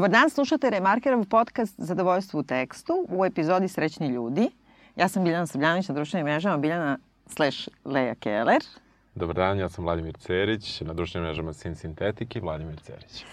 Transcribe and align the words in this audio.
Dobar 0.00 0.10
dan, 0.10 0.30
slušate 0.30 0.70
Remarkerov 0.70 1.24
podcast 1.24 1.74
Zadovoljstvo 1.78 2.40
u 2.40 2.42
tekstu 2.42 3.06
u 3.08 3.24
epizodi 3.24 3.68
Srećni 3.68 4.08
ljudi. 4.08 4.50
Ja 4.96 5.08
sam 5.08 5.24
Biljana 5.24 5.46
Srbljanović 5.46 5.88
na 5.88 5.94
društvenim 5.94 6.26
mrežama, 6.26 6.56
Biljana 6.56 6.98
slash 7.26 7.68
Leja 7.84 8.14
Keller. 8.14 8.62
Dobar 9.14 9.36
dan, 9.36 9.58
ja 9.58 9.68
sam 9.68 9.84
Vladimir 9.84 10.16
Cerić, 10.16 10.80
na 10.80 10.92
društvenim 10.92 11.26
mrežama 11.26 11.52
Sin 11.52 11.74
Sintetik 11.74 12.36
i 12.36 12.40
Vladimir 12.40 12.80
Cerić. 12.80 13.24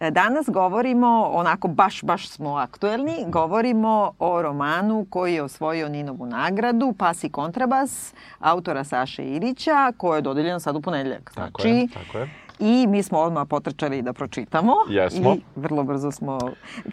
E, 0.00 0.10
danas 0.10 0.46
govorimo, 0.48 1.30
onako 1.32 1.68
baš, 1.68 2.02
baš 2.02 2.28
smo 2.28 2.56
aktuelni, 2.56 3.24
govorimo 3.26 4.12
o 4.18 4.42
romanu 4.42 5.06
koji 5.10 5.34
je 5.34 5.42
osvojio 5.42 5.88
Ninovu 5.88 6.26
nagradu, 6.26 6.94
Pas 6.98 7.24
i 7.24 7.28
kontrabas, 7.28 8.14
autora 8.38 8.84
Saše 8.84 9.24
Irića, 9.24 9.92
koja 9.96 10.16
je 10.16 10.22
dodeljena 10.22 10.60
sad 10.60 10.76
u 10.76 10.80
ponedeljak. 10.80 11.32
Tako 11.34 11.62
znači, 11.62 11.76
je, 11.76 11.88
tako 11.94 12.18
je. 12.18 12.30
I 12.58 12.86
mi 12.86 13.02
smo 13.02 13.18
odmah 13.18 13.46
potrčali 13.48 14.02
da 14.02 14.12
pročitamo. 14.12 14.72
Jesmo. 14.88 15.34
I 15.34 15.40
vrlo 15.56 15.82
brzo 15.84 16.10
smo... 16.10 16.38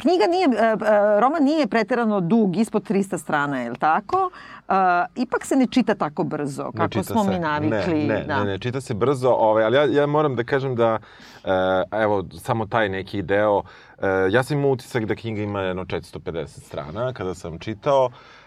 Knjiga 0.01 0.25
nije, 0.29 0.45
e, 0.45 0.65
e, 0.65 0.75
roman 1.19 1.43
nije 1.43 1.67
preterano 1.67 2.19
dug, 2.19 2.57
ispod 2.57 2.89
300 2.89 3.17
strana, 3.17 3.61
je 3.61 3.69
li 3.69 3.77
tako? 3.77 4.29
Uh, 4.67 4.75
ipak 5.15 5.45
se 5.45 5.55
ne 5.55 5.67
čita 5.67 5.95
tako 5.95 6.23
brzo, 6.23 6.63
Ne 6.63 6.71
kako 6.71 6.89
čita 6.89 7.03
smo 7.03 7.23
se. 7.23 7.29
mi 7.29 7.39
navikli. 7.39 8.07
Ne, 8.07 8.13
ne, 8.13 8.23
da. 8.23 8.39
ne, 8.39 8.45
ne, 8.45 8.59
čita 8.59 8.81
se 8.81 8.93
brzo, 8.93 9.29
ovaj, 9.29 9.63
ali 9.63 9.77
ja, 9.77 9.83
ja 9.85 10.05
moram 10.05 10.35
da 10.35 10.43
kažem 10.43 10.75
da, 10.75 10.99
e, 11.43 11.49
evo, 11.91 12.23
samo 12.39 12.65
taj 12.65 12.89
neki 12.89 13.21
deo, 13.21 13.63
e, 13.97 14.07
ja 14.31 14.43
sam 14.43 14.57
imao 14.57 14.71
utisak 14.71 15.05
da 15.05 15.15
knjiga 15.15 15.41
ima 15.41 15.61
jedno 15.61 15.85
450 15.85 16.47
strana 16.47 17.13
kada 17.13 17.33
sam 17.33 17.59
čitao, 17.59 18.09
e, 18.09 18.42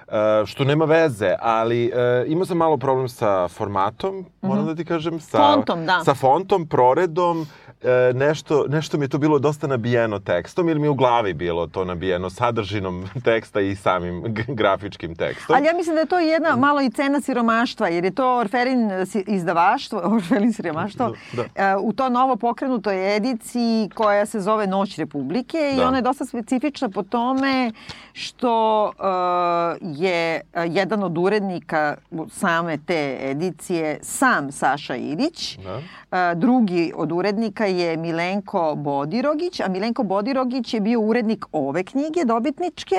što 0.46 0.64
nema 0.64 0.84
veze, 0.84 1.34
ali 1.40 1.84
e, 1.86 1.90
imao 2.26 2.46
sam 2.46 2.56
malo 2.56 2.76
problem 2.76 3.08
sa 3.08 3.48
formatom, 3.48 4.24
moram 4.42 4.66
da 4.66 4.74
ti 4.74 4.84
kažem, 4.84 5.20
sa, 5.20 5.38
Fontom, 5.38 5.86
da. 5.86 6.00
sa 6.00 6.14
fontom, 6.14 6.66
proredom, 6.66 7.46
e, 7.82 8.12
nešto, 8.14 8.64
nešto 8.68 8.98
mi 8.98 9.04
je 9.04 9.08
to 9.08 9.18
bilo 9.18 9.38
dosta 9.38 9.66
nabijeno 9.66 10.18
tekstom 10.18 10.68
ili 10.68 10.80
mi 10.80 10.86
je 10.86 10.90
u 10.90 10.94
glavi 10.94 11.34
bilo 11.34 11.66
to 11.66 11.84
nabijeno 11.84 12.30
sadržinom 12.30 13.08
teksta 13.24 13.60
i 13.60 13.76
samim 13.76 14.22
grafičkim 14.48 15.16
tekstom. 15.16 15.56
Ali 15.56 15.66
ja 15.66 15.72
mislim 15.74 15.94
da 15.94 16.00
je 16.00 16.06
to 16.06 16.18
jedna 16.18 16.56
malo 16.56 16.80
i 16.80 16.90
cena 16.90 17.20
siromaštva, 17.20 17.88
jer 17.88 18.04
je 18.04 18.10
to 18.10 18.36
Orfelin 18.36 19.06
si- 19.06 19.24
izdavaštvo, 19.26 20.00
Orfelin 20.14 20.52
siromaštvo, 20.52 21.12
Da, 21.32 21.42
e, 21.56 21.76
u 21.76 21.92
to 21.92 22.08
novo 22.08 22.36
pokrenutoj 22.36 23.16
ediciji 23.16 23.66
koja 23.90 24.26
se 24.26 24.40
zove 24.40 24.66
Noć 24.66 24.98
Republike 24.98 25.72
i 25.72 25.76
Da. 25.76 25.88
ona 25.88 25.98
je 25.98 26.02
dosta 26.02 26.24
specifična 26.24 26.88
po 26.88 27.02
tome 27.02 27.72
što 28.12 28.86
e, 29.80 29.95
je 29.96 30.40
e, 30.40 30.66
jedan 30.66 31.02
od 31.02 31.18
urednika 31.18 31.96
same 32.30 32.78
te 32.86 33.18
edicije 33.22 33.98
sam 34.02 34.52
Saša 34.52 34.96
Irić, 34.96 35.58
Da. 35.58 35.80
E, 36.30 36.34
drugi 36.34 36.92
od 36.96 37.12
urednika 37.12 37.66
je 37.66 37.96
Milenko 37.96 38.74
Bodirogić, 38.76 39.60
a 39.60 39.68
Milenko 39.68 40.02
Bodirogić 40.02 40.74
je 40.74 40.80
bio 40.80 41.00
urednik 41.00 41.44
ove 41.52 41.84
knjige, 41.84 42.24
dobitničke, 42.24 42.96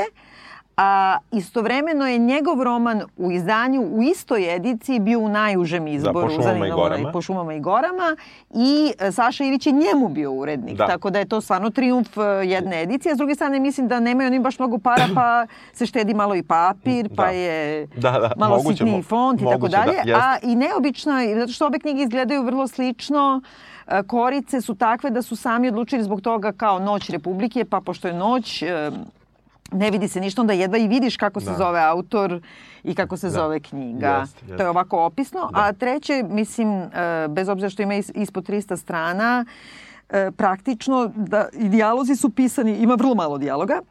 a 0.78 1.18
istovremeno 1.32 2.08
je 2.08 2.18
njegov 2.20 2.64
roman 2.64 3.02
u 3.18 3.32
izdanju 3.32 3.82
u 3.84 4.04
istoj 4.04 4.56
ediciji 4.56 5.00
bio 5.00 5.20
u 5.20 5.30
najužem 5.30 5.88
izboru 5.88 6.28
Po 6.28 6.34
šumama 6.34 6.68
i 6.68 6.72
gorama. 6.72 7.12
po 7.12 7.22
šumama 7.22 7.54
i 7.54 7.60
gorama 7.60 8.16
i 8.52 8.94
e, 9.00 9.12
Saša 9.12 9.44
Ilić 9.44 9.68
je 9.68 9.74
njemu 9.74 10.10
bio 10.10 10.32
urednik, 10.32 10.78
Da. 10.78 10.88
tako 10.88 11.10
da 11.10 11.20
je 11.20 11.26
to 11.26 11.42
stvarno 11.42 11.70
triumf 11.70 12.18
e, 12.18 12.22
jedne 12.46 12.82
edicije. 12.82 13.16
S 13.16 13.18
druge 13.18 13.36
strane 13.36 13.60
mislim 13.60 13.88
da 13.88 14.00
nemaju 14.00 14.28
oni 14.28 14.40
baš 14.40 14.60
mnogo 14.60 14.78
para 14.78 15.08
pa 15.16 15.46
se 15.74 15.86
štedi 15.86 16.14
malo 16.14 16.36
i 16.36 16.44
papir, 16.44 17.10
pa 17.10 17.24
Da. 17.24 17.30
je 17.30 17.88
Da, 17.88 18.12
da, 18.12 18.32
malo 18.38 18.58
moguće, 18.58 18.78
sitniji 18.78 19.04
font 19.04 19.42
i 19.42 19.46
tako 19.46 19.68
da, 19.68 19.78
dalje. 19.78 19.94
jeste. 19.96 20.14
a 20.14 20.38
i 20.44 20.56
neobično 20.56 21.12
zato 21.36 21.52
što 21.52 21.68
obe 21.68 21.80
knjige 21.80 22.02
izgledaju 22.02 22.44
vrlo 22.44 22.68
slično, 22.68 23.42
e, 23.88 24.04
korice 24.04 24.62
su 24.62 24.76
takve 24.76 25.10
da 25.10 25.22
su 25.22 25.36
sami 25.36 25.68
odlučili 25.68 26.04
zbog 26.04 26.22
toga 26.22 26.52
kao 26.52 26.80
Noć 26.80 27.10
Republike, 27.10 27.66
pa 27.66 27.82
pošto 27.82 28.08
je 28.08 28.14
noć, 28.14 28.64
ne 29.72 29.92
vidi 29.92 30.08
se 30.08 30.20
ništa, 30.20 30.42
onda 30.42 30.54
jedva 30.54 30.78
i 30.78 30.88
vidiš 30.88 31.18
kako 31.18 31.40
se 31.40 31.46
Da. 31.48 31.56
zove 31.56 31.80
autor 31.82 32.42
i 32.84 32.96
kako 32.96 33.18
se 33.18 33.28
Da. 33.28 33.32
zove 33.32 33.60
knjiga. 33.60 34.08
Jeste, 34.10 34.40
jeste. 34.42 34.58
To 34.58 34.64
je 34.64 34.70
ovako 34.70 35.00
opisno. 35.00 35.40
Da. 35.44 35.60
A 35.60 35.74
treće, 35.74 36.24
mislim, 36.26 36.70
e, 36.74 36.90
bez 37.30 37.50
obzira 37.50 37.70
što 37.70 37.82
ima 37.82 37.96
is- 37.96 38.12
ispod 38.16 38.46
300 38.46 38.78
strana, 38.78 39.46
e, 40.10 40.32
praktično 40.32 41.08
da 41.08 41.48
dijalozi 41.54 42.16
su 42.16 42.30
pisani, 42.30 42.74
ima 42.74 42.96
vrlo 42.96 43.16
malo 43.16 43.38
dijaloga, 43.38 43.82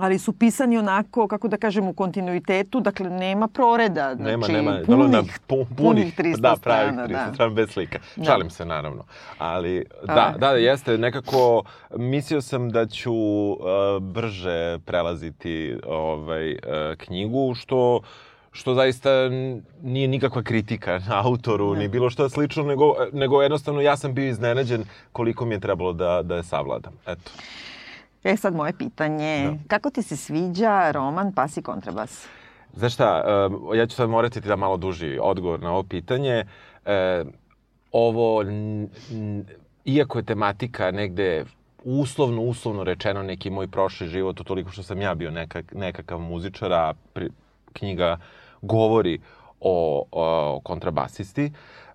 ali 0.00 0.18
su 0.18 0.32
pisani 0.32 0.78
onako, 0.78 1.28
kako 1.28 1.48
da 1.48 1.56
kažem, 1.56 1.88
u 1.88 1.92
kontinuitetu, 1.92 2.80
dakle 2.80 3.10
nema 3.10 3.48
proreda, 3.48 4.14
Nema, 4.14 4.46
znači 4.46 4.52
nema, 4.52 4.78
punih, 4.86 5.10
na, 5.10 5.22
pu, 5.46 5.66
punih 5.76 6.18
300 6.18 6.40
da, 6.40 6.56
pravih 6.62 6.92
strana. 6.92 7.08
300 7.08 7.26
da. 7.26 7.34
strana 7.34 7.54
bez 7.54 7.70
slika. 7.70 7.98
Da. 8.16 8.24
Šalim 8.24 8.50
se, 8.50 8.64
naravno. 8.64 9.04
Ali, 9.38 9.84
A. 10.08 10.14
da, 10.14 10.34
da, 10.38 10.50
jeste, 10.50 10.98
nekako 10.98 11.62
mislio 11.96 12.40
sam 12.40 12.70
da 12.70 12.86
ću 12.86 13.12
uh, 13.12 13.58
brže 14.00 14.78
prelaziti 14.78 15.76
ovaj, 15.86 16.52
uh, 16.52 16.58
knjigu, 16.98 17.54
što 17.54 18.00
što 18.52 18.74
zaista 18.74 19.10
nije 19.82 20.08
nikakva 20.08 20.42
kritika 20.42 20.98
na 21.08 21.26
autoru, 21.26 21.74
ni 21.74 21.88
bilo 21.88 22.10
što 22.10 22.28
slično, 22.28 22.62
nego, 22.62 22.94
nego 23.12 23.42
jednostavno 23.42 23.80
ja 23.80 23.96
sam 23.96 24.14
bio 24.14 24.28
iznenađen 24.28 24.84
koliko 25.12 25.44
mi 25.44 25.54
je 25.54 25.60
trebalo 25.60 25.92
da, 25.92 26.22
da 26.22 26.36
je 26.36 26.42
savladam. 26.42 26.92
Eto. 27.06 27.30
E 28.24 28.36
sad 28.36 28.54
moje 28.54 28.72
pitanje, 28.78 29.50
Da. 29.50 29.56
kako 29.68 29.90
ti 29.90 30.02
se 30.02 30.16
sviđa 30.16 30.90
roman 30.90 31.32
Pas 31.32 31.56
i 31.56 31.62
kontrabas? 31.62 32.26
Znaš 32.74 32.94
šta, 32.94 33.22
ja 33.74 33.86
ću 33.86 33.94
sad 33.96 34.10
morati 34.10 34.40
ti 34.40 34.48
da 34.48 34.56
malo 34.56 34.76
duži 34.76 35.18
odgovor 35.22 35.60
na 35.60 35.72
ovo 35.72 35.82
pitanje. 35.82 36.44
Ovo, 37.92 38.44
iako 39.84 40.18
je 40.18 40.24
tematika 40.24 40.90
negde 40.90 41.44
uslovno, 41.84 42.42
uslovno 42.42 42.84
rečeno 42.84 43.22
neki 43.22 43.50
moj 43.50 43.68
prošli 43.68 44.08
život, 44.08 44.40
utoliko 44.40 44.70
što 44.70 44.82
sam 44.82 45.00
ja 45.00 45.14
bio 45.14 45.30
nekak, 45.30 45.72
nekakav 45.74 46.18
muzičar, 46.18 46.72
a 46.72 46.94
pri, 47.12 47.30
knjiga 47.72 48.18
govori 48.62 49.20
o, 49.60 50.04
o 50.12 50.60
kontrabasisti. 50.64 51.52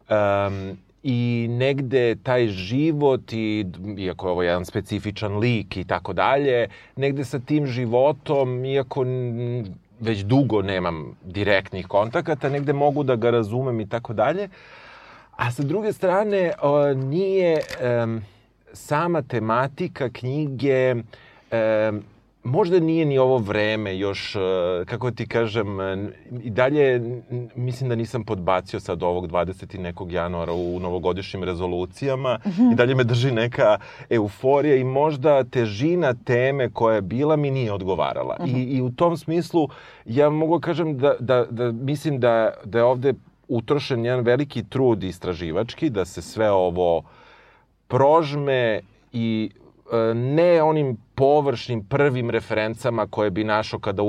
Um, 0.09 0.77
I 1.07 1.47
negde 1.49 2.15
taj 2.23 2.47
život, 2.47 3.33
i, 3.33 3.65
iako 3.97 4.27
je 4.27 4.31
ovo 4.31 4.43
jedan 4.43 4.65
specifičan 4.65 5.37
lik 5.37 5.77
i 5.77 5.83
tako 5.83 6.13
dalje, 6.13 6.67
negde 6.95 7.25
sa 7.25 7.39
tim 7.39 7.67
životom, 7.67 8.65
iako 8.65 9.05
već 9.99 10.23
dugo 10.25 10.61
nemam 10.61 11.17
direktnih 11.23 11.87
kontakata, 11.87 12.49
negde 12.49 12.73
mogu 12.73 13.03
da 13.03 13.15
ga 13.15 13.29
razumem 13.29 13.79
i 13.79 13.89
tako 13.89 14.13
dalje. 14.13 14.49
A 15.35 15.51
sa 15.51 15.63
druge 15.63 15.93
strane, 15.93 16.51
nije 16.95 17.59
sama 18.73 19.21
tematika 19.21 20.09
knjige, 20.09 20.95
možda 22.45 22.79
nije 22.79 23.05
ni 23.05 23.17
ovo 23.17 23.37
vreme 23.37 23.97
još, 23.97 24.35
e, 24.35 24.39
kako 24.85 25.11
ti 25.11 25.27
kažem, 25.27 25.79
e, 25.79 26.09
i 26.43 26.49
dalje 26.49 27.01
mislim 27.55 27.89
da 27.89 27.95
nisam 27.95 28.23
podbacio 28.23 28.79
sad 28.79 29.03
ovog 29.03 29.27
20. 29.27 29.75
i 29.75 29.77
nekog 29.77 30.11
januara 30.11 30.53
u 30.53 30.79
novogodišnjim 30.79 31.43
rezolucijama 31.43 32.39
i 32.71 32.75
dalje 32.75 32.95
me 32.95 33.03
drži 33.03 33.31
neka 33.31 33.77
euforija 34.09 34.75
i 34.75 34.83
možda 34.83 35.43
težina 35.43 36.13
teme 36.13 36.69
koja 36.69 36.95
je 36.95 37.01
bila 37.01 37.35
mi 37.35 37.51
nije 37.51 37.73
odgovarala. 37.73 38.37
I, 38.45 38.51
I 38.51 38.81
u 38.81 38.91
tom 38.91 39.17
smislu 39.17 39.69
ja 40.05 40.29
mogu 40.29 40.59
kažem 40.59 40.97
da, 40.97 41.15
da, 41.19 41.45
da 41.49 41.71
mislim 41.71 42.19
da, 42.19 42.53
da 42.65 42.77
je 42.77 42.83
ovde 42.83 43.13
utrošen 43.47 44.05
jedan 44.05 44.23
veliki 44.23 44.63
trud 44.63 45.03
istraživački, 45.03 45.89
da 45.89 46.05
se 46.05 46.21
sve 46.21 46.51
ovo 46.51 47.03
prožme 47.87 48.81
i 49.13 49.49
e, 49.93 50.13
ne 50.13 50.63
onim 50.63 51.04
površnim 51.15 51.85
prvim 51.85 52.29
referencama 52.29 53.07
koje 53.07 53.31
bi 53.31 53.43
našao 53.43 53.79
kada 53.79 54.01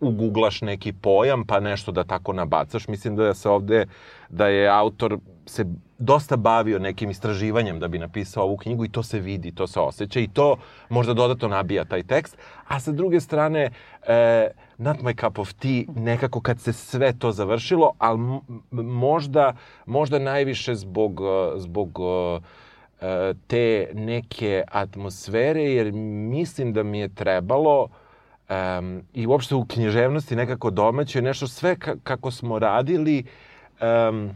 uguglaš 0.00 0.60
neki 0.60 0.92
pojam 0.92 1.44
pa 1.46 1.60
nešto 1.60 1.92
da 1.92 2.04
tako 2.04 2.32
nabacaš. 2.32 2.88
Mislim 2.88 3.16
da 3.16 3.34
se 3.34 3.48
ovde, 3.48 3.86
da 4.28 4.46
je 4.46 4.68
autor 4.68 5.18
se 5.46 5.64
dosta 5.98 6.36
bavio 6.36 6.78
nekim 6.78 7.10
istraživanjem 7.10 7.80
da 7.80 7.88
bi 7.88 7.98
napisao 7.98 8.44
ovu 8.44 8.56
knjigu 8.56 8.84
i 8.84 8.88
to 8.88 9.02
se 9.02 9.20
vidi, 9.20 9.54
to 9.54 9.66
se 9.66 9.80
osjeća 9.80 10.20
i 10.20 10.28
to 10.28 10.56
možda 10.88 11.14
dodatno 11.14 11.48
nabija 11.48 11.84
taj 11.84 12.02
tekst. 12.02 12.36
A 12.68 12.80
sa 12.80 12.92
druge 12.92 13.20
strane, 13.20 13.70
e, 14.06 14.48
not 14.78 14.98
my 14.98 15.20
cup 15.20 15.38
of 15.38 15.52
tea, 15.52 15.84
nekako 15.96 16.40
kad 16.40 16.60
se 16.60 16.72
sve 16.72 17.12
to 17.18 17.32
završilo, 17.32 17.92
ali 17.98 18.18
možda, 18.70 19.56
možda 19.86 20.18
najviše 20.18 20.74
zbog, 20.74 21.20
e, 21.20 21.58
zbog 21.58 21.98
e, 22.00 22.40
te 23.46 23.90
neke 23.94 24.62
atmosfere, 24.70 25.62
jer 25.62 25.92
mislim 25.92 26.72
da 26.72 26.82
mi 26.82 26.98
je 26.98 27.08
trebalo 27.08 27.88
um, 28.50 29.02
i 29.14 29.26
uopšte 29.26 29.54
u 29.54 29.64
književnosti 29.64 30.36
nekako 30.36 30.70
domaće, 30.70 31.22
nešto 31.22 31.46
sve 31.46 31.76
ka 31.78 31.94
kako 32.02 32.30
smo 32.30 32.58
radili, 32.58 33.24
um, 34.08 34.30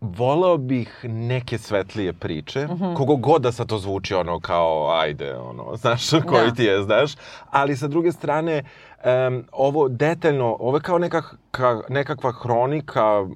voleo 0.00 0.56
bih 0.56 1.04
neke 1.08 1.58
svetlije 1.58 2.12
priče, 2.12 2.66
mm 2.66 2.70
-hmm. 2.70 2.96
kogo 2.96 3.16
god 3.16 3.42
da 3.42 3.52
sad 3.52 3.66
to 3.66 3.78
zvuči 3.78 4.14
ono 4.14 4.40
kao, 4.40 4.90
ajde, 4.90 5.36
ono, 5.36 5.76
znaš, 5.82 6.10
koji 6.10 6.48
Da. 6.48 6.54
ti 6.54 6.64
je, 6.64 6.82
znaš, 6.82 7.12
ali 7.50 7.76
sa 7.76 7.88
druge 7.88 8.12
strane, 8.12 8.62
um, 9.04 9.44
ovo 9.52 9.88
detaljno, 9.88 10.56
ovo 10.60 10.76
je 10.76 10.80
kao 10.80 10.98
neka, 10.98 11.22
ka, 11.50 11.80
nekakva 11.88 12.32
hronika, 12.32 13.26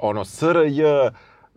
ono, 0.00 0.24
SRJ, 0.24 0.82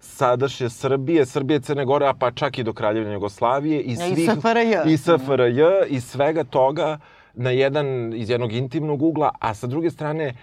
sadašnje 0.01 0.69
Srbije, 0.69 1.25
Srbije, 1.25 1.59
Crne 1.59 1.85
Gore, 1.85 2.07
a 2.07 2.13
pa 2.13 2.31
čak 2.31 2.57
i 2.57 2.63
do 2.63 2.73
Kraljevine 2.73 3.13
Jugoslavije 3.13 3.81
i 3.81 3.95
svih... 3.95 4.17
I 4.17 4.25
SFRJ. 4.25 4.93
I 4.93 4.97
SFRJ 4.97 5.61
i 5.87 6.01
svega 6.01 6.43
toga 6.43 6.99
na 7.33 7.49
jedan, 7.49 8.13
iz 8.13 8.29
jednog 8.29 8.53
intimnog 8.53 9.01
ugla, 9.01 9.31
a 9.39 9.53
sa 9.53 9.67
druge 9.67 9.89
strane, 9.91 10.33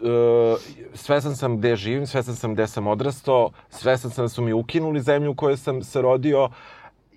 uh, 0.00 0.58
svesan 0.94 1.36
sam 1.36 1.58
gde 1.58 1.76
živim, 1.76 2.06
svesan 2.06 2.36
sam 2.36 2.54
gde 2.54 2.66
sam 2.66 2.86
odrastao, 2.86 3.50
svesan 3.70 4.10
sam 4.10 4.24
da 4.24 4.28
su 4.28 4.42
mi 4.42 4.52
ukinuli 4.52 5.00
zemlju 5.00 5.30
u 5.30 5.34
kojoj 5.34 5.56
sam 5.56 5.82
se 5.82 6.02
rodio, 6.02 6.48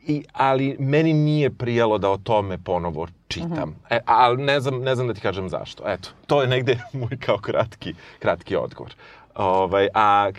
I, 0.08 0.24
ali 0.34 0.76
meni 0.80 1.14
nije 1.14 1.50
prijalo 1.50 1.98
da 1.98 2.10
o 2.10 2.18
tome 2.18 2.58
ponovo 2.58 3.08
čitam. 3.28 3.50
Uh 3.50 3.60
-huh. 3.90 3.98
e, 3.98 4.00
ali 4.06 4.44
ne 4.44 4.60
znam, 4.60 4.80
ne 4.82 4.96
znam 4.96 5.08
da 5.08 5.14
ti 5.14 5.22
kažem 5.22 5.50
zašto. 5.50 5.84
Eto, 5.88 6.10
to 6.28 6.42
je 6.42 6.48
negde 6.48 6.80
moj 7.00 7.18
kao 7.20 7.38
kratki, 7.38 7.94
kratki 8.20 8.56
odgovor. 8.56 8.94
Ovaj, 9.38 9.88
a 9.94 10.32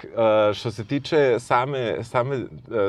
što 0.55 0.71
se 0.71 0.85
tiče 0.85 1.37
same, 1.39 2.05
same, 2.05 2.39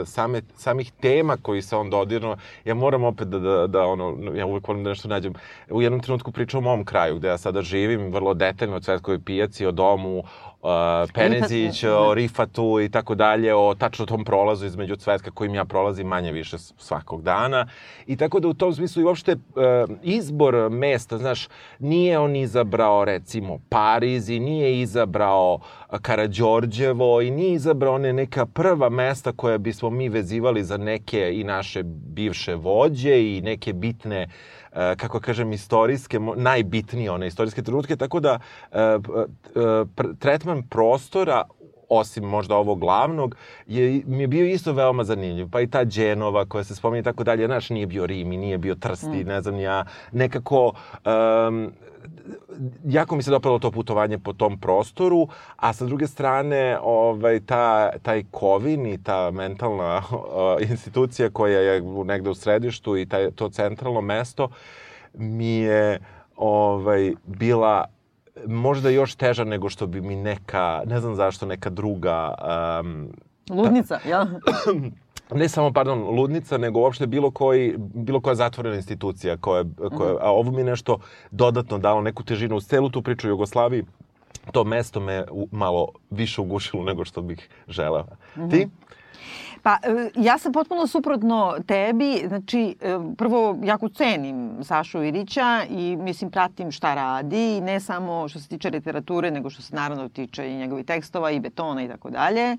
same, 0.05 0.41
samih 0.55 0.91
tema 0.91 1.37
koji 1.41 1.61
se 1.61 1.75
on 1.75 1.89
dodirno, 1.89 2.37
ja 2.65 2.73
moram 2.73 3.03
opet 3.03 3.27
da, 3.27 3.39
da, 3.39 3.67
da 3.67 3.85
ono, 3.85 4.17
ja 4.35 4.45
uvek 4.45 4.67
volim 4.67 4.83
da 4.83 4.89
nešto 4.89 5.07
nađem. 5.07 5.33
U 5.69 5.81
jednom 5.81 6.01
trenutku 6.01 6.31
pričam 6.31 6.57
o 6.57 6.61
mom 6.61 6.85
kraju, 6.85 7.15
gde 7.15 7.27
ja 7.27 7.37
sada 7.37 7.61
živim, 7.61 8.11
vrlo 8.13 8.33
detaljno 8.33 8.75
o 8.75 8.79
Cvetkovoj 8.79 9.19
pijaci, 9.25 9.65
o 9.65 9.71
domu, 9.71 10.23
uh, 10.61 10.69
Penezić, 11.13 11.83
o 11.83 12.13
Rifatu 12.13 12.79
i 12.81 12.89
tako 12.89 13.15
dalje, 13.15 13.55
o 13.55 13.75
tačno 13.75 14.05
tom 14.05 14.23
prolazu 14.23 14.65
između 14.65 14.95
Cvetka 14.95 15.31
kojim 15.31 15.55
ja 15.55 15.65
prolazim 15.65 16.07
manje 16.07 16.31
više 16.31 16.57
svakog 16.57 17.21
dana. 17.21 17.67
I 18.07 18.17
tako 18.17 18.39
da 18.39 18.47
u 18.47 18.53
tom 18.53 18.73
smislu 18.73 19.01
i 19.01 19.05
uopšte 19.05 19.33
uh, 19.33 19.41
izbor 20.03 20.69
mesta, 20.69 21.17
znaš, 21.17 21.47
nije 21.79 22.19
on 22.19 22.35
izabrao 22.35 23.05
recimo 23.05 23.59
Pariz 23.69 24.29
i 24.29 24.39
nije 24.39 24.81
izabrao 24.81 25.59
Karadžorđevo 26.01 27.21
i 27.21 27.31
nije 27.31 27.53
izabrao 27.53 27.93
one 27.93 28.13
neka 28.13 28.45
prva 28.45 28.89
mesta 28.89 29.31
koja 29.31 29.57
bismo 29.57 29.89
mi 29.89 30.09
vezivali 30.09 30.63
za 30.63 30.77
neke 30.77 31.31
i 31.33 31.43
naše 31.43 31.83
bivše 31.83 32.55
vođe 32.55 33.37
i 33.37 33.41
neke 33.41 33.73
bitne 33.73 34.23
uh, 34.23 34.58
E, 34.58 34.58
kako 34.73 35.19
kažem, 35.19 35.53
istorijske, 35.53 36.19
najbitnije 36.35 37.11
one 37.11 37.27
istorijske 37.27 37.63
trenutke, 37.63 37.95
tako 37.95 38.19
da 38.19 38.39
e, 38.71 38.79
e, 38.79 38.97
tretman 40.19 40.63
prostora 40.69 41.43
osim 41.89 42.23
možda 42.23 42.55
ovog 42.55 42.79
glavnog, 42.79 43.35
je, 43.67 44.01
mi 44.05 44.21
je 44.23 44.27
bio 44.27 44.45
isto 44.45 44.73
veoma 44.73 45.03
zanimljiv. 45.03 45.47
Pa 45.51 45.61
i 45.61 45.67
ta 45.67 45.85
Dženova 45.85 46.45
koja 46.45 46.63
se 46.63 46.75
spominje 46.75 46.99
i 46.99 47.03
tako 47.03 47.23
dalje, 47.23 47.45
znaš, 47.45 47.69
nije 47.69 47.87
bio 47.87 48.05
Rim 48.05 48.31
i 48.31 48.37
nije 48.37 48.57
bio 48.57 48.75
Trsti, 48.75 49.23
mm. 49.23 49.27
ne 49.27 49.41
znam 49.41 49.59
ja, 49.59 49.85
nekako 50.11 50.73
um, 51.47 51.71
jako 52.85 53.15
mi 53.15 53.23
se 53.23 53.31
dopalo 53.31 53.59
to 53.59 53.71
putovanje 53.71 54.17
po 54.17 54.33
tom 54.33 54.59
prostoru, 54.59 55.27
a 55.55 55.73
sa 55.73 55.85
druge 55.85 56.07
strane 56.07 56.77
ovaj, 56.83 57.39
ta, 57.39 57.91
taj 58.01 58.23
kovin 58.31 58.85
i 58.85 59.03
ta 59.03 59.31
mentalna 59.31 60.01
uh, 60.11 60.69
institucija 60.69 61.29
koja 61.29 61.59
je 61.59 61.81
negde 62.05 62.29
u 62.29 62.35
središtu 62.35 62.97
i 62.97 63.05
taj, 63.05 63.31
to 63.31 63.49
centralno 63.49 64.01
mesto 64.01 64.49
mi 65.13 65.55
je 65.55 65.99
ovaj, 66.35 67.13
bila 67.25 67.85
možda 68.47 68.89
još 68.89 69.15
teža 69.15 69.43
nego 69.43 69.69
što 69.69 69.87
bi 69.87 70.01
mi 70.01 70.15
neka, 70.15 70.81
ne 70.85 70.99
znam 70.99 71.15
zašto, 71.15 71.45
neka 71.45 71.69
druga... 71.69 72.33
Um, 72.81 73.09
Ludnica, 73.49 73.99
ja? 74.09 74.27
ne 75.35 75.49
samo, 75.49 75.73
pardon, 75.73 75.99
ludnica, 75.99 76.57
nego 76.57 76.79
uopšte 76.79 77.07
bilo, 77.07 77.31
koji, 77.31 77.75
bilo 77.77 78.21
koja 78.21 78.35
zatvorena 78.35 78.75
institucija. 78.75 79.37
Koja, 79.37 79.63
koja, 79.97 80.11
a 80.21 80.31
ovo 80.31 80.51
mi 80.51 80.63
nešto 80.63 80.97
dodatno 81.31 81.77
dalo 81.77 82.01
neku 82.01 82.23
težinu 82.23 82.55
uz 82.55 82.65
celu 82.65 82.89
tu 82.89 83.01
priču 83.01 83.27
u 83.27 83.29
Jugoslaviji. 83.29 83.83
To 84.51 84.63
mesto 84.63 84.99
me 84.99 85.25
malo 85.51 85.87
više 86.09 86.41
ugušilo 86.41 86.83
nego 86.83 87.05
što 87.05 87.21
bih 87.21 87.49
želeo. 87.67 88.03
Mm 88.03 88.41
-hmm. 88.41 88.51
Ti? 88.51 88.67
Pa, 89.63 89.77
e, 89.83 90.09
ja 90.15 90.37
sam 90.37 90.53
potpuno 90.53 90.87
suprotno 90.87 91.55
tebi. 91.67 92.23
Znači, 92.27 92.75
e, 92.81 92.97
prvo, 93.17 93.57
jako 93.63 93.89
cenim 93.89 94.63
Sašu 94.63 95.03
Irića 95.03 95.61
i, 95.69 95.95
mislim, 95.95 96.31
pratim 96.31 96.71
šta 96.71 96.93
radi. 96.93 97.61
Ne 97.61 97.79
samo 97.79 98.27
što 98.27 98.39
se 98.39 98.47
tiče 98.47 98.69
literature, 98.69 99.31
nego 99.31 99.49
što 99.49 99.61
se 99.61 99.75
naravno 99.75 100.09
tiče 100.09 100.51
i 100.51 100.57
njegovih 100.57 100.85
tekstova 100.85 101.31
i 101.31 101.39
betona 101.39 101.83
i 101.83 101.87
tako 101.87 102.09
dalje. 102.09 102.57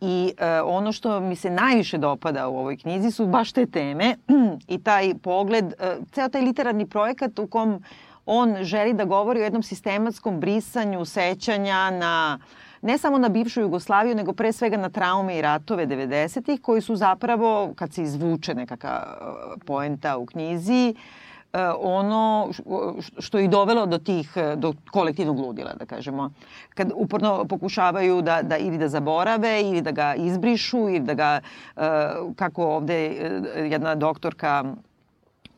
I 0.00 0.32
e, 0.38 0.60
ono 0.60 0.92
što 0.92 1.20
mi 1.20 1.36
se 1.36 1.50
najviše 1.50 1.98
dopada 1.98 2.48
u 2.48 2.58
ovoj 2.58 2.76
knjizi 2.76 3.10
su 3.10 3.26
baš 3.26 3.52
te 3.52 3.66
teme 3.66 4.16
i 4.74 4.82
taj 4.82 5.14
pogled, 5.22 5.64
ceo 6.12 6.28
taj 6.28 6.42
literarni 6.42 6.86
projekat 6.86 7.38
u 7.38 7.46
kom 7.46 7.82
on 8.26 8.56
želi 8.62 8.94
da 8.94 9.04
govori 9.04 9.40
o 9.40 9.44
jednom 9.44 9.62
sistematskom 9.62 10.40
brisanju 10.40 11.04
sećanja 11.04 11.90
na 11.90 12.38
uh, 12.40 12.63
ne 12.84 12.98
samo 12.98 13.18
na 13.18 13.28
bivšu 13.28 13.60
Jugoslaviju, 13.60 14.14
nego 14.14 14.32
pre 14.32 14.52
svega 14.52 14.76
na 14.76 14.88
traume 14.88 15.38
i 15.38 15.42
ratove 15.42 15.86
90-ih, 15.86 16.60
koji 16.60 16.80
su 16.80 16.96
zapravo, 16.96 17.72
kad 17.76 17.92
se 17.92 18.02
izvuče 18.02 18.54
nekaka 18.54 19.02
uh, 19.06 19.62
poenta 19.66 20.16
u 20.16 20.26
knjizi, 20.26 20.94
uh, 20.94 21.60
ono 21.78 22.50
što 23.18 23.38
je 23.38 23.48
dovelo 23.48 23.86
do 23.86 23.98
tih, 23.98 24.32
uh, 24.36 24.58
do 24.58 24.74
kolektivnog 24.90 25.38
ludila, 25.38 25.74
da 25.74 25.86
kažemo. 25.86 26.30
Kad 26.74 26.92
uporno 26.94 27.44
pokušavaju 27.44 28.22
da, 28.22 28.42
da 28.42 28.56
ili 28.56 28.78
da 28.78 28.88
zaborave, 28.88 29.60
ili 29.62 29.82
da 29.82 29.90
ga 29.90 30.14
izbrišu, 30.14 30.78
ili 30.88 31.00
da 31.00 31.14
ga, 31.14 31.40
kako 32.36 32.64
ovde 32.64 33.00
jedna 33.70 33.94
doktorka 33.94 34.64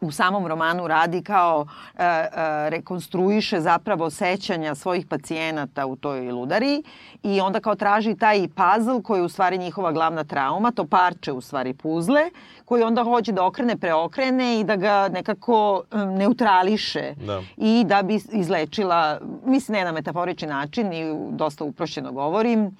u 0.00 0.10
samom 0.10 0.46
romanu 0.46 0.88
radi 0.88 1.22
kao 1.22 1.66
e, 1.98 2.04
e, 2.04 2.28
rekonstruiše 2.70 3.60
zapravo 3.60 4.10
sećanja 4.10 4.75
svojih 4.75 5.06
pacijenata 5.06 5.87
u 5.87 5.96
toj 5.96 6.32
ludari 6.32 6.82
i 7.22 7.40
onda 7.40 7.60
kao 7.60 7.75
traži 7.75 8.14
taj 8.14 8.48
puzzle 8.48 9.02
koji 9.02 9.19
je 9.19 9.25
u 9.25 9.28
stvari 9.28 9.58
njihova 9.58 9.93
glavna 9.93 10.25
trauma, 10.25 10.70
to 10.70 10.87
parče 10.87 11.32
u 11.32 11.40
stvari 11.40 11.75
puzle, 11.75 12.31
koji 12.64 12.82
onda 12.82 13.04
hoće 13.04 13.32
da 13.32 13.44
okrene, 13.44 13.76
preokrene 13.76 14.60
i 14.60 14.64
da 14.64 14.76
ga 14.76 15.08
nekako 15.08 15.82
um, 15.93 16.14
neutrališe 16.14 17.14
da. 17.26 17.42
i 17.56 17.84
da 17.87 18.02
bi 18.02 18.20
izlečila, 18.32 19.20
mislim 19.44 19.78
ne 19.78 19.84
na 19.84 19.92
metaforični 19.92 20.49
način 20.49 20.92
i 20.92 21.14
dosta 21.31 21.64
uprošćeno 21.64 22.12
govorim, 22.12 22.76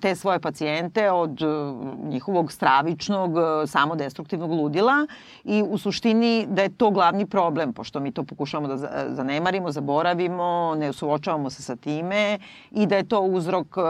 te 0.00 0.14
svoje 0.14 0.40
pacijente 0.40 1.10
od 1.10 1.42
e, 1.42 1.46
njihovog 2.08 2.52
stravičnog, 2.52 3.38
e, 3.38 3.66
samodestruktivnog 3.66 4.50
ludila 4.50 5.06
i 5.44 5.62
u 5.62 5.78
suštini 5.78 6.46
da 6.50 6.62
je 6.62 6.76
to 6.76 6.90
glavni 6.90 7.26
problem, 7.26 7.72
pošto 7.72 8.00
mi 8.00 8.12
to 8.12 8.24
pokušavamo 8.24 8.68
da 8.68 9.04
zanemarimo, 9.08 9.70
zaboravimo, 9.70 10.74
ne 10.78 10.92
suočavamo 10.92 11.50
se 11.50 11.62
sa 11.62 11.76
time 11.76 12.38
i 12.70 12.86
da 12.86 12.96
je 12.96 13.08
to 13.08 13.20
uzrok 13.20 13.66
e, 13.76 13.80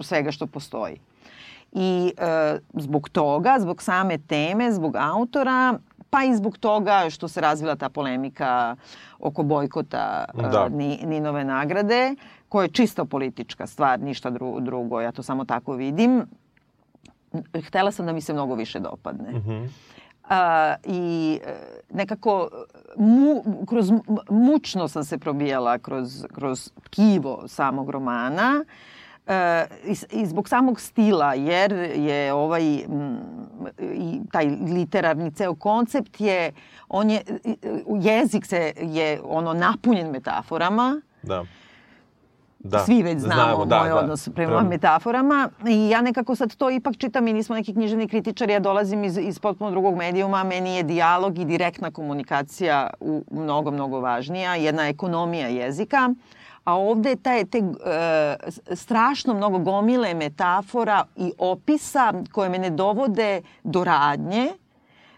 svega 0.00 0.30
što 0.30 0.46
postoji. 0.46 1.00
I 1.72 2.12
e, 2.18 2.58
zbog 2.74 3.08
toga, 3.08 3.56
zbog 3.60 3.82
same 3.82 4.18
teme, 4.18 4.72
zbog 4.72 4.96
autora, 4.96 5.78
pa 6.12 6.24
i 6.24 6.34
zbog 6.34 6.58
toga 6.58 7.10
što 7.10 7.28
se 7.28 7.40
razvila 7.40 7.76
ta 7.76 7.88
polemika 7.88 8.76
oko 9.18 9.42
bojkota 9.42 10.24
da. 10.34 10.64
uh, 10.64 10.72
Ninove 11.08 11.44
nagrade, 11.44 12.14
koja 12.52 12.62
je 12.62 12.72
čisto 12.72 13.04
politička 13.04 13.66
stvar, 13.66 14.00
ništa 14.00 14.30
dru, 14.30 14.60
drugo, 14.60 15.00
ja 15.00 15.12
to 15.12 15.22
samo 15.22 15.44
tako 15.44 15.72
vidim. 15.72 16.26
Htela 17.66 17.90
sam 17.92 18.06
da 18.06 18.12
mi 18.12 18.20
se 18.20 18.32
mnogo 18.32 18.54
više 18.54 18.80
dopadne. 18.80 19.32
Mm 19.32 19.42
-hmm. 19.42 19.68
A, 20.28 20.74
I 20.84 21.40
e, 21.46 21.54
nekako 21.90 22.48
mu, 22.96 23.42
kroz, 23.66 23.92
mučno 24.30 24.88
sam 24.88 25.04
se 25.04 25.18
probijala 25.18 25.78
kroz, 25.78 26.24
kroz 26.34 26.70
tkivo 26.82 27.44
samog 27.46 27.90
romana 27.90 28.64
e, 29.26 29.66
i, 29.86 30.20
i 30.20 30.26
zbog 30.26 30.48
samog 30.48 30.80
stila, 30.80 31.34
jer 31.34 31.72
je 31.96 32.32
ovaj 32.32 32.82
m, 32.84 33.18
i 33.80 34.20
taj 34.32 34.46
literarni 34.46 35.30
ceo 35.30 35.54
koncept 35.54 36.20
je, 36.20 36.52
on 36.88 37.10
je, 37.10 37.22
jezik 38.00 38.46
se 38.46 38.72
je 38.80 39.20
ono 39.24 39.52
napunjen 39.52 40.10
metaforama. 40.10 41.00
Da 41.22 41.44
Da, 42.64 42.78
Svi 42.78 43.02
već 43.02 43.18
znamo, 43.18 43.42
znamo 43.42 43.64
da, 43.64 43.78
moj 43.78 43.88
da, 43.88 43.96
odnos 43.96 44.28
prema 44.34 44.52
prema 44.52 44.68
metaforama 44.68 45.48
i 45.68 45.88
ja 45.88 46.02
nekako 46.02 46.36
sad 46.36 46.56
to 46.56 46.70
ipak 46.70 46.96
čitam 46.96 47.28
i 47.28 47.32
nismo 47.32 47.54
neki 47.54 47.72
književni 47.72 48.08
kritičari, 48.08 48.52
ja 48.52 48.60
dolazim 48.60 49.04
iz, 49.04 49.18
iz 49.18 49.38
potpuno 49.38 49.70
drugog 49.70 49.96
medijuma, 49.96 50.44
meni 50.44 50.76
je 50.76 50.82
dijalog 50.82 51.38
i 51.38 51.44
direktna 51.44 51.90
komunikacija 51.90 52.90
u, 53.00 53.24
mnogo, 53.30 53.70
mnogo 53.70 54.00
važnija, 54.00 54.54
jedna 54.54 54.88
ekonomija 54.88 55.48
jezika, 55.48 56.14
a 56.64 56.76
ovde 56.76 57.16
taj, 57.16 57.44
te 57.44 57.58
e, 57.58 58.36
strašno 58.74 59.34
mnogo 59.34 59.58
gomile 59.58 60.14
metafora 60.14 61.04
i 61.16 61.32
opisa 61.38 62.12
koje 62.32 62.48
me 62.48 62.58
ne 62.58 62.70
dovode 62.70 63.42
do 63.64 63.84
radnje, 63.84 64.48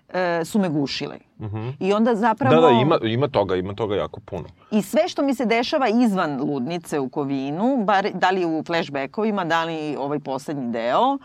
e, 0.09 0.45
su 0.45 0.59
me 0.59 0.69
gušile. 0.69 1.19
Mhm. 1.41 1.57
-huh. 1.57 1.73
I 1.81 1.93
onda 1.93 2.15
zapravo... 2.15 2.55
Da, 2.55 2.61
da, 2.61 2.71
ima, 2.71 2.99
ima 3.03 3.29
toga, 3.29 3.57
ima 3.57 3.75
toga 3.75 3.97
jako 3.97 4.21
puno. 4.21 4.45
I 4.71 4.83
sve 4.83 5.09
što 5.09 5.23
mi 5.23 5.35
se 5.35 5.45
dešava 5.45 5.89
izvan 5.89 6.41
ludnice 6.41 6.99
u 6.99 7.09
Kovinu, 7.09 7.85
bar, 7.85 8.11
da 8.15 8.31
li 8.31 8.45
u 8.45 8.63
flashbackovima, 8.67 9.45
da 9.45 9.65
li 9.65 9.97
ovaj 9.97 10.19
poslednji 10.19 10.73
deo, 10.73 11.19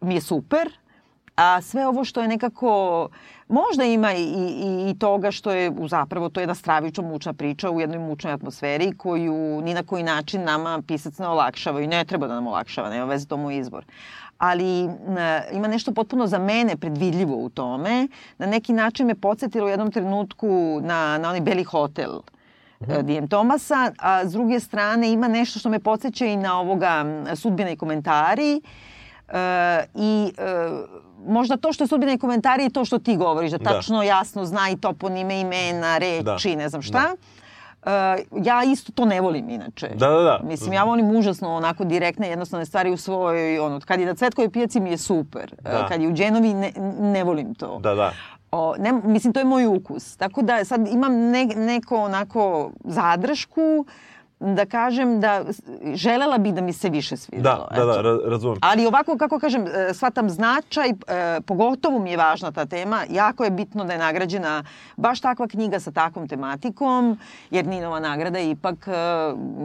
mi 0.00 0.14
je 0.14 0.20
super. 0.20 0.68
A 1.36 1.60
sve 1.62 1.86
ovo 1.86 2.04
što 2.04 2.22
je 2.22 2.28
nekako, 2.28 3.08
možda 3.48 3.84
ima 3.84 4.12
i, 4.12 4.22
i, 4.22 4.90
i 4.90 4.98
toga 4.98 5.30
što 5.30 5.50
je 5.50 5.72
zapravo 5.88 6.28
to 6.28 6.40
je 6.40 6.42
jedna 6.42 6.54
stravično 6.54 7.02
mučna 7.02 7.32
priča 7.32 7.70
u 7.70 7.80
jednoj 7.80 7.98
mučnoj 7.98 8.32
atmosferi 8.32 8.96
koju 8.96 9.60
ni 9.62 9.74
na 9.74 9.82
koji 9.82 10.02
način 10.02 10.44
nama 10.44 10.82
pisac 10.86 11.18
ne 11.18 11.28
olakšava 11.28 11.80
i 11.80 11.86
ne 11.86 12.04
treba 12.04 12.26
da 12.26 12.34
nam 12.34 12.46
olakšava, 12.46 12.90
nema 12.90 13.04
veze, 13.04 13.26
to 13.26 13.36
mu 13.36 13.50
izbor 13.50 13.84
ali 14.38 14.84
e, 14.84 14.88
ima 15.52 15.68
nešto 15.68 15.92
potpuno 15.92 16.26
za 16.26 16.38
mene 16.38 16.76
predvidljivo 16.76 17.36
u 17.36 17.48
tome. 17.48 18.08
Na 18.38 18.46
neki 18.46 18.72
način 18.72 19.06
me 19.06 19.14
podsjetilo 19.14 19.66
u 19.66 19.68
jednom 19.68 19.92
trenutku 19.92 20.80
na, 20.82 21.18
na 21.18 21.28
onaj 21.28 21.40
Beli 21.40 21.64
hotel 21.64 22.10
mm 22.80 22.84
-hmm. 22.84 23.02
Dijem 23.02 23.28
Tomasa, 23.28 23.92
a 23.98 24.28
s 24.28 24.32
druge 24.32 24.60
strane 24.60 25.12
ima 25.12 25.28
nešto 25.28 25.58
što 25.58 25.68
me 25.68 25.78
podsjeća 25.78 26.26
i 26.26 26.36
na 26.36 26.60
ovoga 26.60 27.04
sudbine 27.36 27.72
i 27.72 27.76
komentari. 27.76 28.60
E, 29.28 29.84
I 29.94 30.32
e, 30.38 30.70
možda 31.26 31.56
to 31.56 31.72
što 31.72 31.84
je 31.84 31.88
sudbina 31.88 32.12
i 32.12 32.18
komentari 32.18 32.66
i 32.66 32.70
to 32.70 32.84
što 32.84 32.98
ti 32.98 33.16
govoriš, 33.16 33.50
da, 33.50 33.58
da. 33.58 33.64
tačno 33.64 33.96
da. 33.96 34.04
jasno 34.04 34.44
zna 34.44 34.70
i 34.70 34.76
toponime, 34.76 35.40
imena, 35.40 35.98
reči, 35.98 36.50
da. 36.50 36.56
ne 36.56 36.68
znam 36.68 36.82
šta. 36.82 37.00
Da. 37.00 37.14
Uh, 37.82 37.92
ja 38.44 38.62
isto 38.64 38.92
to 38.92 39.04
ne 39.04 39.20
volim 39.20 39.48
inače. 39.48 39.88
Da, 39.88 40.08
da, 40.08 40.22
da. 40.22 40.40
Mislim, 40.44 40.72
ja 40.72 40.84
volim 40.84 41.16
užasno 41.16 41.54
onako 41.54 41.84
direktne, 41.84 42.28
jednostavne 42.28 42.66
stvari 42.66 42.90
u 42.90 42.96
svojoj, 42.96 43.58
ono, 43.58 43.80
kad 43.80 44.00
je 44.00 44.06
na 44.06 44.14
Cvetkovoj 44.14 44.50
pijaci 44.50 44.80
mi 44.80 44.90
je 44.90 44.98
super. 44.98 45.54
Da. 45.62 45.80
Uh, 45.80 45.88
kad 45.88 46.00
je 46.00 46.08
u 46.08 46.12
Dženovi 46.12 46.54
ne, 46.54 46.72
ne 47.00 47.24
volim 47.24 47.54
to. 47.54 47.78
Da, 47.78 47.94
da. 47.94 48.12
O, 48.50 48.74
ne, 48.78 48.92
mislim, 48.92 49.32
to 49.32 49.40
je 49.40 49.44
moj 49.44 49.66
ukus. 49.66 50.16
Tako 50.16 50.42
da 50.42 50.64
sad 50.64 50.88
imam 50.88 51.12
ne, 51.14 51.46
neko 51.46 51.96
onako 51.96 52.70
zadršku, 52.84 53.84
uh, 53.86 53.92
da 54.40 54.66
kažem 54.66 55.20
da 55.20 55.44
želela 55.94 56.38
bi 56.38 56.52
da 56.52 56.60
mi 56.60 56.72
se 56.72 56.88
više 56.88 57.16
svidelo. 57.16 57.68
Da, 57.70 57.84
da, 57.84 58.02
da, 58.02 58.18
razumem. 58.30 58.58
Ali 58.62 58.86
ovako, 58.86 59.18
kako 59.18 59.38
kažem, 59.38 59.66
e, 59.66 59.94
shvatam 59.94 60.30
značaj, 60.30 60.88
e, 60.88 60.94
pogotovo 61.46 61.98
mi 61.98 62.10
je 62.10 62.16
važna 62.16 62.52
ta 62.52 62.66
tema, 62.66 63.00
jako 63.10 63.44
je 63.44 63.50
bitno 63.50 63.84
da 63.84 63.92
je 63.92 63.98
nagrađena 63.98 64.64
baš 64.96 65.20
takva 65.20 65.48
knjiga 65.48 65.80
sa 65.80 65.90
takvom 65.90 66.28
tematikom, 66.28 67.18
jer 67.50 67.66
Ninova 67.66 68.00
nagrada 68.00 68.38
je 68.38 68.50
ipak 68.50 68.88
e, 68.88 68.92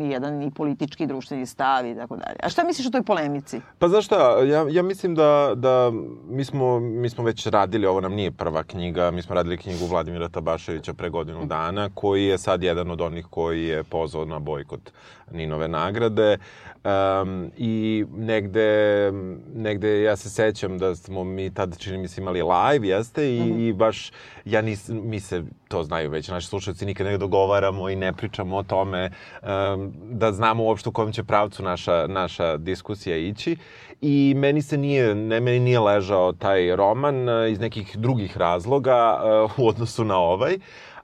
jedan 0.02 0.44
i 0.44 0.52
politički 0.52 1.06
društveni 1.06 1.46
stav 1.46 1.86
i 1.86 1.96
tako 1.96 2.16
dalje. 2.16 2.36
A 2.44 2.50
šta 2.50 2.64
misliš 2.64 2.88
o 2.88 2.92
toj 2.92 3.04
polemici? 3.04 3.62
Pa 3.80 3.88
znaš 3.88 4.06
šta, 4.06 4.40
ja, 4.44 4.66
ja 4.70 4.84
mislim 4.84 5.16
da, 5.16 5.52
da 5.56 5.92
mi, 6.30 6.46
smo, 6.46 6.80
mi 6.80 7.10
smo 7.10 7.24
već 7.24 7.48
radili, 7.48 7.88
ovo 7.88 8.02
nam 8.02 8.14
nije 8.14 8.32
prva 8.32 8.64
knjiga, 8.64 9.12
mi 9.12 9.22
smo 9.22 9.36
radili 9.36 9.58
knjigu 9.58 9.86
Vladimira 9.86 10.30
Tabaševića 10.30 10.94
pre 10.94 11.10
godinu 11.10 11.46
dana, 11.46 11.90
koji 11.94 12.26
je 12.26 12.38
sad 12.38 12.64
jedan 12.64 12.92
od 12.92 13.02
onih 13.02 13.26
koji 13.30 13.64
je 13.64 13.84
pozvao 13.84 14.26
na 14.26 14.40
boj 14.40 14.63
bojkot 14.64 14.94
Ninove 15.32 15.68
nagrade. 15.68 16.38
Um, 16.84 17.52
I 17.58 18.06
negde, 18.16 19.12
negde 19.56 20.02
ja 20.02 20.16
se 20.16 20.30
sećam 20.30 20.78
da 20.78 20.96
smo 20.96 21.24
mi 21.24 21.54
tada, 21.54 21.76
čini 21.76 21.98
mi 21.98 22.08
se, 22.08 22.22
imali 22.22 22.42
live, 22.42 22.88
jeste, 22.88 23.38
i, 23.38 23.40
mm 23.40 23.46
-hmm. 23.46 23.70
i 23.70 23.74
baš, 23.74 24.12
ja 24.46 24.62
nis, 24.62 24.90
mi 24.90 25.20
se, 25.20 25.44
to 25.68 25.84
znaju 25.84 26.10
već 26.10 26.28
naši 26.28 26.48
slušalci, 26.48 26.86
nikad 26.86 27.08
ne 27.08 27.18
dogovaramo 27.18 27.90
i 27.90 27.96
ne 27.96 28.14
pričamo 28.14 28.58
o 28.58 28.64
tome, 28.64 29.12
um, 29.42 29.94
da 30.12 30.32
znamo 30.32 30.64
uopšte 30.64 30.90
u 30.90 30.92
kojem 30.92 31.12
će 31.12 31.24
pravcu 31.24 31.64
naša, 31.64 32.08
naša 32.08 32.58
diskusija 32.58 33.18
ići. 33.18 33.58
I 34.02 34.34
meni 34.38 34.62
se 34.62 34.78
nije, 34.78 35.16
ne, 35.16 35.40
meni 35.40 35.60
nije 35.60 35.80
ležao 35.80 36.34
taj 36.34 36.76
roman 36.76 37.30
uh, 37.30 37.52
iz 37.52 37.60
nekih 37.60 37.98
drugih 37.98 38.38
razloga 38.38 39.20
uh, 39.46 39.60
u 39.60 39.68
odnosu 39.68 40.04
na 40.04 40.18
ovaj. 40.18 40.58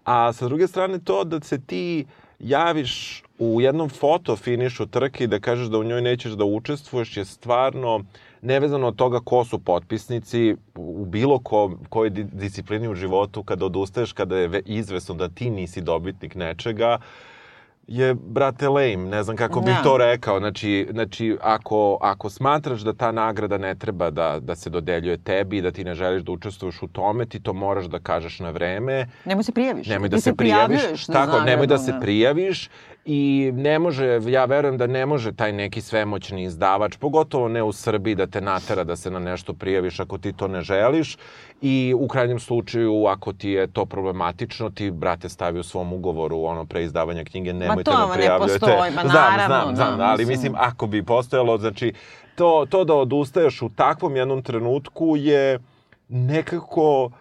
A 0.04 0.34
sa 0.34 0.46
druge 0.46 0.68
strane 0.68 1.00
to 1.00 1.24
da 1.24 1.40
se 1.42 1.62
ti 1.62 2.06
javiš 2.40 3.24
u 3.40 3.62
jednom 3.62 3.90
foto 3.90 4.36
finišu 4.36 4.86
trke 4.86 5.24
i 5.24 5.28
da 5.28 5.40
kažeš 5.40 5.68
da 5.68 5.78
u 5.78 5.84
njoj 5.84 6.02
nećeš 6.02 6.32
da 6.32 6.46
učestvuješ 6.46 7.18
je 7.18 7.26
stvarno 7.26 8.04
nevezano 8.42 8.88
od 8.88 8.96
toga 8.96 9.20
ko 9.20 9.46
su 9.46 9.60
potpisnici 9.60 10.56
u 10.76 11.06
bilo 11.06 11.40
ko, 11.40 11.72
kojoj 11.90 12.10
disciplini 12.10 12.88
u 12.88 12.96
životu 12.96 13.44
kada 13.44 13.66
odustaješ, 13.66 14.14
kada 14.14 14.38
je 14.38 14.62
izvesno 14.66 15.16
da 15.16 15.30
ti 15.30 15.50
nisi 15.50 15.82
dobitnik 15.82 16.36
nečega, 16.36 17.00
je, 17.90 18.14
brate, 18.14 18.68
lame. 18.68 18.98
Ne 18.98 19.24
znam 19.24 19.38
kako 19.38 19.62
bih 19.62 19.74
ja. 19.78 19.84
to 19.84 19.98
rekao. 19.98 20.40
Znači, 20.40 20.88
znači 20.92 21.38
ako, 21.42 21.98
ako 22.02 22.30
smatraš 22.30 22.82
da 22.82 22.94
ta 22.94 23.12
nagrada 23.12 23.58
ne 23.58 23.76
treba 23.76 24.10
da, 24.10 24.40
da 24.40 24.56
se 24.56 24.70
dodeljuje 24.70 25.18
tebi 25.18 25.58
i 25.58 25.62
da 25.62 25.72
ti 25.72 25.84
ne 25.84 25.96
želiš 25.96 26.24
da 26.24 26.32
učestvuješ 26.32 26.82
u 26.82 26.88
tome, 26.88 27.26
ti 27.26 27.40
to 27.40 27.54
moraš 27.54 27.86
da 27.86 28.00
kažeš 28.00 28.40
na 28.40 28.50
vreme. 28.50 29.08
Nemoj 29.26 29.44
se 29.44 29.52
prijaviš. 29.52 29.88
Nemoj 29.88 30.10
da 30.10 30.16
ti 30.16 30.22
se, 30.22 30.30
se 30.30 30.36
prijaviš. 30.36 31.06
Tako, 31.06 31.42
nemoj 31.42 31.68
da 31.68 31.78
se 31.78 31.94
prijaviš 32.02 32.70
i 33.12 33.52
ne 33.56 33.80
može, 33.80 34.20
ja 34.26 34.46
verujem 34.46 34.78
da 34.78 34.88
ne 34.88 35.06
može 35.06 35.32
taj 35.32 35.54
neki 35.54 35.82
svemoćni 35.82 36.44
izdavač, 36.44 36.98
pogotovo 36.98 37.48
ne 37.48 37.64
u 37.64 37.72
Srbiji, 37.72 38.16
da 38.16 38.28
te 38.28 38.42
natera 38.42 38.84
da 38.84 38.96
se 38.96 39.12
na 39.12 39.20
nešto 39.20 39.54
prijaviš 39.54 40.00
ako 40.00 40.18
ti 40.18 40.34
to 40.34 40.48
ne 40.48 40.62
želiš 40.62 41.18
i 41.62 41.96
u 41.98 42.08
krajnjem 42.08 42.40
slučaju, 42.40 43.06
ako 43.06 43.34
ti 43.34 43.50
je 43.50 43.68
to 43.68 43.86
problematično, 43.86 44.70
ti, 44.70 44.92
brate, 44.92 45.30
stavi 45.30 45.60
u 45.60 45.64
svom 45.64 45.94
ugovoru 45.94 46.44
ono 46.44 46.66
pre 46.66 46.84
izdavanja 46.84 47.24
knjige, 47.24 47.54
nemojte 47.54 47.92
da 47.92 48.12
prijavljujete. 48.14 48.66
Ma 48.66 48.72
to 48.72 48.84
ne 48.84 48.92
postoji, 48.92 48.92
ma 48.92 49.04
naravno. 49.04 49.46
Znam, 49.48 49.76
znam, 49.76 49.96
znam, 49.96 50.10
ali 50.10 50.26
mislim, 50.26 50.54
ako 50.58 50.88
bi 50.88 51.04
postojalo, 51.04 51.58
znači, 51.58 51.94
to, 52.36 52.66
to 52.70 52.84
da 52.84 52.94
odustaješ 52.94 53.62
u 53.62 53.70
takvom 53.70 54.16
jednom 54.16 54.44
trenutku 54.44 55.16
je 55.18 55.60
nekako 56.10 57.12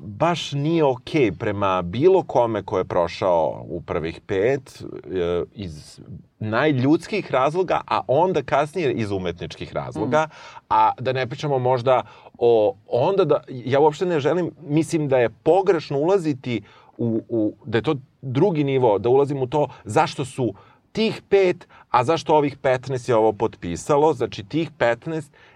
baš 0.00 0.52
nije 0.52 0.84
okej 0.84 1.30
okay 1.30 1.38
prema 1.38 1.82
bilo 1.82 2.22
kome 2.22 2.62
ko 2.62 2.78
je 2.78 2.84
prošao 2.84 3.64
u 3.68 3.80
prvih 3.80 4.20
pet 4.26 4.82
e, 4.82 5.44
iz 5.54 6.00
najljudskih 6.38 7.30
razloga, 7.30 7.80
a 7.86 8.00
onda 8.08 8.42
kasnije 8.42 8.92
iz 8.92 9.10
umetničkih 9.10 9.72
razloga, 9.72 10.26
mm. 10.28 10.32
a 10.68 10.92
da 10.98 11.12
ne 11.12 11.26
pričamo 11.26 11.58
možda 11.58 12.02
o 12.38 12.76
onda 12.86 13.24
da, 13.24 13.40
ja 13.48 13.80
uopšte 13.80 14.06
ne 14.06 14.20
želim, 14.20 14.50
mislim 14.62 15.08
da 15.08 15.18
je 15.18 15.30
pogrešno 15.30 15.98
ulaziti 15.98 16.62
u, 16.98 17.22
u 17.28 17.54
da 17.64 17.78
je 17.78 17.82
to 17.82 17.94
drugi 18.22 18.64
nivo, 18.64 18.98
da 18.98 19.08
ulazim 19.08 19.42
u 19.42 19.46
to 19.46 19.68
zašto 19.84 20.24
su 20.24 20.54
tih 20.92 21.22
pet, 21.28 21.68
a 21.90 22.04
zašto 22.04 22.36
ovih 22.36 22.58
15 22.58 23.08
je 23.08 23.16
ovo 23.16 23.32
potpisalo, 23.32 24.12
znači 24.12 24.44
tih 24.44 24.70
15 24.78 25.22
E, 25.22 25.49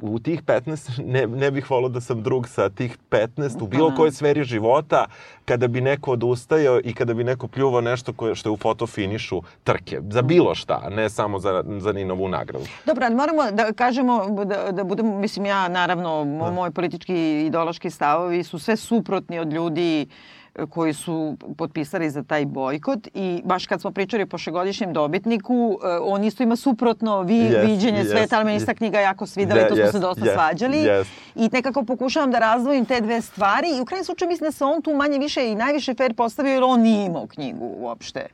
u 0.00 0.18
tih 0.18 0.42
15, 0.42 1.02
ne, 1.12 1.26
ne 1.26 1.50
bih 1.50 1.70
volao 1.70 1.88
da 1.88 2.00
sam 2.00 2.22
drug 2.22 2.48
sa 2.48 2.68
tih 2.68 2.98
15, 3.10 3.62
u 3.62 3.66
bilo 3.66 3.94
kojoj 3.96 4.12
sferi 4.12 4.44
života, 4.44 5.06
kada 5.44 5.68
bi 5.68 5.80
neko 5.80 6.12
odustajao 6.12 6.80
i 6.84 6.94
kada 6.94 7.14
bi 7.14 7.24
neko 7.24 7.48
pljuvao 7.48 7.80
nešto 7.80 8.12
koje, 8.12 8.34
što 8.34 8.48
je 8.48 8.52
u 8.52 8.56
fotofinišu 8.56 9.42
trke, 9.64 10.00
za 10.10 10.22
bilo 10.22 10.54
šta, 10.54 10.88
ne 10.90 11.10
samo 11.10 11.38
za, 11.38 11.64
za 11.78 11.92
Ninovu 11.92 12.28
nagradu. 12.28 12.64
Dobro, 12.86 13.04
ali 13.06 13.14
moramo 13.14 13.50
da 13.50 13.72
kažemo, 13.72 14.44
da, 14.44 14.72
da 14.72 14.84
budemo, 14.84 15.18
mislim 15.18 15.46
ja, 15.46 15.68
naravno, 15.68 16.24
da. 16.24 16.50
moji 16.50 16.72
politički 16.72 17.14
i 17.14 17.46
ideološki 17.46 17.90
stavovi 17.90 18.44
su 18.44 18.58
sve 18.58 18.76
suprotni 18.76 19.38
od 19.38 19.52
ljudi 19.52 20.06
uh, 20.08 20.37
koji 20.66 20.92
su 20.92 21.36
potpisali 21.56 22.10
za 22.10 22.22
taj 22.22 22.46
bojkot 22.46 23.08
i 23.14 23.42
baš 23.44 23.66
kad 23.66 23.80
smo 23.80 23.90
pričali 23.90 24.22
o 24.22 24.26
prošlogodišnjem 24.26 24.92
dobitniku, 24.92 25.78
eh, 25.84 25.98
on 26.02 26.24
isto 26.24 26.42
ima 26.42 26.56
suprotno 26.56 27.22
vi, 27.22 27.34
yes, 27.34 27.66
viđenje 27.66 28.04
yes, 28.04 28.10
sveta, 28.10 28.36
ali 28.36 28.44
meni 28.44 28.56
ista 28.56 28.74
knjiga 28.74 29.00
jako 29.00 29.26
svidela 29.26 29.60
i 29.60 29.68
to 29.68 29.74
smo 29.74 29.84
yes, 29.84 29.92
se 29.92 29.98
dosta 29.98 30.24
yes, 30.24 30.34
svađali. 30.34 30.76
Yes. 30.76 31.04
I 31.34 31.48
nekako 31.52 31.84
pokušavam 31.84 32.30
da 32.30 32.38
razdvojim 32.38 32.84
te 32.84 33.00
dve 33.00 33.20
stvari 33.20 33.68
i 33.78 33.80
u 33.80 33.84
krajnjem 33.84 34.04
slučaju 34.04 34.28
mislim 34.28 34.48
da 34.48 34.52
se 34.52 34.64
on 34.64 34.82
tu 34.82 34.94
manje 34.94 35.18
više 35.18 35.48
i 35.48 35.54
najviše 35.54 35.94
fair 35.94 36.14
postavio 36.14 36.52
jer 36.52 36.64
on 36.64 36.80
nije 36.80 37.06
imao 37.06 37.26
knjigu 37.26 37.74
uopšte. 37.78 38.26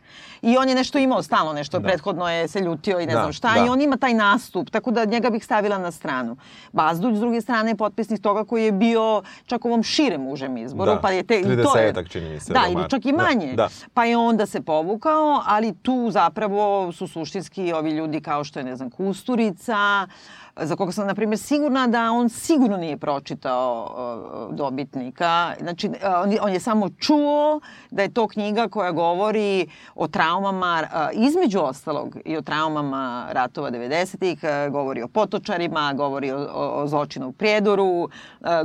I 0.45 0.57
on 0.57 0.69
je 0.69 0.75
nešto 0.75 0.99
imao 0.99 1.23
stalno, 1.23 1.53
nešto 1.53 1.79
da. 1.79 1.89
prethodno 1.89 2.31
je 2.31 2.49
se 2.49 2.61
ljutio 2.61 3.01
i 3.01 3.07
ne 3.07 3.15
da, 3.15 3.21
znam 3.21 3.33
šta 3.33 3.55
da. 3.55 3.67
i 3.67 3.69
on 3.69 3.81
ima 3.81 3.97
taj 3.97 4.15
nastup, 4.15 4.71
tako 4.71 4.91
da 4.91 5.05
njega 5.05 5.31
bih 5.31 5.45
stavila 5.45 5.79
na 5.79 5.91
stranu. 5.91 6.37
Bazduć 6.73 7.17
s 7.17 7.21
druge 7.21 7.41
strane 7.41 7.71
je 7.71 7.77
potpisnik 7.77 8.23
toga 8.23 8.45
koji 8.45 8.65
je 8.65 8.73
bio 8.73 9.23
čak 9.47 9.65
u 9.65 9.69
ovom 9.69 9.83
širem 9.83 10.29
užem 10.29 10.57
izboru, 10.57 10.95
da. 10.95 11.01
pa 11.01 11.11
je 11.11 11.23
te... 11.23 11.43
30 11.43 11.63
to 11.63 11.79
je, 11.79 12.09
čini 12.09 12.29
mi 12.29 12.41
se. 12.41 12.53
Da, 12.53 12.65
ili 12.71 12.91
čak 12.91 13.07
i 13.07 13.13
manje. 13.13 13.47
Da, 13.47 13.57
da. 13.57 13.69
Pa 13.95 14.05
je 14.05 14.17
onda 14.17 14.47
se 14.47 14.61
povukao, 14.61 15.43
ali 15.47 15.75
tu 15.83 16.11
zapravo 16.11 16.93
su 16.93 17.09
suštinski 17.09 17.73
ovi 17.73 17.91
ljudi 17.91 18.21
kao 18.21 18.45
što 18.45 18.59
je, 18.59 18.65
ne 18.65 18.77
znam, 18.77 18.91
Kusturica, 18.91 20.07
za 20.57 20.77
koga 20.77 20.93
sam, 20.93 21.07
na 21.07 21.15
primjer, 21.15 21.39
sigurna 21.39 21.87
da 21.87 22.11
on 22.11 22.29
sigurno 22.29 22.77
nije 22.77 22.97
pročitao 22.97 23.91
uh, 24.49 24.55
dobitnika. 24.55 25.55
Znači, 25.61 25.89
uh, 25.89 25.95
on, 26.23 26.37
on 26.41 26.53
je 26.53 26.61
samo 26.61 26.89
čuo 26.89 27.61
da 27.91 28.03
je 28.03 28.15
to 28.15 28.29
knjiga 28.29 28.69
koja 28.69 28.93
govori 28.93 29.67
o 29.95 30.09
traumama, 30.09 30.83
uh, 30.83 31.27
između 31.27 31.61
ostalog, 31.61 32.17
i 32.25 32.37
o 32.37 32.43
traumama 32.43 33.27
ratova 33.31 33.71
90-ih, 33.71 34.39
uh, 34.43 34.73
govori 34.73 35.03
o 35.03 35.09
potočarima, 35.09 35.93
govori 35.93 36.31
o, 36.31 36.39
o, 36.39 36.83
o 36.83 36.87
zločinu 36.87 37.29
u 37.29 37.33
Prijedoru, 37.33 38.03
uh, 38.03 38.09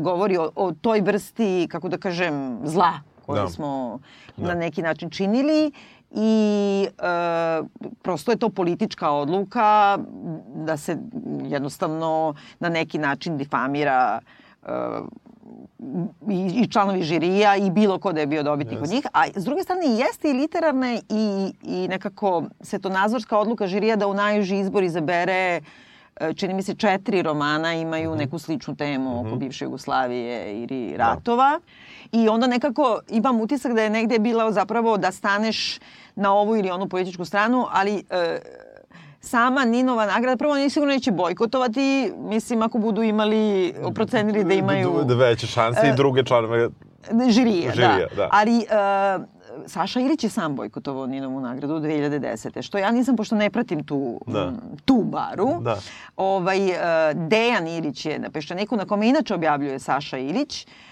govori 0.02 0.38
o, 0.38 0.52
o 0.56 0.72
toj 0.72 1.02
vrsti, 1.02 1.68
kako 1.72 1.90
da 1.90 1.98
kažem, 1.98 2.60
zla 2.64 3.00
koje 3.26 3.42
da. 3.42 3.50
smo 3.50 4.00
da. 4.38 4.48
na 4.48 4.54
neki 4.54 4.82
način 4.82 5.10
činili 5.10 5.72
i 6.12 6.88
e, 6.98 7.62
prosto 8.02 8.32
je 8.32 8.38
to 8.38 8.50
politička 8.50 9.12
odluka 9.12 9.98
da 10.56 10.78
se 10.78 10.98
jednostavno 11.44 12.36
na 12.60 12.70
neki 12.70 12.98
način 12.98 13.38
difamira 13.38 14.20
e, 14.64 14.72
i, 16.30 16.62
i 16.64 16.68
članovi 16.68 17.04
žirija 17.04 17.56
i 17.56 17.72
bilo 17.72 18.00
ko 18.00 18.14
da 18.14 18.20
je 18.20 18.28
bio 18.28 18.44
dobitnik 18.44 18.80
yes. 18.80 18.84
od 18.84 18.90
njih. 18.90 19.06
A 19.14 19.28
s 19.36 19.44
druge 19.44 19.64
strane 19.64 19.86
jeste 19.86 20.30
i 20.30 20.34
literarna 20.34 20.94
i, 21.10 21.54
i 21.64 21.88
nekako 21.88 22.44
svetonazorska 22.62 23.38
odluka 23.38 23.68
žirija 23.68 23.96
da 23.96 24.08
u 24.08 24.14
najuži 24.14 24.58
izbor 24.58 24.84
izabere 24.84 25.62
e, 26.20 26.34
čini 26.34 26.54
mi 26.54 26.64
se 26.64 26.76
četiri 26.76 27.22
romana 27.22 27.74
imaju 27.74 28.10
mm 28.10 28.14
-hmm. 28.14 28.18
neku 28.18 28.40
sličnu 28.40 28.76
temu 28.76 29.10
mm 29.10 29.14
-hmm. 29.14 29.20
oko 29.20 29.30
mhm. 29.30 29.40
bivše 29.40 29.66
Jugoslavije 29.66 30.62
ili 30.64 30.96
da. 30.98 30.98
ratova. 30.98 31.50
Da. 31.50 31.60
I 32.12 32.30
onda 32.30 32.48
nekako 32.48 33.00
imam 33.10 33.42
utisak 33.42 33.74
da 33.74 33.82
je 33.82 33.90
negde 33.90 34.20
bila 34.20 34.52
zapravo 34.52 34.98
da 34.98 35.12
staneš 35.12 35.80
na 36.16 36.34
ovu 36.34 36.58
ili 36.58 36.72
onu 36.72 36.90
političku 36.90 37.26
stranu, 37.26 37.68
ali 37.72 38.04
e, 38.10 38.40
sama 39.22 39.66
Ninova 39.66 40.06
nagrada, 40.06 40.38
prvo 40.38 40.54
oni 40.54 40.70
sigurno 40.70 40.94
neće 40.94 41.12
bojkotovati, 41.12 42.14
mislim 42.18 42.62
ako 42.62 42.78
budu 42.78 43.04
imali, 43.04 43.74
procenili 43.96 44.44
da 44.44 44.54
imaju... 44.54 45.04
Da 45.06 45.14
veće 45.14 45.48
šanse 45.48 45.90
i 45.90 45.96
druge 45.96 46.24
članove 46.24 46.70
žirija, 47.30 47.72
žirija 47.72 48.08
da. 48.10 48.16
da. 48.16 48.30
Ali 48.32 48.58
uh, 48.58 49.26
Saša 49.68 50.00
Ilić 50.00 50.24
je 50.24 50.30
sam 50.30 50.56
bojkotovao 50.56 51.08
Ninovu 51.08 51.40
nagradu 51.40 51.74
2010. 51.74 52.62
Što 52.62 52.78
ja 52.78 52.92
nisam, 52.92 53.16
pošto 53.16 53.36
ne 53.36 53.50
pratim 53.50 53.84
tu, 53.84 54.22
Da. 54.28 54.54
tu 54.86 55.04
baru. 55.04 55.62
Da. 55.62 55.78
Ovaj, 56.18 56.66
uh, 56.66 56.76
Dejan 57.28 57.68
Ilić 57.68 58.06
je 58.06 58.20
na 58.20 58.30
Peščaniku, 58.30 58.76
na 58.76 58.86
kome 58.86 59.10
inače 59.10 59.34
objavljuje 59.34 59.80
Saša 59.80 60.18
Ilić, 60.18 60.66
uh, 60.66 60.89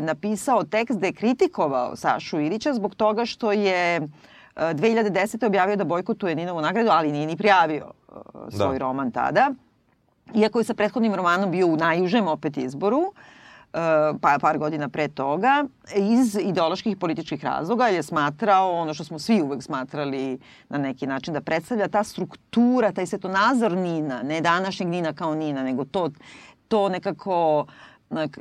napisao 0.00 0.64
tekst 0.64 0.98
da 0.98 1.06
je 1.06 1.12
kritikovao 1.12 1.96
Sašu 1.96 2.40
Ilića 2.40 2.74
zbog 2.74 2.94
toga 2.94 3.26
što 3.26 3.52
je 3.52 4.00
uh, 4.00 4.08
2010. 4.56 5.46
objavio 5.46 5.76
da 5.76 5.84
bojkotuje 5.84 6.34
Ninovu 6.34 6.60
nagradu, 6.60 6.90
ali 6.90 7.12
nije 7.12 7.26
ni 7.26 7.36
prijavio 7.36 7.86
uh, 8.08 8.14
svoj 8.50 8.72
Da. 8.72 8.78
roman 8.78 9.10
tada. 9.10 9.50
Iako 10.34 10.58
je 10.58 10.64
sa 10.64 10.74
prethodnim 10.74 11.14
romanom 11.14 11.50
bio 11.50 11.66
u 11.66 11.76
najužem 11.76 12.28
opet 12.28 12.56
izboru, 12.56 13.00
e, 13.72 13.78
pa 14.20 14.38
par 14.40 14.58
godina 14.58 14.88
pre 14.88 15.08
toga, 15.08 15.64
iz 15.96 16.36
ideoloških 16.36 16.92
i 16.92 16.96
političkih 16.96 17.44
razloga, 17.44 17.86
jer 17.86 17.94
je 17.94 18.02
smatrao 18.02 18.72
ono 18.72 18.94
što 18.94 19.04
smo 19.04 19.18
svi 19.18 19.42
uvek 19.42 19.62
smatrali 19.62 20.38
na 20.68 20.78
neki 20.78 21.06
način, 21.06 21.34
da 21.34 21.40
predstavlja 21.40 21.88
ta 21.88 22.04
struktura, 22.04 22.92
taj 22.92 23.06
svetonazor 23.06 23.72
Nina, 23.72 24.22
ne 24.22 24.40
današnjeg 24.40 24.88
Nina 24.88 25.12
kao 25.12 25.34
Nina, 25.34 25.62
nego 25.62 25.84
to, 25.84 26.10
to 26.68 26.88
nekako 26.88 27.64
nek- 27.64 27.89